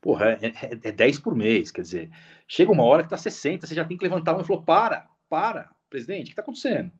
[0.00, 1.70] porra, é, é, é 10 por mês.
[1.70, 2.10] Quer dizer,
[2.46, 4.62] chega uma hora que tá 60, você já tem que levantar a mão e falar,
[4.62, 6.92] para, para, presidente, o que está acontecendo?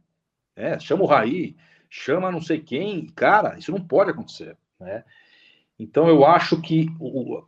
[0.57, 1.57] É, chama o Raí,
[1.91, 4.57] chama não sei quem, cara, isso não pode acontecer.
[4.81, 5.05] Né?
[5.79, 7.45] Então eu acho que o,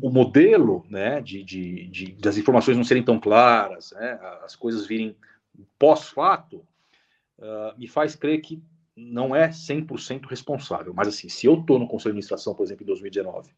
[0.00, 4.86] o modelo né, de, de, de, das informações não serem tão claras, né, as coisas
[4.86, 5.16] virem
[5.78, 6.64] pós-fato,
[7.38, 8.62] uh, me faz crer que
[8.96, 10.92] não é 100% responsável.
[10.94, 13.50] Mas, assim, se eu estou no Conselho de Administração, por exemplo, em 2019,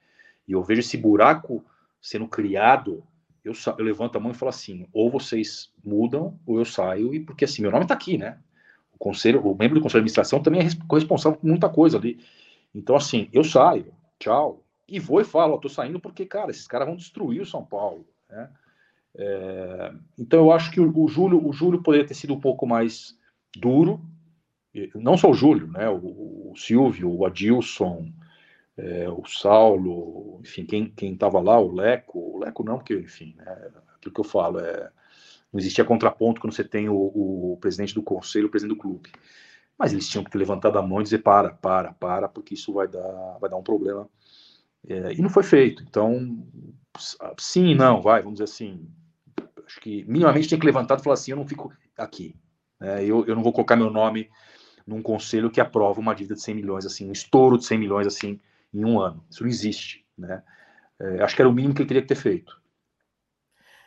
[0.49, 1.65] e eu vejo esse buraco
[2.01, 3.05] sendo criado,
[3.45, 7.21] eu, eu levanto a mão e falo assim: ou vocês mudam, ou eu saio, e
[7.21, 8.39] porque, assim, meu nome está aqui, né?
[8.95, 12.19] O, conselho, o membro do Conselho de Administração também é responsável por muita coisa ali.
[12.75, 16.87] Então, assim, eu saio, tchau, e vou e falo, estou saindo porque, cara, esses caras
[16.87, 18.07] vão destruir o São Paulo.
[18.29, 18.51] Né?
[19.17, 22.67] É, então eu acho que o, o, Júlio, o Júlio poderia ter sido um pouco
[22.67, 23.19] mais
[23.57, 24.03] duro,
[24.95, 25.89] não só o Júlio, né?
[25.89, 28.13] O, o Silvio, o Adilson,
[28.77, 33.71] é, o Saulo, enfim, quem estava lá, o Leco, o Leco não, porque, enfim, né,
[33.97, 34.91] aquilo que eu falo é
[35.53, 39.11] não existia contraponto quando você tem o, o presidente do conselho, o presidente do clube.
[39.79, 42.73] Mas eles tinham que ter levantado a mão e dizer para, para, para, porque isso
[42.73, 44.09] vai dar, vai dar um problema
[44.89, 45.83] é, e não foi feito.
[45.83, 46.45] Então,
[47.39, 48.89] sim e não, vai, vamos dizer assim.
[49.67, 52.35] Acho que minimamente tem que levantar e falar assim: eu não fico aqui.
[52.81, 54.29] É, eu, eu não vou colocar meu nome
[54.87, 58.07] num conselho que aprova uma dívida de 100 milhões, assim, um estouro de 100 milhões,
[58.07, 58.41] assim,
[58.75, 59.25] em um ano.
[59.31, 60.43] Isso não existe, né?
[61.01, 62.61] É, acho que era o mínimo que ele teria que ter feito.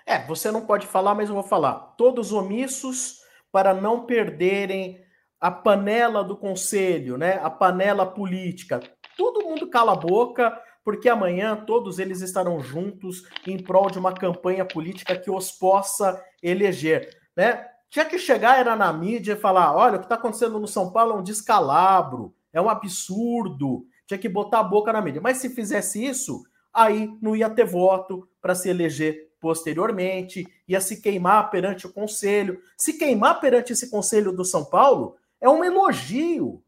[0.05, 1.73] É, você não pode falar, mas eu vou falar.
[1.97, 3.19] Todos omissos
[3.51, 5.03] para não perderem
[5.39, 7.39] a panela do conselho, né?
[7.41, 8.79] A panela política.
[9.17, 14.13] Todo mundo cala a boca porque amanhã todos eles estarão juntos em prol de uma
[14.13, 17.67] campanha política que os possa eleger, né?
[17.89, 20.91] Tinha que chegar era na mídia e falar, olha, o que está acontecendo no São
[20.91, 23.87] Paulo é um descalabro, é um absurdo.
[24.05, 25.21] Tinha que botar a boca na mídia.
[25.21, 26.43] Mas se fizesse isso,
[26.73, 32.61] aí não ia ter voto para se eleger posteriormente, ia se queimar perante o conselho.
[32.77, 36.61] Se queimar perante esse conselho do São Paulo é um elogio.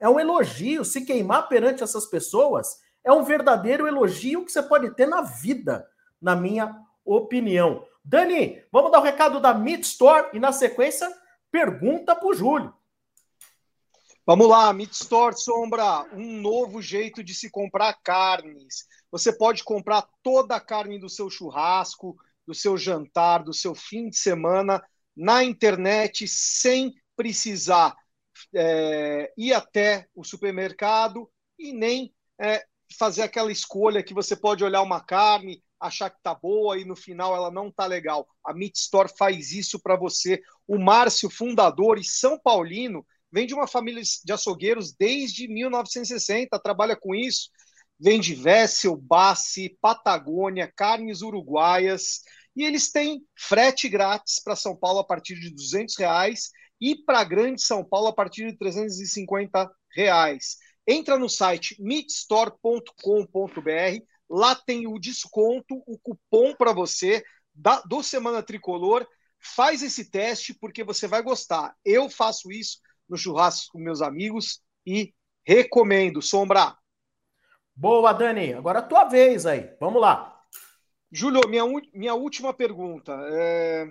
[0.00, 0.84] É um elogio.
[0.84, 5.88] Se queimar perante essas pessoas é um verdadeiro elogio que você pode ter na vida,
[6.20, 7.86] na minha opinião.
[8.04, 11.08] Dani, vamos dar o recado da Meat Store e na sequência
[11.50, 12.74] pergunta para o Júlio.
[14.26, 18.88] Vamos lá, Meat Store Sombra, um novo jeito de se comprar carnes.
[19.12, 24.08] Você pode comprar toda a carne do seu churrasco, do seu jantar, do seu fim
[24.08, 24.82] de semana
[25.16, 27.96] na internet sem precisar
[28.52, 34.82] é, ir até o supermercado e nem é, fazer aquela escolha que você pode olhar
[34.82, 38.26] uma carne, achar que tá boa e no final ela não tá legal.
[38.44, 40.40] A Meat Store faz isso para você.
[40.66, 46.96] O Márcio, fundador e São Paulino, vem de uma família de açougueiros desde 1960, trabalha
[46.96, 47.50] com isso.
[47.98, 52.20] Vende Vessel, Bassi, Patagônia, carnes uruguaias.
[52.54, 56.50] E eles têm frete grátis para São Paulo a partir de 200 reais
[56.80, 60.56] e para Grande São Paulo a partir de 350 reais.
[60.86, 68.42] Entra no site meatstore.com.br, lá tem o desconto, o cupom para você da, do Semana
[68.42, 69.06] Tricolor.
[69.38, 71.74] Faz esse teste porque você vai gostar.
[71.84, 75.12] Eu faço isso no churrasco com meus amigos e
[75.44, 76.22] recomendo.
[76.22, 76.76] Sombra.
[77.74, 78.54] Boa, Dani.
[78.54, 79.70] Agora a tua vez aí.
[79.80, 80.36] Vamos lá.
[81.10, 83.12] Júlio, minha, minha última pergunta.
[83.30, 83.88] É,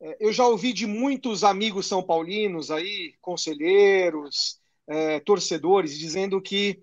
[0.00, 6.82] é, eu já ouvi de muitos amigos são paulinos aí, conselheiros, é, torcedores dizendo que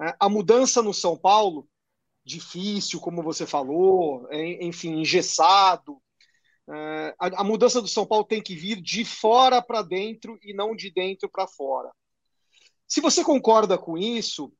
[0.00, 1.68] é, a mudança no São Paulo,
[2.24, 6.00] difícil, como você falou, é, enfim, engessado,
[6.70, 10.52] é, a, a, mudança do São Paulo tem que vir de fora para dentro e
[10.52, 11.90] não de dentro para fora.
[12.86, 14.52] Se você concorda com isso,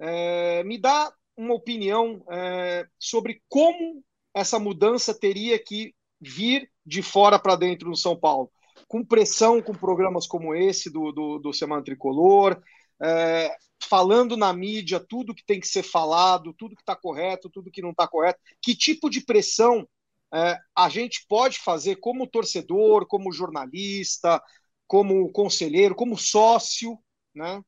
[0.00, 4.04] é, me dá uma opinião é, sobre como
[4.34, 8.50] essa mudança teria que vir de fora para dentro no São Paulo
[8.92, 12.62] com pressão com programas como esse do, do, do Semana Tricolor,
[13.02, 13.50] é,
[13.88, 17.80] falando na mídia tudo que tem que ser falado, tudo que está correto, tudo que
[17.80, 18.38] não está correto.
[18.60, 19.88] Que tipo de pressão
[20.34, 24.42] é, a gente pode fazer como torcedor, como jornalista,
[24.86, 26.98] como conselheiro, como sócio,
[27.34, 27.62] né,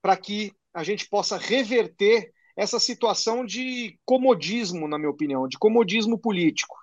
[0.00, 6.16] para que a gente possa reverter essa situação de comodismo, na minha opinião, de comodismo
[6.16, 6.76] político.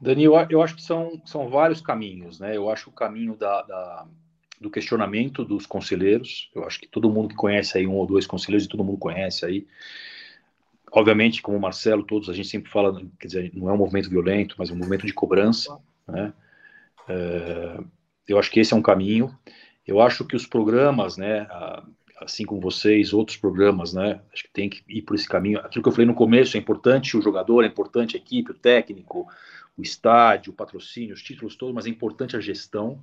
[0.00, 2.56] Dani, eu, acho que são, são vários caminhos, né?
[2.56, 4.06] Eu acho o caminho da, da,
[4.60, 6.50] do questionamento dos conselheiros.
[6.54, 8.98] Eu acho que todo mundo que conhece aí um ou dois conselheiros e todo mundo
[8.98, 9.66] conhece aí.
[10.92, 14.08] Obviamente, como o Marcelo, todos a gente sempre fala, quer dizer, não é um movimento
[14.08, 16.32] violento, mas é um movimento de cobrança, né?
[17.08, 17.78] É,
[18.28, 19.36] eu acho que esse é um caminho.
[19.86, 21.46] Eu acho que os programas, né,
[22.20, 25.58] assim como vocês, outros programas, né, acho que tem que ir por esse caminho.
[25.60, 28.54] Aquilo que eu falei no começo, é importante o jogador, é importante a equipe, o
[28.54, 29.26] técnico,
[29.78, 33.00] o estádio, o patrocínio, os títulos todos, mas é importante a gestão.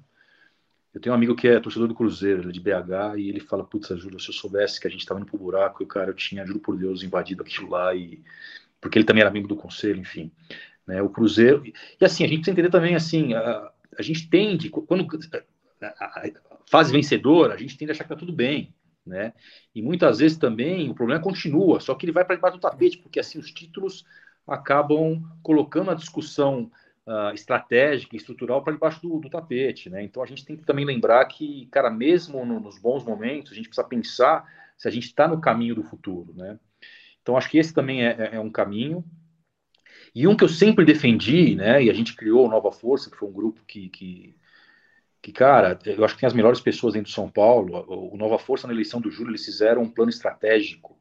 [0.94, 3.40] Eu tenho um amigo que é torcedor do Cruzeiro, ele é de BH, e ele
[3.40, 6.10] fala: Putz, Júlio, se eu soubesse que a gente estava indo pro buraco, e, cara,
[6.12, 8.22] eu tinha, juro por Deus, invadido aquilo lá, e
[8.82, 10.32] porque ele também era membro do conselho, enfim.
[10.86, 11.64] Né, o Cruzeiro.
[11.66, 15.08] E assim, a gente precisa entender também, assim, a, a gente tende, quando
[15.82, 16.32] a, a,
[16.70, 18.74] fase vencedora, a gente tende a achar que tá tudo bem.
[19.06, 19.34] Né?
[19.74, 22.98] E muitas vezes também o problema continua, só que ele vai para debaixo do tapete,
[22.98, 24.04] porque assim os títulos
[24.48, 26.72] acabam colocando a discussão
[27.06, 30.04] uh, estratégica e estrutural para debaixo do, do, tapete, né?
[30.04, 33.56] Então a gente tem que também lembrar que, cara, mesmo no, nos bons momentos, a
[33.56, 34.46] gente precisa pensar
[34.78, 36.60] se a gente está no caminho do futuro, né?
[37.22, 39.04] Então acho que esse também é, é, é, um caminho.
[40.14, 41.84] E um que eu sempre defendi, né?
[41.84, 44.36] E a gente criou Nova Força, que foi um grupo que, que
[45.26, 47.84] que, cara, eu acho que tem as melhores pessoas dentro de São Paulo.
[47.88, 50.96] O Nova Força, na eleição do Júlio, eles fizeram um plano estratégico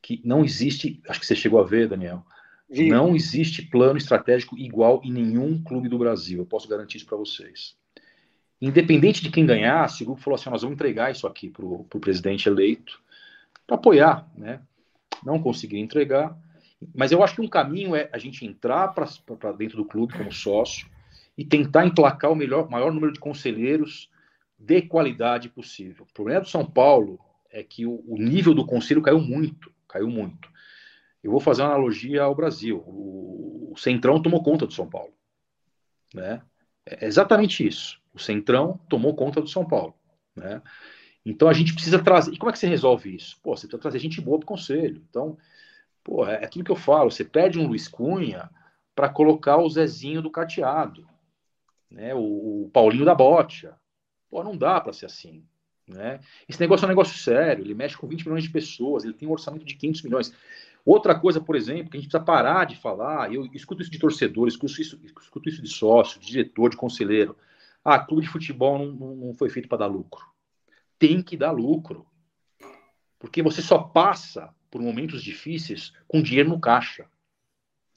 [0.00, 1.02] que não existe.
[1.08, 2.24] Acho que você chegou a ver, Daniel.
[2.72, 6.38] Não existe plano estratégico igual em nenhum clube do Brasil.
[6.38, 7.76] Eu posso garantir isso para vocês.
[8.60, 11.84] Independente de quem ganhasse, o grupo falou assim: nós vamos entregar isso aqui para o
[12.00, 13.00] presidente eleito
[13.66, 14.60] para apoiar, né?
[15.24, 16.36] Não conseguir entregar.
[16.94, 20.32] Mas eu acho que um caminho é a gente entrar para dentro do clube como
[20.32, 20.88] sócio
[21.36, 24.10] e tentar emplacar o melhor, maior número de conselheiros
[24.58, 26.06] de qualidade possível.
[26.08, 27.18] O problema do São Paulo
[27.50, 30.48] é que o, o nível do conselho caiu muito, caiu muito.
[31.22, 32.78] Eu vou fazer uma analogia ao Brasil.
[32.86, 35.14] O, Centrão tomou conta do São Paulo.
[36.14, 36.42] Né?
[36.84, 38.00] É exatamente isso.
[38.12, 39.94] O Centrão tomou conta do São Paulo.
[40.36, 40.60] Né?
[41.24, 42.32] Então a gente precisa trazer.
[42.32, 43.38] E como é que você resolve isso?
[43.42, 45.02] Pô, você precisa trazer gente boa para o conselho.
[45.08, 45.38] Então,
[46.02, 48.50] pô, é aquilo que eu falo: você pede um Luiz Cunha
[48.94, 51.08] para colocar o Zezinho do Cateado,
[51.90, 52.14] né?
[52.14, 53.74] o, o Paulinho da Botia.
[54.28, 55.44] Pô, não dá para ser assim.
[55.86, 56.20] Né?
[56.48, 59.28] Esse negócio é um negócio sério, ele mexe com 20 milhões de pessoas, ele tem
[59.28, 60.34] um orçamento de 500 milhões.
[60.84, 63.98] Outra coisa, por exemplo, que a gente precisa parar de falar, eu escuto isso de
[63.98, 67.36] torcedor, escuto isso, escuto isso de sócio, de diretor, de conselheiro.
[67.84, 70.24] Ah, clube de futebol não, não, foi feito para dar lucro.
[70.98, 72.06] Tem que dar lucro.
[73.18, 77.06] Porque você só passa por momentos difíceis com dinheiro no caixa.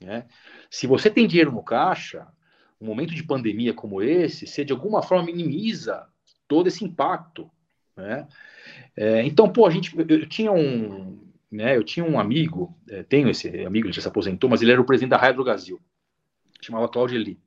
[0.00, 0.26] Né?
[0.70, 2.28] Se você tem dinheiro no caixa,
[2.80, 6.06] um momento de pandemia como esse, você de alguma forma minimiza
[6.46, 7.50] todo esse impacto.
[7.96, 8.28] Né?
[8.96, 13.02] É, então, pô, a gente, eu, eu, tinha um, né, eu tinha um amigo, é,
[13.02, 15.80] tenho esse amigo, ele já se aposentou, mas ele era o presidente da Raia Brasil,
[16.60, 17.40] chamava Cláudio Eli.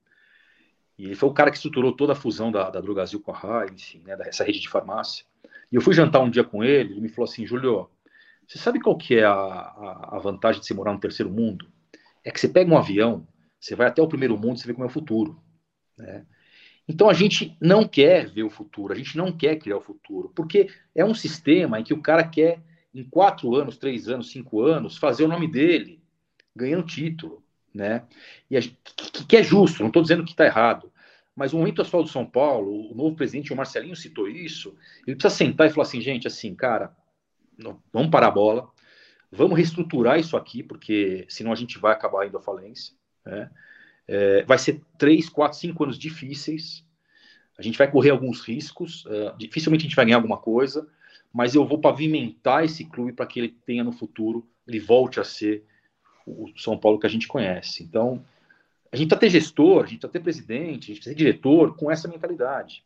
[0.98, 3.38] E ele foi o cara que estruturou toda a fusão da, da Drogazil com a
[3.38, 5.26] Raia, enfim, né, dessa rede de farmácia.
[5.72, 7.90] E eu fui jantar um dia com ele, ele me falou assim, Júlio,
[8.48, 11.68] você sabe qual que é a, a, a vantagem de você morar no terceiro mundo?
[12.24, 13.28] É que você pega um avião,
[13.60, 15.40] você vai até o primeiro mundo, você vê como é o futuro,
[15.98, 16.26] né?
[16.88, 20.32] Então a gente não quer ver o futuro, a gente não quer criar o futuro,
[20.36, 22.60] porque é um sistema em que o cara quer,
[22.94, 26.02] em quatro anos, três anos, cinco anos, fazer o nome dele,
[26.56, 27.44] ganhando título,
[27.74, 28.04] né?
[28.50, 30.92] E a, que, que, é justo, não estou dizendo que está errado,
[31.36, 34.76] mas o momento atual do São Paulo, o novo presidente, o Marcelinho, citou isso,
[35.06, 36.96] ele precisa sentar e falar assim, gente, assim, cara,
[37.58, 38.70] não, vamos parar a bola,
[39.32, 42.94] vamos reestruturar isso aqui, porque senão a gente vai acabar indo à falência,
[43.26, 43.50] né?
[44.12, 46.84] É, vai ser três, quatro, cinco anos difíceis.
[47.56, 49.06] A gente vai correr alguns riscos.
[49.06, 50.90] Uh, dificilmente a gente vai ganhar alguma coisa,
[51.34, 55.24] mas eu vou pavimentar esse clube para que ele tenha no futuro, ele volte a
[55.24, 55.64] ser
[56.26, 57.84] o São Paulo que a gente conhece.
[57.84, 58.24] Então,
[58.92, 61.76] a gente precisa ter gestor, a gente precisa ter presidente, a gente precisa ter diretor
[61.76, 62.84] com essa mentalidade.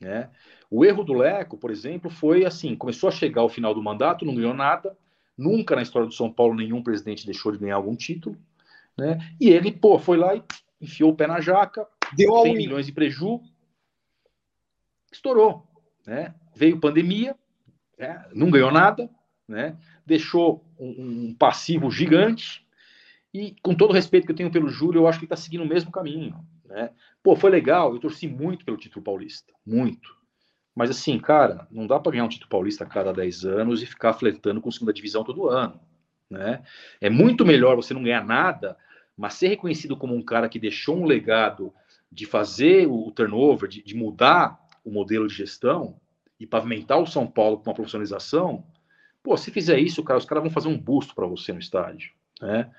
[0.00, 0.28] Né?
[0.70, 4.24] O erro do Leco, por exemplo, foi assim: começou a chegar ao final do mandato,
[4.24, 4.96] não ganhou nada.
[5.36, 8.36] Nunca na história do São Paulo nenhum presidente deixou de ganhar algum título.
[8.96, 9.18] Né?
[9.38, 10.42] E ele, pô, foi lá e
[10.80, 13.42] enfiou o pé na jaca, deu 100 milhões de preju,
[15.12, 15.66] estourou.
[16.06, 16.34] Né?
[16.54, 17.36] Veio pandemia,
[17.98, 18.24] né?
[18.34, 19.08] não ganhou nada,
[19.48, 19.76] né?
[20.04, 22.66] deixou um, um, passivo gigante.
[23.32, 25.36] E com todo o respeito que eu tenho pelo Júlio, eu acho que ele está
[25.36, 26.44] seguindo o mesmo caminho.
[26.64, 26.90] Né?
[27.22, 30.16] Pô, foi legal, eu torci muito pelo título paulista, muito.
[30.74, 33.86] Mas assim, cara, não dá para ganhar um título paulista a cada 10 anos e
[33.86, 35.80] ficar flertando com segunda divisão todo ano.
[36.30, 36.62] Né?
[37.00, 38.76] É muito melhor você não ganhar nada
[39.16, 41.72] mas ser reconhecido como um cara que deixou um legado
[42.12, 45.98] de fazer o turnover, de, de mudar o modelo de gestão
[46.38, 48.64] e pavimentar o São Paulo com uma profissionalização,
[49.22, 52.12] pô, se fizer isso, cara, os caras vão fazer um busto para você no estádio,
[52.40, 52.70] né?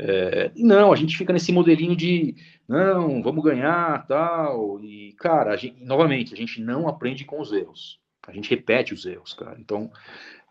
[0.00, 2.36] É, não, a gente fica nesse modelinho de
[2.68, 7.52] não, vamos ganhar, tal, e cara, a gente, novamente, a gente não aprende com os
[7.52, 9.56] erros, a gente repete os erros, cara.
[9.58, 9.90] Então,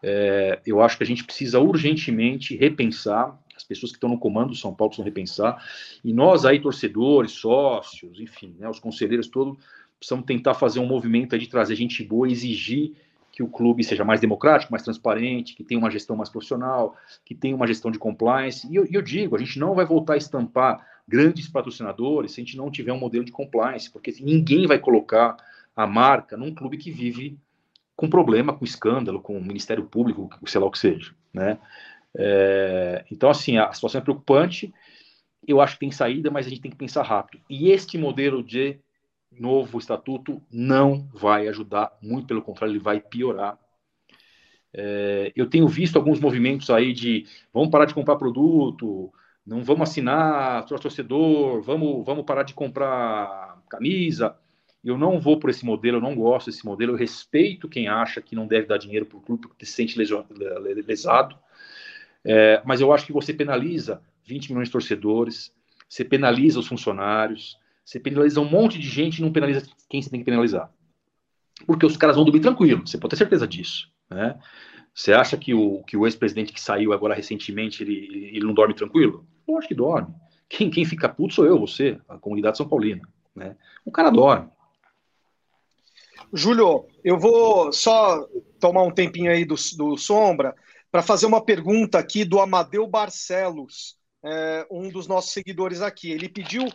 [0.03, 4.49] é, eu acho que a gente precisa urgentemente repensar as pessoas que estão no comando
[4.49, 5.63] do São Paulo precisam repensar.
[6.03, 9.57] E nós aí, torcedores, sócios, enfim, né, os conselheiros todos,
[9.99, 12.93] precisamos tentar fazer um movimento de trazer gente boa exigir
[13.37, 17.35] que o clube seja mais democrático, mais transparente, que tenha uma gestão mais profissional, que
[17.35, 18.67] tenha uma gestão de compliance.
[18.67, 22.43] E eu, eu, digo, a gente não vai voltar a estampar grandes patrocinadores se a
[22.43, 25.37] gente não tiver um modelo de compliance, porque ninguém vai colocar
[25.75, 27.37] a marca num clube que vive
[27.95, 31.59] com problema, com escândalo, com o Ministério Público, sei lá o que seja, né?
[32.15, 34.73] É, então, assim, a situação é preocupante.
[35.47, 37.43] Eu acho que tem saída, mas a gente tem que pensar rápido.
[37.47, 38.79] E este modelo de
[39.39, 43.57] novo estatuto não vai ajudar, muito pelo contrário, ele vai piorar.
[44.73, 49.11] É, eu tenho visto alguns movimentos aí de vamos parar de comprar produto,
[49.45, 54.35] não vamos assinar torcedor, vamos, vamos parar de comprar camisa.
[54.83, 56.93] Eu não vou por esse modelo, eu não gosto desse modelo.
[56.93, 59.97] Eu respeito quem acha que não deve dar dinheiro para o clube porque se sente
[59.97, 61.39] lesado.
[62.23, 65.53] É, mas eu acho que você penaliza 20 milhões de torcedores,
[65.87, 67.57] você penaliza os funcionários,
[67.87, 70.69] você penaliza um monte de gente e não penaliza quem você tem que penalizar.
[71.65, 73.89] Porque os caras vão dormir tranquilo, você pode ter certeza disso.
[74.09, 74.37] Né?
[74.93, 78.73] Você acha que o, que o ex-presidente que saiu agora recentemente, ele, ele não dorme
[78.73, 79.25] tranquilo?
[79.47, 80.13] Eu acho que dorme.
[80.49, 83.07] Quem, quem fica puto sou eu, você, a comunidade São Paulina.
[83.33, 83.55] Né?
[83.85, 84.49] O cara dorme.
[86.33, 88.27] Júlio, eu vou só
[88.59, 90.53] tomar um tempinho aí do, do Sombra
[90.91, 96.11] para fazer uma pergunta aqui do Amadeu Barcelos, é, um dos nossos seguidores aqui.
[96.11, 96.65] Ele pediu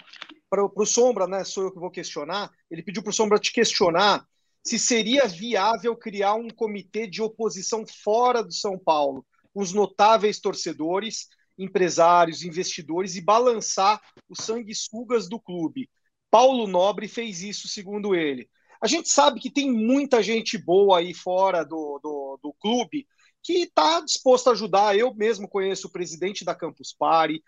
[0.52, 1.44] para o Sombra, né?
[1.44, 2.50] Sou eu que vou questionar.
[2.70, 4.26] Ele pediu para o Sombra te questionar
[4.62, 9.24] se seria viável criar um comitê de oposição fora do São Paulo,
[9.54, 13.98] os notáveis torcedores, empresários, investidores e balançar
[14.28, 15.88] os sanguessugas do clube.
[16.30, 18.46] Paulo Nobre fez isso, segundo ele.
[18.78, 23.06] A gente sabe que tem muita gente boa aí fora do, do, do clube
[23.42, 24.96] que está disposto a ajudar.
[24.96, 27.42] Eu mesmo conheço o presidente da Campus Party,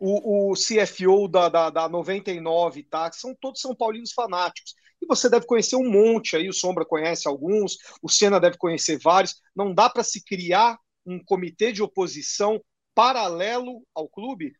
[0.00, 3.12] o, o CFO da, da, da 99 tá?
[3.12, 4.74] são todos São Paulinos fanáticos.
[5.00, 8.98] E você deve conhecer um monte aí, o Sombra conhece alguns, o Senna deve conhecer
[8.98, 9.36] vários.
[9.54, 12.60] Não dá para se criar um comitê de oposição
[12.94, 14.54] paralelo ao clube?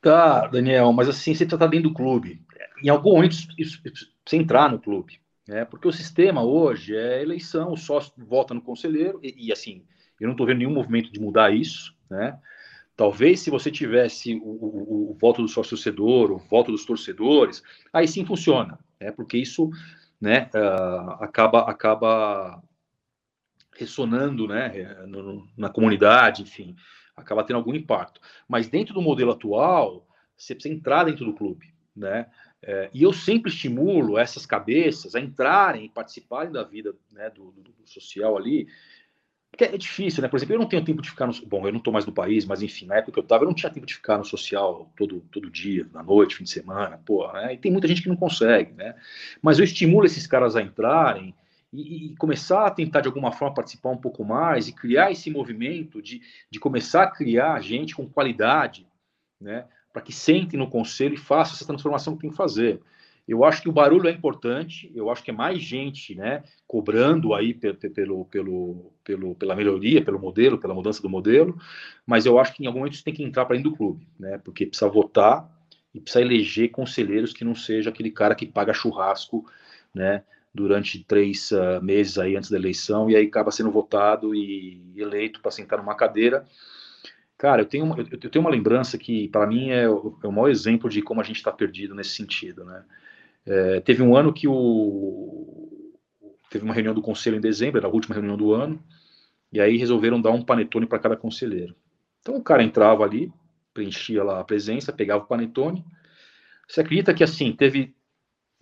[0.00, 2.44] Tá, Daniel, mas assim, você está dentro do clube.
[2.82, 3.80] Em algum momento, isso,
[4.26, 5.20] você entrar no clube.
[5.46, 5.64] Né?
[5.64, 9.84] Porque o sistema hoje é eleição, o sócio vota no conselheiro, e, e assim,
[10.20, 12.38] eu não estou vendo nenhum movimento de mudar isso, né?
[12.96, 17.62] Talvez se você tivesse o, o, o voto do sócio-torcedor, o voto dos torcedores,
[17.92, 19.10] aí sim funciona, né?
[19.10, 19.70] porque isso
[20.20, 22.62] né, uh, acaba, acaba
[23.76, 26.76] ressonando né, no, na comunidade, enfim,
[27.16, 28.20] acaba tendo algum impacto.
[28.48, 30.06] Mas dentro do modelo atual,
[30.36, 31.74] você precisa entrar dentro do clube.
[31.94, 32.26] Né?
[32.62, 37.62] É, e eu sempre estimulo essas cabeças a entrarem participarem da vida né, do, do,
[37.62, 38.66] do social ali,
[39.54, 40.28] porque é difícil, né?
[40.28, 41.32] Por exemplo, eu não tenho tempo de ficar no.
[41.46, 43.46] Bom, eu não estou mais no país, mas enfim, na época que eu estava, eu
[43.46, 47.00] não tinha tempo de ficar no social todo, todo dia, na noite, fim de semana,
[47.06, 47.54] pô, né?
[47.54, 48.96] E tem muita gente que não consegue, né?
[49.40, 51.32] Mas eu estimulo esses caras a entrarem
[51.72, 55.30] e, e, começar a tentar, de alguma forma, participar um pouco mais e criar esse
[55.30, 56.20] movimento de,
[56.50, 58.84] de começar a criar gente com qualidade,
[59.40, 59.66] né?
[59.92, 62.80] Para que sentem no conselho e façam essa transformação que tem que fazer.
[63.26, 67.32] Eu acho que o barulho é importante, eu acho que é mais gente né, cobrando
[67.32, 71.58] aí pelo, pelo, pelo, pela melhoria, pelo modelo, pela mudança do modelo,
[72.06, 74.06] mas eu acho que em algum momento isso tem que entrar para dentro do clube,
[74.18, 75.50] né, porque precisa votar
[75.94, 79.50] e precisa eleger conselheiros que não seja aquele cara que paga churrasco
[79.94, 80.22] né,
[80.52, 85.40] durante três uh, meses aí antes da eleição e aí acaba sendo votado e eleito
[85.40, 86.44] para sentar numa cadeira.
[87.38, 90.32] Cara, eu tenho, eu, eu tenho uma lembrança que, para mim, é o, é o
[90.32, 92.84] maior exemplo de como a gente está perdido nesse sentido, né?
[93.46, 95.44] É, teve um ano que o
[96.50, 98.80] teve uma reunião do conselho em dezembro, era a última reunião do ano,
[99.52, 101.74] e aí resolveram dar um panetone para cada conselheiro.
[102.20, 103.32] Então o cara entrava ali,
[103.72, 105.84] preenchia lá a presença, pegava o panetone.
[106.68, 107.94] Você acredita que assim, teve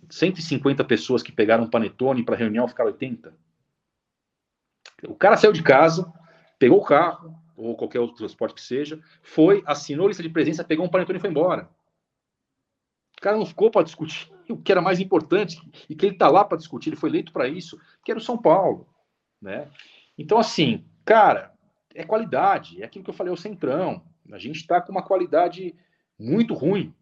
[0.09, 3.33] 150 pessoas que pegaram panetone para a reunião ficar 80?
[5.07, 6.11] O cara saiu de casa,
[6.57, 10.63] pegou o carro, ou qualquer outro transporte que seja, foi, assinou a lista de presença,
[10.63, 11.69] pegou um panetone e foi embora.
[13.23, 15.57] Cara não ficou para discutir o que era mais importante
[15.89, 18.21] e que ele está lá para discutir, ele foi eleito para isso, que era o
[18.21, 18.85] São Paulo,
[19.41, 19.69] né?
[20.17, 21.53] Então, assim, cara,
[21.95, 24.03] é qualidade, é aquilo que eu falei, é o centrão.
[24.29, 25.73] A gente está com uma qualidade
[26.19, 26.93] muito ruim,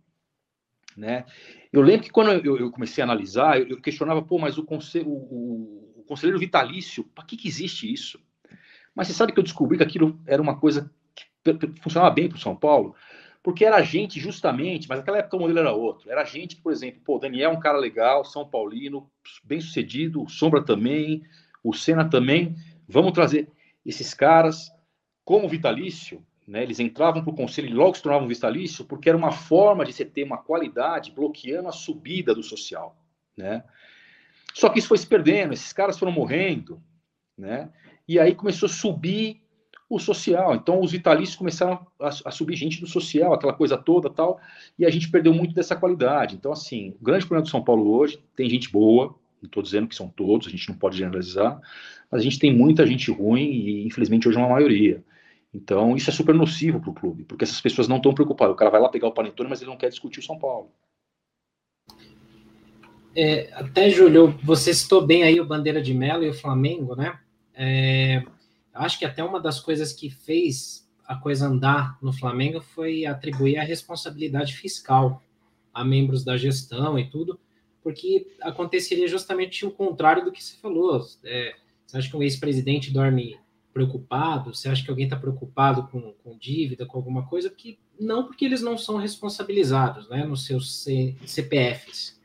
[0.96, 1.26] né?
[1.74, 4.64] Eu lembro que quando eu, eu comecei a analisar, eu, eu, questionava, pô, mas o,
[4.64, 8.20] conselho, o, o conselheiro vitalício, para que, que existe isso?
[8.94, 10.94] Mas você sabe que eu descobri que aquilo era uma coisa
[11.44, 12.96] que funcionava bem para o São Paulo?
[13.44, 16.12] Porque era gente justamente, mas naquela época o modelo era outro.
[16.12, 19.10] Era gente que, por exemplo, pô, Daniel é um cara legal, São Paulino,
[19.44, 21.24] bem sucedido, Sombra também,
[21.64, 22.56] o Senna também.
[22.88, 23.50] Vamos trazer
[23.86, 24.72] esses caras
[25.26, 26.62] como vitalício, né?
[26.62, 29.94] Eles entravam para o conselho e logo se tornavam vitalício, porque era uma forma de
[29.94, 32.96] você ter uma qualidade bloqueando a subida do social,
[33.36, 33.64] né?
[34.54, 36.82] Só que isso foi se perdendo, esses caras foram morrendo,
[37.36, 37.72] né?
[38.08, 39.42] E aí começou a subir
[39.96, 40.56] o social.
[40.56, 44.40] Então, os vitalícios começaram a, a, subir gente do social, aquela coisa toda tal,
[44.80, 46.36] e a gente perdeu muito dessa qualidade.
[46.36, 49.88] Então, assim, o grande problema do São Paulo hoje, tem gente boa, não estou dizendo
[49.88, 51.60] que são todos, a gente não pode generalizar,
[52.10, 55.04] mas a gente tem muita gente ruim e, infelizmente, hoje é uma maioria.
[55.54, 58.54] Então, isso é super nocivo para o clube, porque essas pessoas não estão preocupadas.
[58.54, 60.72] O cara vai lá pegar o panetone, mas ele não quer discutir o São Paulo.
[63.14, 67.20] É, até, Júlio, você citou bem aí o Bandeira de Melo e o Flamengo, né?
[67.54, 68.24] É,
[68.74, 73.58] acho que até uma das coisas que fez a coisa andar no Flamengo foi atribuir
[73.58, 75.22] a responsabilidade fiscal
[75.74, 77.40] a membros da gestão e tudo,
[77.84, 81.06] porque aconteceria justamente o contrário do que você falou.
[81.24, 83.38] É, você acha que um ex-presidente dorme
[83.74, 84.54] preocupado?
[84.54, 87.50] Você acha que alguém está preocupado com, com, dívida, com alguma coisa?
[87.50, 92.20] Porque, não porque eles não são responsabilizados né, nos seus C, CPFs.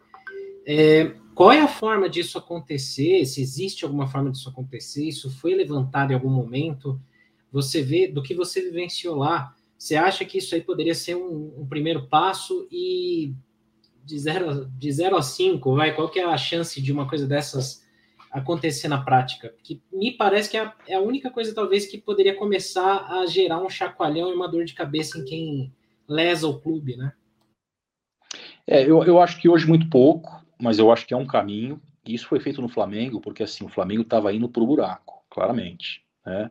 [0.67, 3.27] É, qual é a forma disso acontecer?
[3.27, 5.07] Se existe alguma forma disso acontecer?
[5.07, 6.99] Isso foi levantado em algum momento?
[7.53, 9.55] Você vê do que você vivenciou lá.
[9.77, 13.35] Você acha que isso aí poderia ser um, um primeiro passo e
[14.03, 17.27] de 0 de zero a 5, vai, qual que é a chance de uma coisa
[17.27, 17.85] dessas
[18.31, 19.55] acontecer na prática?
[19.63, 23.27] Que me parece que é a, é a única coisa, talvez, que poderia começar a
[23.27, 25.75] gerar um chacoalhão e uma dor de cabeça em quem
[26.09, 27.13] lesa o clube, né?
[28.67, 31.81] É, eu, eu acho que hoje muito pouco mas eu acho que é um caminho.
[32.05, 35.25] E isso foi feito no Flamengo, porque assim, o Flamengo estava indo para o buraco,
[35.29, 36.03] claramente.
[36.25, 36.51] Né?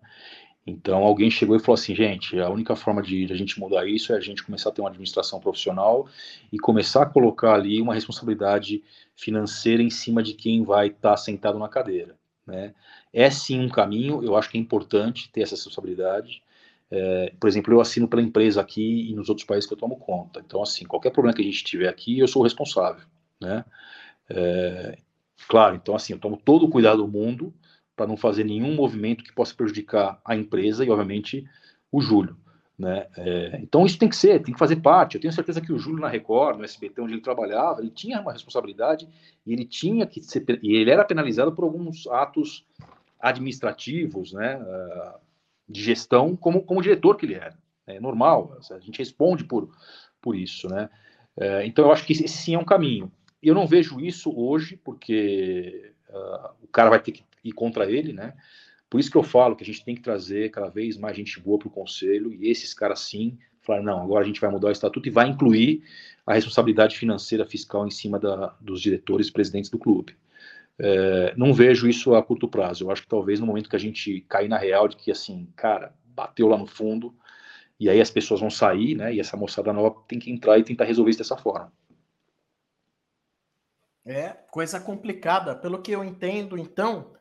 [0.68, 3.88] Então alguém chegou e falou assim, gente, a única forma de, de, a gente mudar
[3.88, 6.08] isso é a gente começar a ter uma administração profissional
[6.52, 8.84] e começar a colocar ali uma responsabilidade
[9.16, 12.18] financeira em cima de quem vai estar tá sentado na cadeira.
[12.48, 12.74] Né?
[13.14, 16.42] É sim um caminho, eu acho que é importante ter essa responsabilidade.
[16.90, 19.98] É, por exemplo, eu assino pela empresa aqui e nos outros países que eu tomo
[19.98, 20.42] conta.
[20.46, 23.06] Então, assim, qualquer problema que a gente tiver aqui, eu sou o responsável,
[23.42, 23.66] né?
[24.30, 24.98] É,
[25.48, 27.54] claro, então, assim, eu tomo todo o cuidado do mundo
[27.96, 31.48] para não fazer nenhum movimento que possa prejudicar a empresa e, obviamente,
[31.92, 32.38] o Júlio.
[32.78, 33.08] Né?
[33.16, 35.16] É, então isso tem que ser, tem que fazer parte.
[35.16, 38.20] Eu tenho certeza que o Júlio na Record, no SBT, onde ele trabalhava, ele tinha
[38.20, 39.08] uma responsabilidade
[39.46, 42.66] e ele tinha que ser, e ele era penalizado por alguns atos
[43.18, 45.20] administrativos, né, ah,
[45.68, 47.58] de gestão, como, como diretor que ele era.
[47.88, 49.70] É normal, a gente responde por,
[50.22, 50.90] por isso, né?
[51.38, 53.12] É, então eu acho que esse sim é um caminho.
[53.42, 58.12] Eu não vejo isso hoje, porque uh, o cara vai ter que ir contra ele,
[58.14, 58.34] né?
[58.90, 61.40] Por isso que eu falo que a gente tem que trazer cada vez mais gente
[61.40, 64.68] boa para o conselho e esses caras sim falar não, agora a gente vai mudar
[64.68, 65.84] o estatuto e vai incluir
[66.26, 70.16] a responsabilidade financeira fiscal em cima da, dos diretores presidentes do clube.
[70.78, 72.84] É, não vejo isso a curto prazo.
[72.84, 75.48] Eu acho que talvez no momento que a gente cair na real de que assim,
[75.56, 77.14] cara, bateu lá no fundo
[77.80, 79.14] e aí as pessoas vão sair, né?
[79.14, 81.72] E essa moçada nova tem que entrar e tentar resolver isso dessa forma.
[84.06, 85.56] É coisa complicada.
[85.56, 87.14] Pelo que eu entendo, então,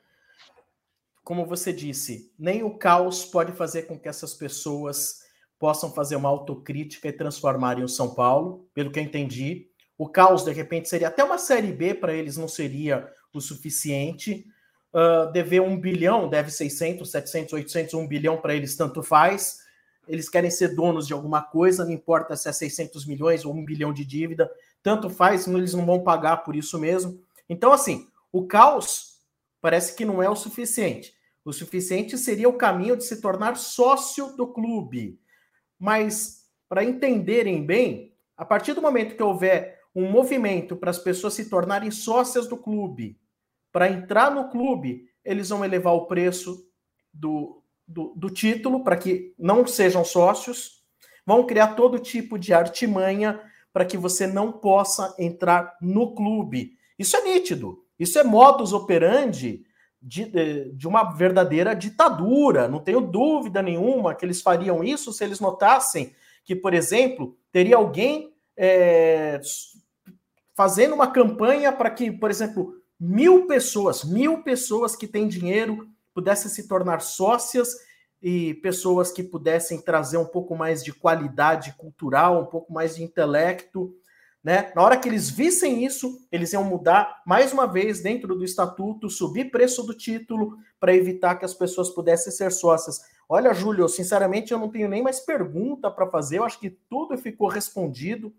[1.25, 5.25] como você disse, nem o caos pode fazer com que essas pessoas
[5.59, 9.67] possam fazer uma autocrítica e transformarem o São Paulo, pelo que eu entendi.
[9.97, 14.45] O caos, de repente, seria até uma Série B para eles, não seria o suficiente.
[14.93, 19.61] Uh, dever um bilhão, deve 600, 700, 800, 1 bilhão para eles, tanto faz.
[20.07, 23.65] Eles querem ser donos de alguma coisa, não importa se é 600 milhões ou 1
[23.65, 24.51] bilhão de dívida,
[24.85, 27.19] tanto faz, eles não vão pagar por isso mesmo.
[27.49, 29.19] Então, assim, o caos
[29.59, 31.15] parece que não é o suficiente.
[31.43, 35.19] O suficiente seria o caminho de se tornar sócio do clube.
[35.79, 41.33] Mas, para entenderem bem, a partir do momento que houver um movimento para as pessoas
[41.33, 43.19] se tornarem sócias do clube,
[43.73, 46.69] para entrar no clube, eles vão elevar o preço
[47.11, 50.85] do, do, do título para que não sejam sócios,
[51.25, 53.41] vão criar todo tipo de artimanha
[53.75, 56.79] para que você não possa entrar no clube.
[56.97, 57.85] Isso é nítido.
[57.99, 59.65] Isso é modus operandi
[60.01, 62.69] de, de uma verdadeira ditadura.
[62.69, 66.15] Não tenho dúvida nenhuma que eles fariam isso se eles notassem
[66.45, 69.41] que, por exemplo, teria alguém é,
[70.55, 76.49] fazendo uma campanha para que, por exemplo, mil pessoas, mil pessoas que têm dinheiro pudessem
[76.49, 77.75] se tornar sócias
[78.25, 83.05] e pessoas que pudessem trazer um pouco mais de qualidade cultural, um pouco mais de
[83.05, 83.95] intelecto
[84.45, 84.71] né?
[84.77, 89.09] Na hora que eles vissem isso, eles iam mudar mais uma vez dentro do estatuto,
[89.09, 93.01] subir preço do título para evitar que as pessoas pudessem ser sócias.
[93.27, 96.37] Olha, Júlio, sinceramente eu não tenho nem mais pergunta para fazer.
[96.39, 98.35] Eu acho que tudo ficou respondido,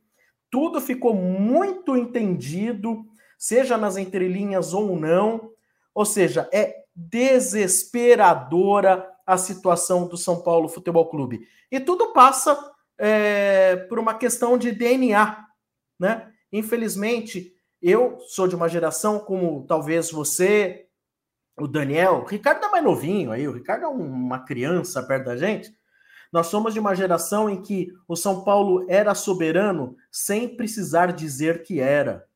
[0.51, 3.03] tudo ficou muito entendido,
[3.35, 5.49] seja nas entrelinhas ou não.
[5.91, 11.47] Ou seja, é desesperadora a situação do São Paulo Futebol Clube.
[11.71, 15.45] E tudo passa é, por uma questão de DNA
[15.99, 16.31] né?
[16.51, 20.87] Infelizmente, eu sou de uma geração como talvez você,
[21.57, 25.37] o Daniel, o Ricardo é mais novinho aí, o Ricardo é uma criança perto da
[25.37, 25.75] gente.
[26.31, 31.63] Nós somos de uma geração em que o São Paulo era soberano sem precisar dizer
[31.63, 32.27] que era,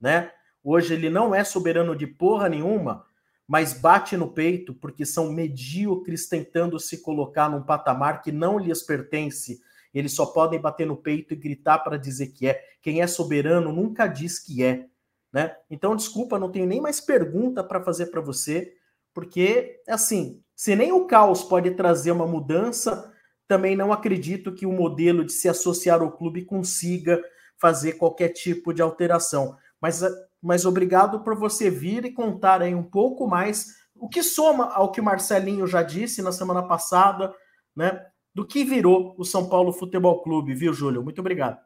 [0.00, 0.30] né?
[0.62, 3.04] Hoje ele não é soberano de porra nenhuma,
[3.50, 8.82] mas bate no peito porque são medíocres tentando se colocar num patamar que não lhes
[8.82, 9.60] pertence
[9.92, 12.62] eles só podem bater no peito e gritar para dizer que é.
[12.80, 14.86] Quem é soberano nunca diz que é.
[15.32, 15.54] Né?
[15.68, 18.72] Então, desculpa, não tenho nem mais pergunta para fazer para você,
[19.12, 23.12] porque, assim, se nem o caos pode trazer uma mudança,
[23.46, 27.20] também não acredito que o modelo de se associar ao clube consiga
[27.58, 29.56] fazer qualquer tipo de alteração.
[29.80, 30.02] Mas,
[30.42, 34.90] mas obrigado por você vir e contar aí um pouco mais o que soma ao
[34.90, 37.34] que o Marcelinho já disse na semana passada,
[37.76, 38.06] né?
[38.34, 41.02] do que virou o São Paulo Futebol Clube, viu, Júlio?
[41.02, 41.58] Muito obrigado.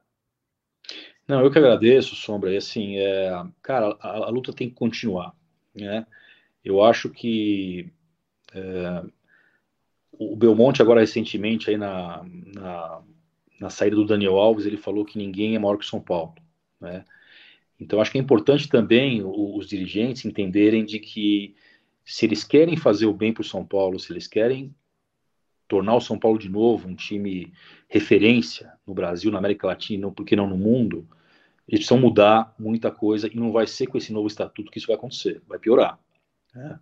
[1.26, 2.52] Não, eu que agradeço, Sombra.
[2.52, 3.30] E assim, é,
[3.62, 5.34] cara, a, a, luta tem que continuar,
[5.74, 6.06] né?
[6.64, 7.90] Eu acho que
[8.54, 9.02] é,
[10.12, 12.24] o Belmonte agora recentemente aí na,
[12.54, 13.02] na,
[13.60, 16.34] na, saída do Daniel Alves ele falou que ninguém é maior que o São Paulo,
[16.80, 17.04] né?
[17.78, 21.54] Então acho que é importante também os, dirigentes entenderem de que
[22.04, 24.74] se eles querem fazer o bem para o São Paulo, se eles querem
[25.66, 27.52] tornar o São Paulo de novo um time
[27.88, 31.08] referência no Brasil, na América Latina, porque não no mundo,
[31.66, 34.86] eles precisam mudar muita coisa e não vai ser com esse novo estatuto que isso
[34.86, 35.98] vai acontecer, vai piorar.
[36.54, 36.78] Né?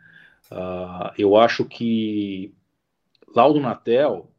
[0.51, 2.53] Uh, eu acho que
[3.35, 4.31] Laudo Natel,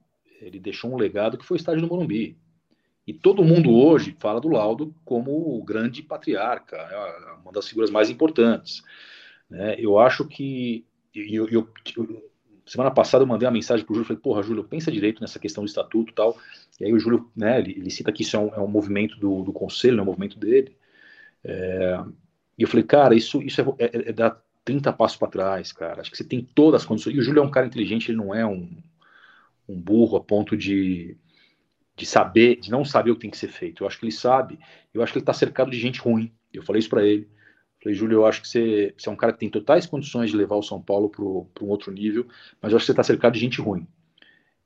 [0.42, 2.38] ele deixou um legado que foi o estádio do Morumbi.
[3.06, 7.92] E todo mundo hoje fala do Laudo como o grande patriarca, né, uma das figuras
[7.92, 8.82] mais importantes.
[9.50, 9.76] Né?
[9.78, 10.86] Eu acho que.
[11.14, 12.32] Eu, eu, eu,
[12.66, 15.38] semana passada eu mandei uma mensagem para o Júlio, falei, porra, Júlio, pensa direito nessa
[15.38, 16.38] questão do estatuto e tal.
[16.80, 19.20] E aí o Júlio, né, ele, ele cita que isso é um, é um movimento
[19.20, 20.76] do, do conselho, é um movimento dele.
[21.44, 22.00] É,
[22.58, 26.02] e eu falei, cara, isso, isso é, é, é dar 30 passos para trás, cara.
[26.02, 27.16] Acho que você tem todas as condições.
[27.16, 28.70] E o Júlio é um cara inteligente, ele não é um,
[29.68, 31.18] um burro a ponto de,
[31.96, 33.84] de saber, de não saber o que tem que ser feito.
[33.84, 34.60] Eu acho que ele sabe.
[34.94, 36.32] Eu acho que ele está cercado de gente ruim.
[36.54, 37.28] Eu falei isso para ele.
[37.82, 40.38] Falei, Júlio, eu acho que você, você, é um cara que tem totais condições de
[40.38, 42.26] levar o São Paulo para um outro nível,
[42.62, 43.86] mas eu acho que você está cercado de gente ruim.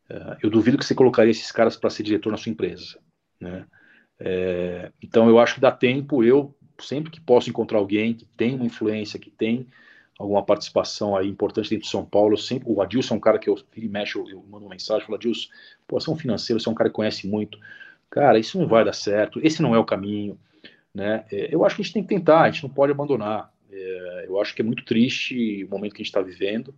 [0.09, 2.99] Uh, eu duvido que você colocaria esses caras para ser diretor na sua empresa.
[3.41, 3.65] Né?
[4.19, 6.23] É, então eu acho que dá tempo.
[6.23, 9.67] Eu sempre que posso encontrar alguém que tem uma influência, que tem
[10.17, 13.49] alguma participação aí importante dentro de São Paulo, sempre, o Adilson é um cara que
[13.49, 15.49] eu e mexe, eu, eu mando uma mensagem, falo, Adilson,
[15.87, 17.57] pô, você é um financeiro, você é um cara que conhece muito,
[18.09, 20.39] cara, isso não vai dar certo, esse não é o caminho,
[20.93, 23.53] né, é, eu acho que a gente tem que tentar, a gente não pode abandonar,
[23.71, 26.73] é, eu acho que é muito triste o momento que a gente está vivendo,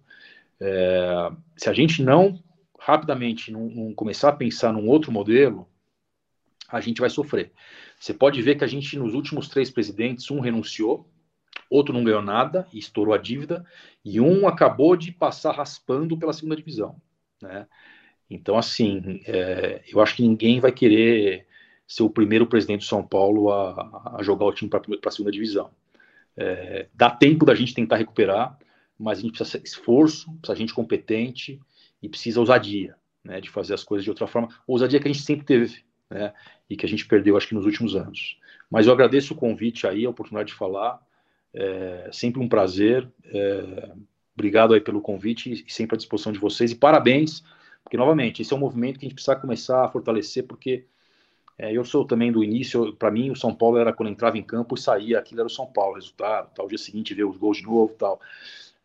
[0.59, 2.37] é, se a gente não,
[2.77, 5.67] rapidamente, não, não começar a pensar num outro modelo,
[6.67, 7.51] a gente vai sofrer.
[7.99, 11.09] Você pode ver que a gente, nos últimos três presidentes, um renunciou,
[11.69, 13.65] outro não ganhou nada e estourou a dívida,
[14.03, 16.99] e um acabou de passar raspando pela segunda divisão.
[17.41, 17.67] Né?
[18.29, 21.47] Então, assim, é, eu acho que ninguém vai querer
[21.87, 25.31] ser o primeiro presidente de São Paulo a, a jogar o time para a segunda
[25.31, 25.71] divisão.
[26.37, 28.57] É, dá tempo da gente tentar recuperar,
[28.97, 31.59] mas a gente precisa de esforço, precisa de gente competente
[32.01, 34.49] e precisa ousadia, né, de fazer as coisas de outra forma.
[34.67, 36.33] Ousadia que a gente sempre teve, né,
[36.69, 38.37] e que a gente perdeu, acho que nos últimos anos.
[38.69, 41.01] Mas eu agradeço o convite aí, a oportunidade de falar.
[41.53, 43.07] É sempre um prazer.
[43.25, 43.91] É,
[44.33, 46.71] obrigado aí pelo convite e sempre à disposição de vocês.
[46.71, 47.43] E parabéns,
[47.83, 50.85] porque, novamente, esse é um movimento que a gente precisa começar a fortalecer, porque
[51.57, 54.43] é, eu sou também do início, para mim, o São Paulo era quando entrava em
[54.43, 57.57] campo e saía, aquilo era o São Paulo, resultado, tal, dia seguinte ver os gols
[57.57, 58.21] de novo tal.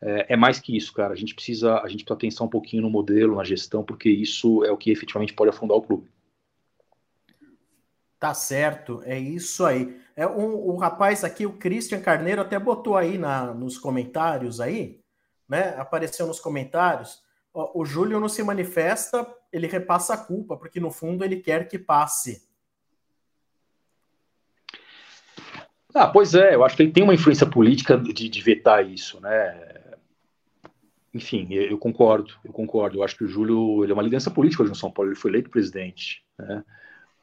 [0.01, 1.13] É, é, mais que isso, cara.
[1.13, 4.65] A gente precisa, a gente precisa pensar um pouquinho no modelo, na gestão, porque isso
[4.65, 6.09] é o que efetivamente pode afundar o clube.
[8.25, 10.01] Tá certo, é isso aí.
[10.17, 14.99] É um, o rapaz aqui, o Christian Carneiro, até botou aí na, nos comentários aí,
[15.47, 15.75] né?
[15.77, 17.23] Apareceu nos comentários.
[17.53, 21.79] O Júlio não se manifesta, ele repassa a culpa, porque no fundo ele quer que
[21.79, 22.49] passe.
[25.95, 29.21] Ah, pois é, eu acho que ele tem uma influência política de, de vetar isso,
[29.21, 29.93] né?
[31.13, 32.97] Enfim, eu, eu, concordo, eu concordo.
[32.97, 35.21] Eu acho que o Júlio ele é uma liderança política hoje no São Paulo, ele
[35.21, 36.65] foi eleito presidente, né?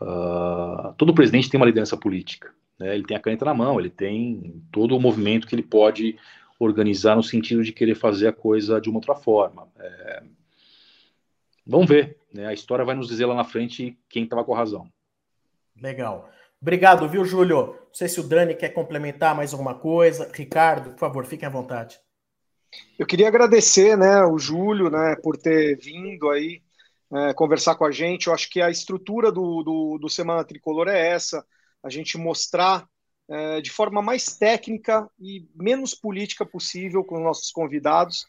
[0.02, 2.52] Uh, todo presidente tem uma liderança política.
[2.80, 2.96] Né?
[2.96, 6.18] Ele tem a caneta na mão, ele tem todo o movimento que ele pode
[6.60, 9.68] organizar no sentido de querer fazer a coisa de uma outra forma.
[9.80, 10.24] É...
[11.66, 12.18] Vamos ver.
[12.34, 12.48] Né?
[12.48, 14.88] A história vai nos dizer lá na frente quem estava com razão.
[15.80, 16.30] Legal.
[16.60, 17.68] Obrigado, viu, Júlio?
[17.68, 20.32] Não sei se o Dani quer complementar mais alguma coisa.
[20.34, 22.00] Ricardo, por favor, fiquem à vontade.
[22.98, 26.62] Eu queria agradecer, né, o Júlio, né, por ter vindo aí
[27.14, 28.28] é, conversar com a gente.
[28.28, 31.46] Eu acho que a estrutura do, do, do Semana Tricolor é essa:
[31.84, 32.88] a gente mostrar
[33.30, 38.28] é, de forma mais técnica e menos política possível com os nossos convidados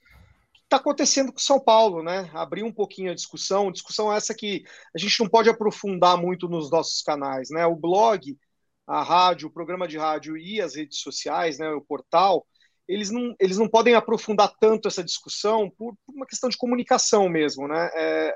[0.64, 2.30] está acontecendo com São Paulo, né?
[2.32, 4.64] Abrir um pouquinho a discussão, discussão essa que
[4.94, 7.66] a gente não pode aprofundar muito nos nossos canais, né?
[7.66, 8.38] O blog,
[8.86, 11.68] a rádio, o programa de rádio e as redes sociais, né?
[11.70, 12.46] O portal
[12.88, 17.28] eles não, eles não podem aprofundar tanto essa discussão por, por uma questão de comunicação
[17.28, 17.90] mesmo, né?
[17.94, 18.34] É,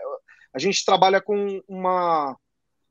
[0.57, 2.35] a gente trabalha com uma,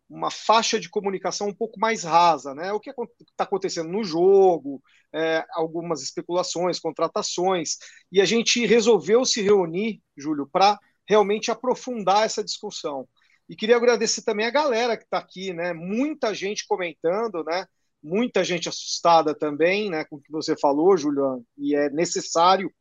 [0.08, 2.72] uma faixa de comunicação um pouco mais rasa, né?
[2.72, 4.80] O que está acontecendo no jogo,
[5.12, 7.78] é, algumas especulações, contratações,
[8.12, 10.78] e a gente resolveu se reunir, Júlio, para
[11.10, 13.08] realmente aprofundar essa discussão.
[13.50, 15.74] E queria agradecer também a galera que está aqui, né?
[15.74, 17.66] Muita gente comentando, né?
[18.02, 20.06] Muita gente assustada também, né?
[20.06, 22.72] Com o que você falou, Juliano, e é necessário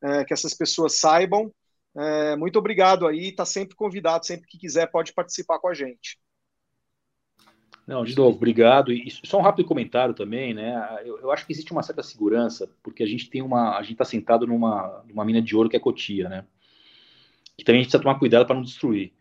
[0.00, 1.52] é, que essas pessoas saibam
[1.96, 6.18] é, muito obrigado aí, está sempre convidado, sempre que quiser pode participar com a gente.
[7.88, 8.92] Não, de novo, obrigado.
[8.92, 11.00] E só um rápido comentário também, né?
[11.06, 13.78] Eu, eu acho que existe uma certa segurança, porque a gente tem uma.
[13.78, 16.44] A gente está sentado numa, numa mina de ouro que é Cotia, né?
[17.56, 19.14] Que também a gente precisa tomar cuidado para não destruir.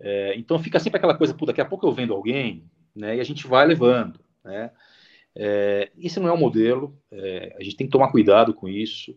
[0.00, 2.64] É, então fica sempre aquela coisa, pô, daqui a pouco eu vendo alguém,
[2.96, 3.16] né?
[3.16, 4.70] E a gente vai levando, né?
[5.36, 9.14] É, isso não é um modelo, é, a gente tem que tomar cuidado com isso.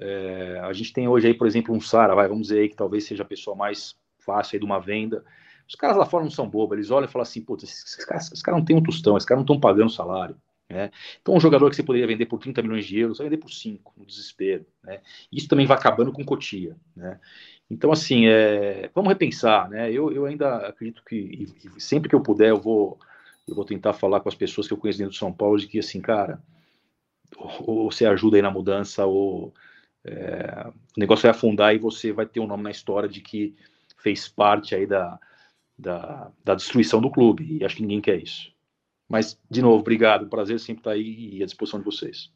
[0.00, 2.74] É, a gente tem hoje aí, por exemplo, um Sara, vai, vamos dizer aí que
[2.74, 5.22] talvez seja a pessoa mais fácil aí de uma venda.
[5.68, 8.26] Os caras lá fora não são bobos, eles olham e falam assim, putz, esses, caras,
[8.26, 10.36] esses caras não têm um tostão, esses caras não estão pagando salário,
[10.70, 10.90] Né?
[11.20, 13.50] Então, um jogador que você poderia vender por 30 milhões de euros, vai vender por
[13.50, 14.64] 5, no desespero.
[14.82, 15.00] Né?
[15.30, 16.74] Isso também vai acabando com Cotia.
[16.96, 17.20] Né?
[17.70, 18.90] Então, assim, é...
[18.94, 19.68] vamos repensar.
[19.68, 19.92] Né?
[19.92, 21.46] Eu, eu ainda acredito que,
[21.78, 22.98] sempre que eu puder, eu vou,
[23.46, 25.68] eu vou tentar falar com as pessoas que eu conheço dentro de São Paulo de
[25.68, 26.42] que, assim, cara,
[27.36, 29.52] ou você ajuda aí na mudança, ou
[30.04, 30.68] é...
[30.96, 33.54] o negócio vai afundar e você vai ter um nome na história de que
[33.98, 35.18] fez parte aí da,
[35.78, 37.58] da, da destruição do clube.
[37.58, 38.52] E acho que ninguém quer isso.
[39.08, 40.28] Mas, de novo, obrigado.
[40.28, 42.30] Prazer sempre estar aí e à disposição de vocês.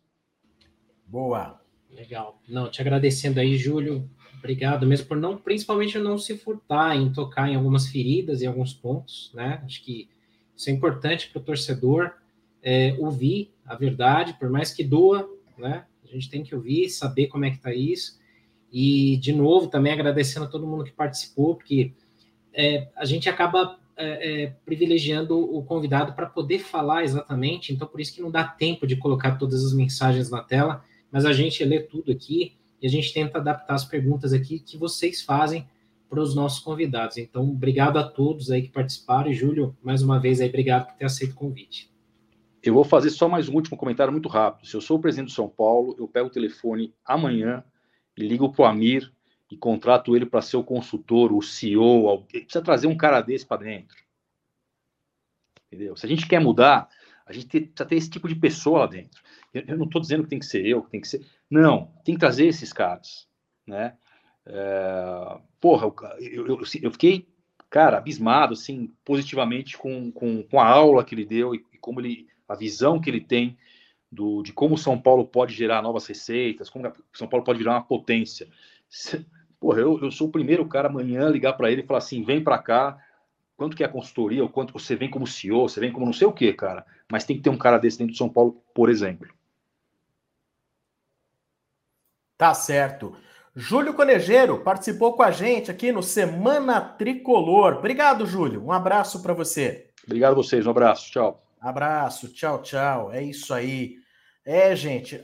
[1.06, 1.60] Boa.
[1.90, 2.42] Legal.
[2.48, 4.10] Não, te agradecendo aí, Júlio.
[4.38, 8.74] Obrigado mesmo por não, principalmente não se furtar em tocar em algumas feridas e alguns
[8.74, 9.62] pontos, né?
[9.64, 10.10] Acho que
[10.54, 12.12] isso é importante para o torcedor
[12.62, 15.86] é, ouvir a verdade, por mais que doa, né?
[16.14, 18.20] A gente tem que ouvir, saber como é que está isso.
[18.72, 21.92] E, de novo, também agradecendo a todo mundo que participou, porque
[22.52, 28.00] é, a gente acaba é, é, privilegiando o convidado para poder falar exatamente, então por
[28.00, 31.64] isso que não dá tempo de colocar todas as mensagens na tela, mas a gente
[31.64, 35.68] lê tudo aqui e a gente tenta adaptar as perguntas aqui que vocês fazem
[36.08, 37.16] para os nossos convidados.
[37.16, 40.94] Então, obrigado a todos aí que participaram e Júlio, mais uma vez aí, obrigado por
[40.94, 41.93] ter aceito o convite.
[42.64, 44.66] Eu vou fazer só mais um último comentário muito rápido.
[44.66, 47.62] Se eu sou o presidente do São Paulo, eu pego o telefone amanhã
[48.16, 49.12] e ligo para o Amir
[49.50, 52.44] e contrato ele para ser o consultor, o CEO, alguém.
[52.44, 53.94] precisa trazer um cara desse para dentro.
[55.66, 55.94] Entendeu?
[55.94, 56.88] Se a gente quer mudar,
[57.26, 59.22] a gente precisa ter esse tipo de pessoa lá dentro.
[59.52, 61.22] Eu, não estou dizendo que tem que ser eu, que tem que ser.
[61.50, 63.28] Não, tem que trazer esses caras.
[63.66, 63.94] Né?
[64.46, 65.38] É...
[65.60, 67.28] Porra, eu, eu, eu, fiquei,
[67.68, 72.00] cara, abismado, assim, positivamente com, com, com a aula que ele deu e, e como
[72.00, 73.56] ele, a visão que ele tem
[74.10, 77.72] do, de como o São Paulo pode gerar novas receitas, como São Paulo pode virar
[77.72, 78.48] uma potência.
[79.58, 82.42] Porra, eu, eu sou o primeiro cara amanhã ligar para ele e falar assim: vem
[82.42, 82.98] para cá,
[83.56, 86.12] quanto que é a consultoria, ou quanto você vem como CEO, você vem como não
[86.12, 86.84] sei o que, cara.
[87.10, 89.28] Mas tem que ter um cara desse dentro de São Paulo, por exemplo.
[92.36, 93.16] Tá certo.
[93.56, 97.74] Júlio Conejeiro participou com a gente aqui no Semana Tricolor.
[97.74, 98.64] Obrigado, Júlio.
[98.64, 99.88] Um abraço para você.
[100.04, 101.10] Obrigado a vocês, um abraço.
[101.10, 101.43] Tchau.
[101.64, 103.12] Abraço, tchau, tchau.
[103.12, 103.96] É isso aí.
[104.44, 105.22] É, gente, é,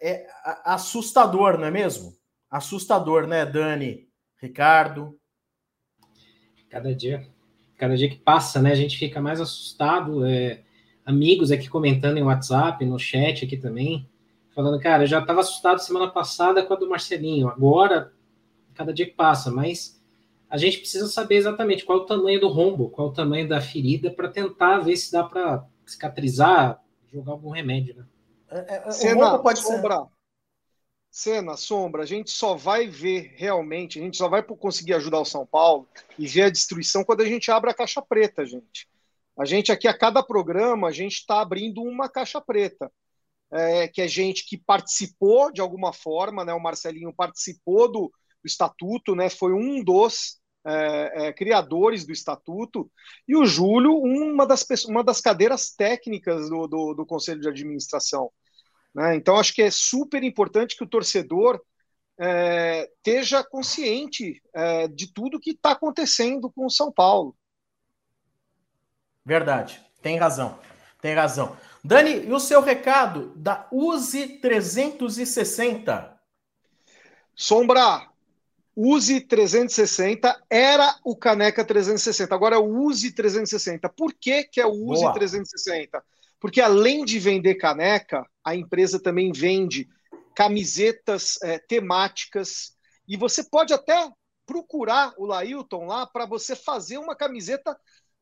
[0.00, 0.26] é, é
[0.64, 2.16] assustador, não é mesmo?
[2.52, 4.06] assustador, né, Dani?
[4.40, 5.18] Ricardo?
[6.68, 7.26] Cada dia,
[7.78, 10.26] cada dia que passa, né, a gente fica mais assustado.
[10.26, 10.62] É,
[11.04, 14.08] amigos aqui comentando em WhatsApp, no chat aqui também,
[14.54, 18.12] falando, cara, eu já estava assustado semana passada com a do Marcelinho, agora,
[18.74, 20.00] cada dia que passa, mas
[20.52, 23.48] a gente precisa saber exatamente qual é o tamanho do rombo, qual é o tamanho
[23.48, 26.78] da ferida, para tentar ver se dá para cicatrizar,
[27.10, 28.06] jogar algum remédio, né?
[28.50, 30.06] É, é, o rombo pode sombrar.
[31.10, 35.24] Cena, sombra, a gente só vai ver realmente, a gente só vai conseguir ajudar o
[35.24, 35.88] São Paulo
[36.18, 38.86] e ver a destruição quando a gente abre a caixa preta, gente.
[39.38, 42.92] A gente aqui, a cada programa, a gente está abrindo uma caixa preta,
[43.50, 46.52] é, que é gente que participou de alguma forma, né?
[46.52, 48.12] O Marcelinho participou do,
[48.42, 49.30] do estatuto, né?
[49.30, 52.90] Foi um dos é, é, criadores do estatuto,
[53.26, 58.30] e o Júlio, uma das, uma das cadeiras técnicas do, do, do Conselho de Administração.
[58.94, 59.16] Né?
[59.16, 61.60] Então, acho que é super importante que o torcedor
[62.18, 67.36] é, esteja consciente é, de tudo que está acontecendo com o São Paulo.
[69.24, 70.58] Verdade, tem razão,
[71.00, 71.56] tem razão.
[71.82, 76.20] Dani, e o seu recado da Use 360?
[77.34, 78.08] Sombra,
[78.74, 83.88] Use 360 era o Caneca 360, agora é o Use 360.
[83.90, 85.12] Por que, que é o Use Boa.
[85.12, 86.02] 360?
[86.40, 89.88] Porque além de vender caneca, a empresa também vende
[90.34, 92.74] camisetas é, temáticas.
[93.06, 94.10] E você pode até
[94.46, 97.78] procurar o Lailton lá para você fazer uma camiseta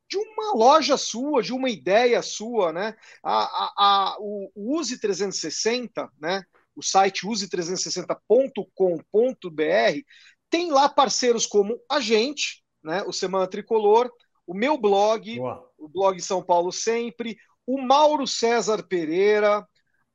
[0.09, 2.97] de uma loja sua, de uma ideia sua, né?
[3.23, 6.43] A, a, a, o, Use 360, né?
[6.75, 10.05] O site use360.com.br
[10.51, 13.03] tem lá parceiros como a gente, né?
[13.07, 14.11] O Semana Tricolor,
[14.47, 15.71] o meu blog, Boa.
[15.79, 19.67] o blog São Paulo Sempre, o Mauro César Pereira,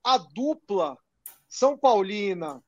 [0.03, 0.97] a dupla
[1.47, 2.61] São Paulina,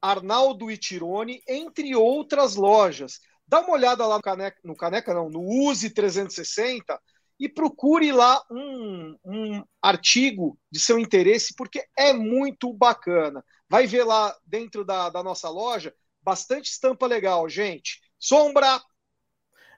[0.00, 3.18] Arnaldo e Tirone, entre outras lojas.
[3.48, 7.00] Dá uma olhada lá no Caneca, no Caneca não, no Use 360
[7.38, 13.44] e procure lá um, um artigo de seu interesse, porque é muito bacana.
[13.68, 15.94] Vai ver lá dentro da, da nossa loja
[16.26, 18.00] bastante estampa legal, gente.
[18.18, 18.82] Sombra!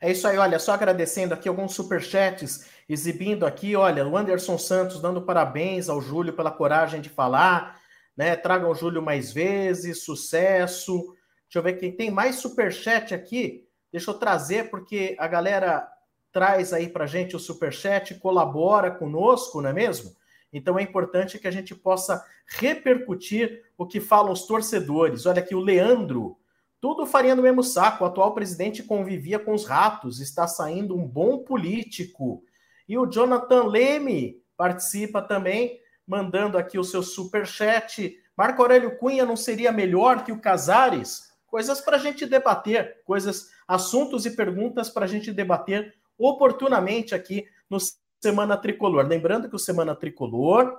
[0.01, 5.03] É isso aí, olha, só agradecendo aqui alguns superchats exibindo aqui, olha, o Anderson Santos
[5.03, 7.79] dando parabéns ao Júlio pela coragem de falar,
[8.17, 8.35] né?
[8.35, 11.15] Tragam o Júlio mais vezes, sucesso.
[11.45, 13.69] Deixa eu ver quem tem mais superchat aqui.
[13.93, 15.87] Deixa eu trazer, porque a galera
[16.33, 20.17] traz aí pra gente o superchat, colabora conosco, não é mesmo?
[20.51, 25.27] Então é importante que a gente possa repercutir o que falam os torcedores.
[25.27, 26.38] Olha aqui o Leandro,
[26.81, 28.05] tudo farinha no mesmo saco.
[28.05, 32.43] O atual presidente convivia com os ratos, está saindo um bom político.
[32.89, 38.17] E o Jonathan Leme participa também, mandando aqui o seu super chat.
[38.37, 41.33] Marco Aurélio Cunha não seria melhor que o Casares?
[41.47, 47.47] Coisas para a gente debater, coisas, assuntos e perguntas para a gente debater oportunamente aqui
[47.71, 47.79] no
[48.21, 49.07] Semana Tricolor.
[49.07, 50.77] Lembrando que o Semana Tricolor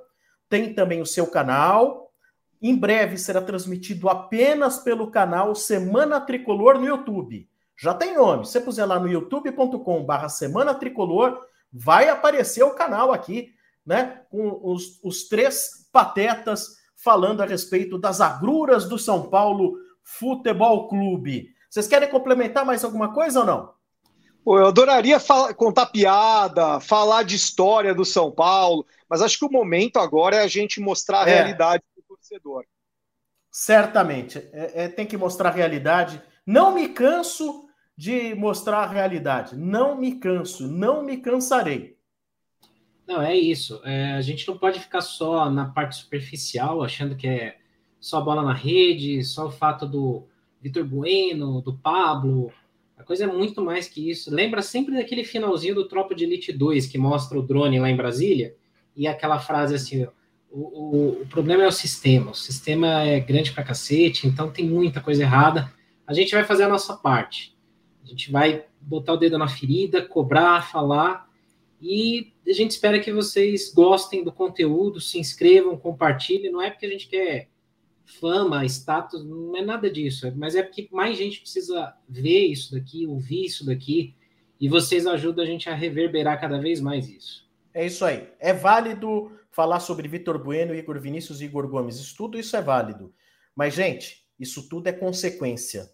[0.47, 2.08] tem também o seu canal.
[2.61, 7.47] Em breve será transmitido apenas pelo canal Semana Tricolor no YouTube.
[7.77, 8.45] Já tem nome.
[8.45, 11.39] Se você puser lá no youtube.com/barra Semana Tricolor,
[11.71, 13.53] vai aparecer o canal aqui,
[13.85, 14.21] né?
[14.29, 21.49] Com os, os três patetas falando a respeito das agruras do São Paulo Futebol Clube.
[21.69, 23.79] Vocês querem complementar mais alguma coisa ou não?
[24.45, 29.51] eu adoraria falar, contar piada, falar de história do São Paulo, mas acho que o
[29.51, 31.35] momento agora é a gente mostrar a é.
[31.35, 31.83] realidade
[33.51, 34.37] Certamente.
[34.51, 36.21] É, é, tem que mostrar a realidade.
[36.45, 39.55] Não me canso de mostrar a realidade.
[39.55, 41.97] Não me canso, não me cansarei.
[43.07, 43.81] Não, é isso.
[43.83, 47.57] É, a gente não pode ficar só na parte superficial, achando que é
[47.99, 50.27] só bola na rede, só o fato do
[50.61, 52.51] Vitor Bueno, do Pablo,
[52.99, 54.29] a coisa é muito mais que isso.
[54.29, 57.95] Lembra sempre daquele finalzinho do Tropa de Elite 2, que mostra o drone lá em
[57.95, 58.55] Brasília,
[58.93, 60.05] e aquela frase assim:
[60.51, 64.99] o, o, problema é o sistema, o sistema é grande pra cacete, então tem muita
[64.99, 65.71] coisa errada.
[66.07, 67.55] A gente vai fazer a nossa parte.
[68.03, 71.29] A gente vai botar o dedo na ferida, cobrar, falar,
[71.81, 76.51] e a gente espera que vocês gostem do conteúdo, se inscrevam, compartilhem.
[76.51, 77.49] Não é porque a gente quer
[78.19, 83.05] fama, status, não é nada disso, mas é porque mais gente precisa ver isso daqui,
[83.05, 84.15] ouvir isso daqui,
[84.59, 87.47] e vocês ajudam a gente a reverberar cada vez mais isso.
[87.73, 88.27] É isso aí.
[88.39, 91.97] É válido falar sobre Vitor Bueno, Igor Vinícius e Igor Gomes.
[91.97, 93.13] Isso, tudo isso é válido.
[93.55, 95.91] Mas, gente, isso tudo é consequência.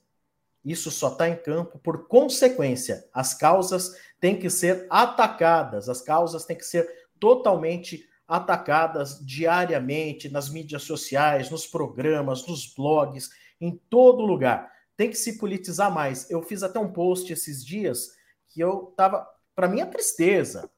[0.64, 3.08] Isso só está em campo por consequência.
[3.14, 10.50] As causas têm que ser atacadas, as causas têm que ser totalmente atacadas diariamente nas
[10.50, 13.30] mídias sociais, nos programas, nos blogs,
[13.62, 14.72] em todo lugar.
[14.98, 16.30] Tem que se politizar mais.
[16.32, 18.16] Eu fiz até um post esses dias
[18.50, 20.70] que eu tava, para minha tristeza.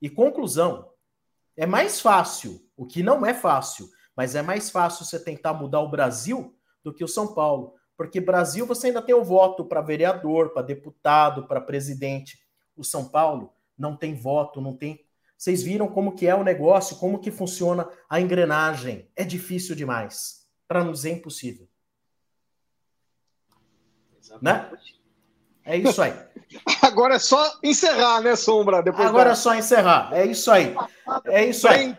[0.00, 0.89] E conclusão,
[1.56, 5.80] é mais fácil, o que não é fácil, mas é mais fácil você tentar mudar
[5.80, 9.82] o Brasil do que o São Paulo, porque Brasil você ainda tem o voto para
[9.82, 12.38] vereador, para deputado, para presidente.
[12.76, 15.04] O São Paulo não tem voto, não tem
[15.40, 19.10] vocês viram como que é o negócio, como que funciona a engrenagem.
[19.16, 21.66] É difícil demais, para não dizer impossível.
[24.42, 24.70] Né?
[25.64, 26.12] É isso aí.
[26.82, 28.82] Agora é só encerrar, né, Sombra?
[28.82, 29.30] Depois Agora da...
[29.32, 30.10] é só encerrar.
[30.12, 30.74] É isso aí.
[31.26, 31.96] É isso aí.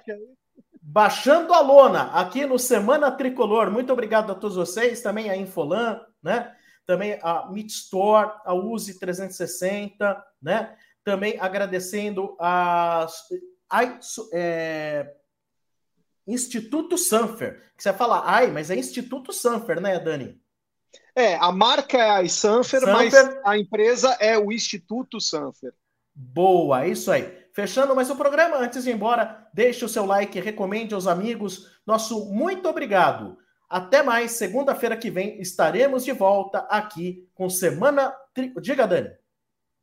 [0.81, 3.71] Baixando a lona aqui no Semana Tricolor.
[3.71, 6.53] Muito obrigado a todos vocês, também a Infolan, né?
[6.85, 10.75] Também a Meet Store, a Use 360, né?
[11.03, 13.07] Também agradecendo a,
[13.69, 13.99] a
[14.33, 15.13] é,
[16.27, 17.61] Instituto Sanfer.
[17.77, 20.41] Que você fala, ai, mas é Instituto Sanfer, né, Dani?
[21.15, 23.13] É, a marca é a Sanfer, Sanfer, mas
[23.45, 25.73] a empresa é o Instituto Sanfer.
[26.13, 27.41] Boa, isso aí.
[27.53, 31.67] Fechando mais o programa, antes de ir embora, deixe o seu like, recomende aos amigos.
[31.85, 33.37] Nosso muito obrigado.
[33.69, 38.13] Até mais, segunda-feira que vem estaremos de volta aqui com Semana.
[38.33, 38.53] Tri...
[38.61, 39.09] Diga, Dani.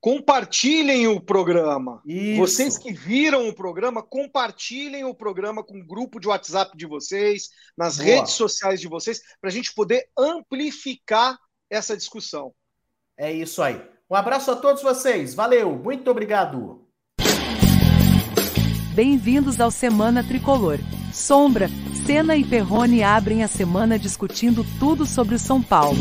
[0.01, 2.01] Compartilhem o programa.
[2.07, 2.39] Isso.
[2.39, 7.49] Vocês que viram o programa, compartilhem o programa com o grupo de WhatsApp de vocês,
[7.77, 8.09] nas Boa.
[8.09, 11.37] redes sociais de vocês, para a gente poder amplificar
[11.69, 12.53] essa discussão.
[13.17, 13.83] É isso aí.
[14.09, 15.35] Um abraço a todos vocês.
[15.35, 16.87] Valeu, muito obrigado.
[18.95, 20.79] Bem-vindos ao Semana Tricolor.
[21.13, 21.69] Sombra,
[22.07, 25.99] Senna e Perrone abrem a semana discutindo tudo sobre o São Paulo.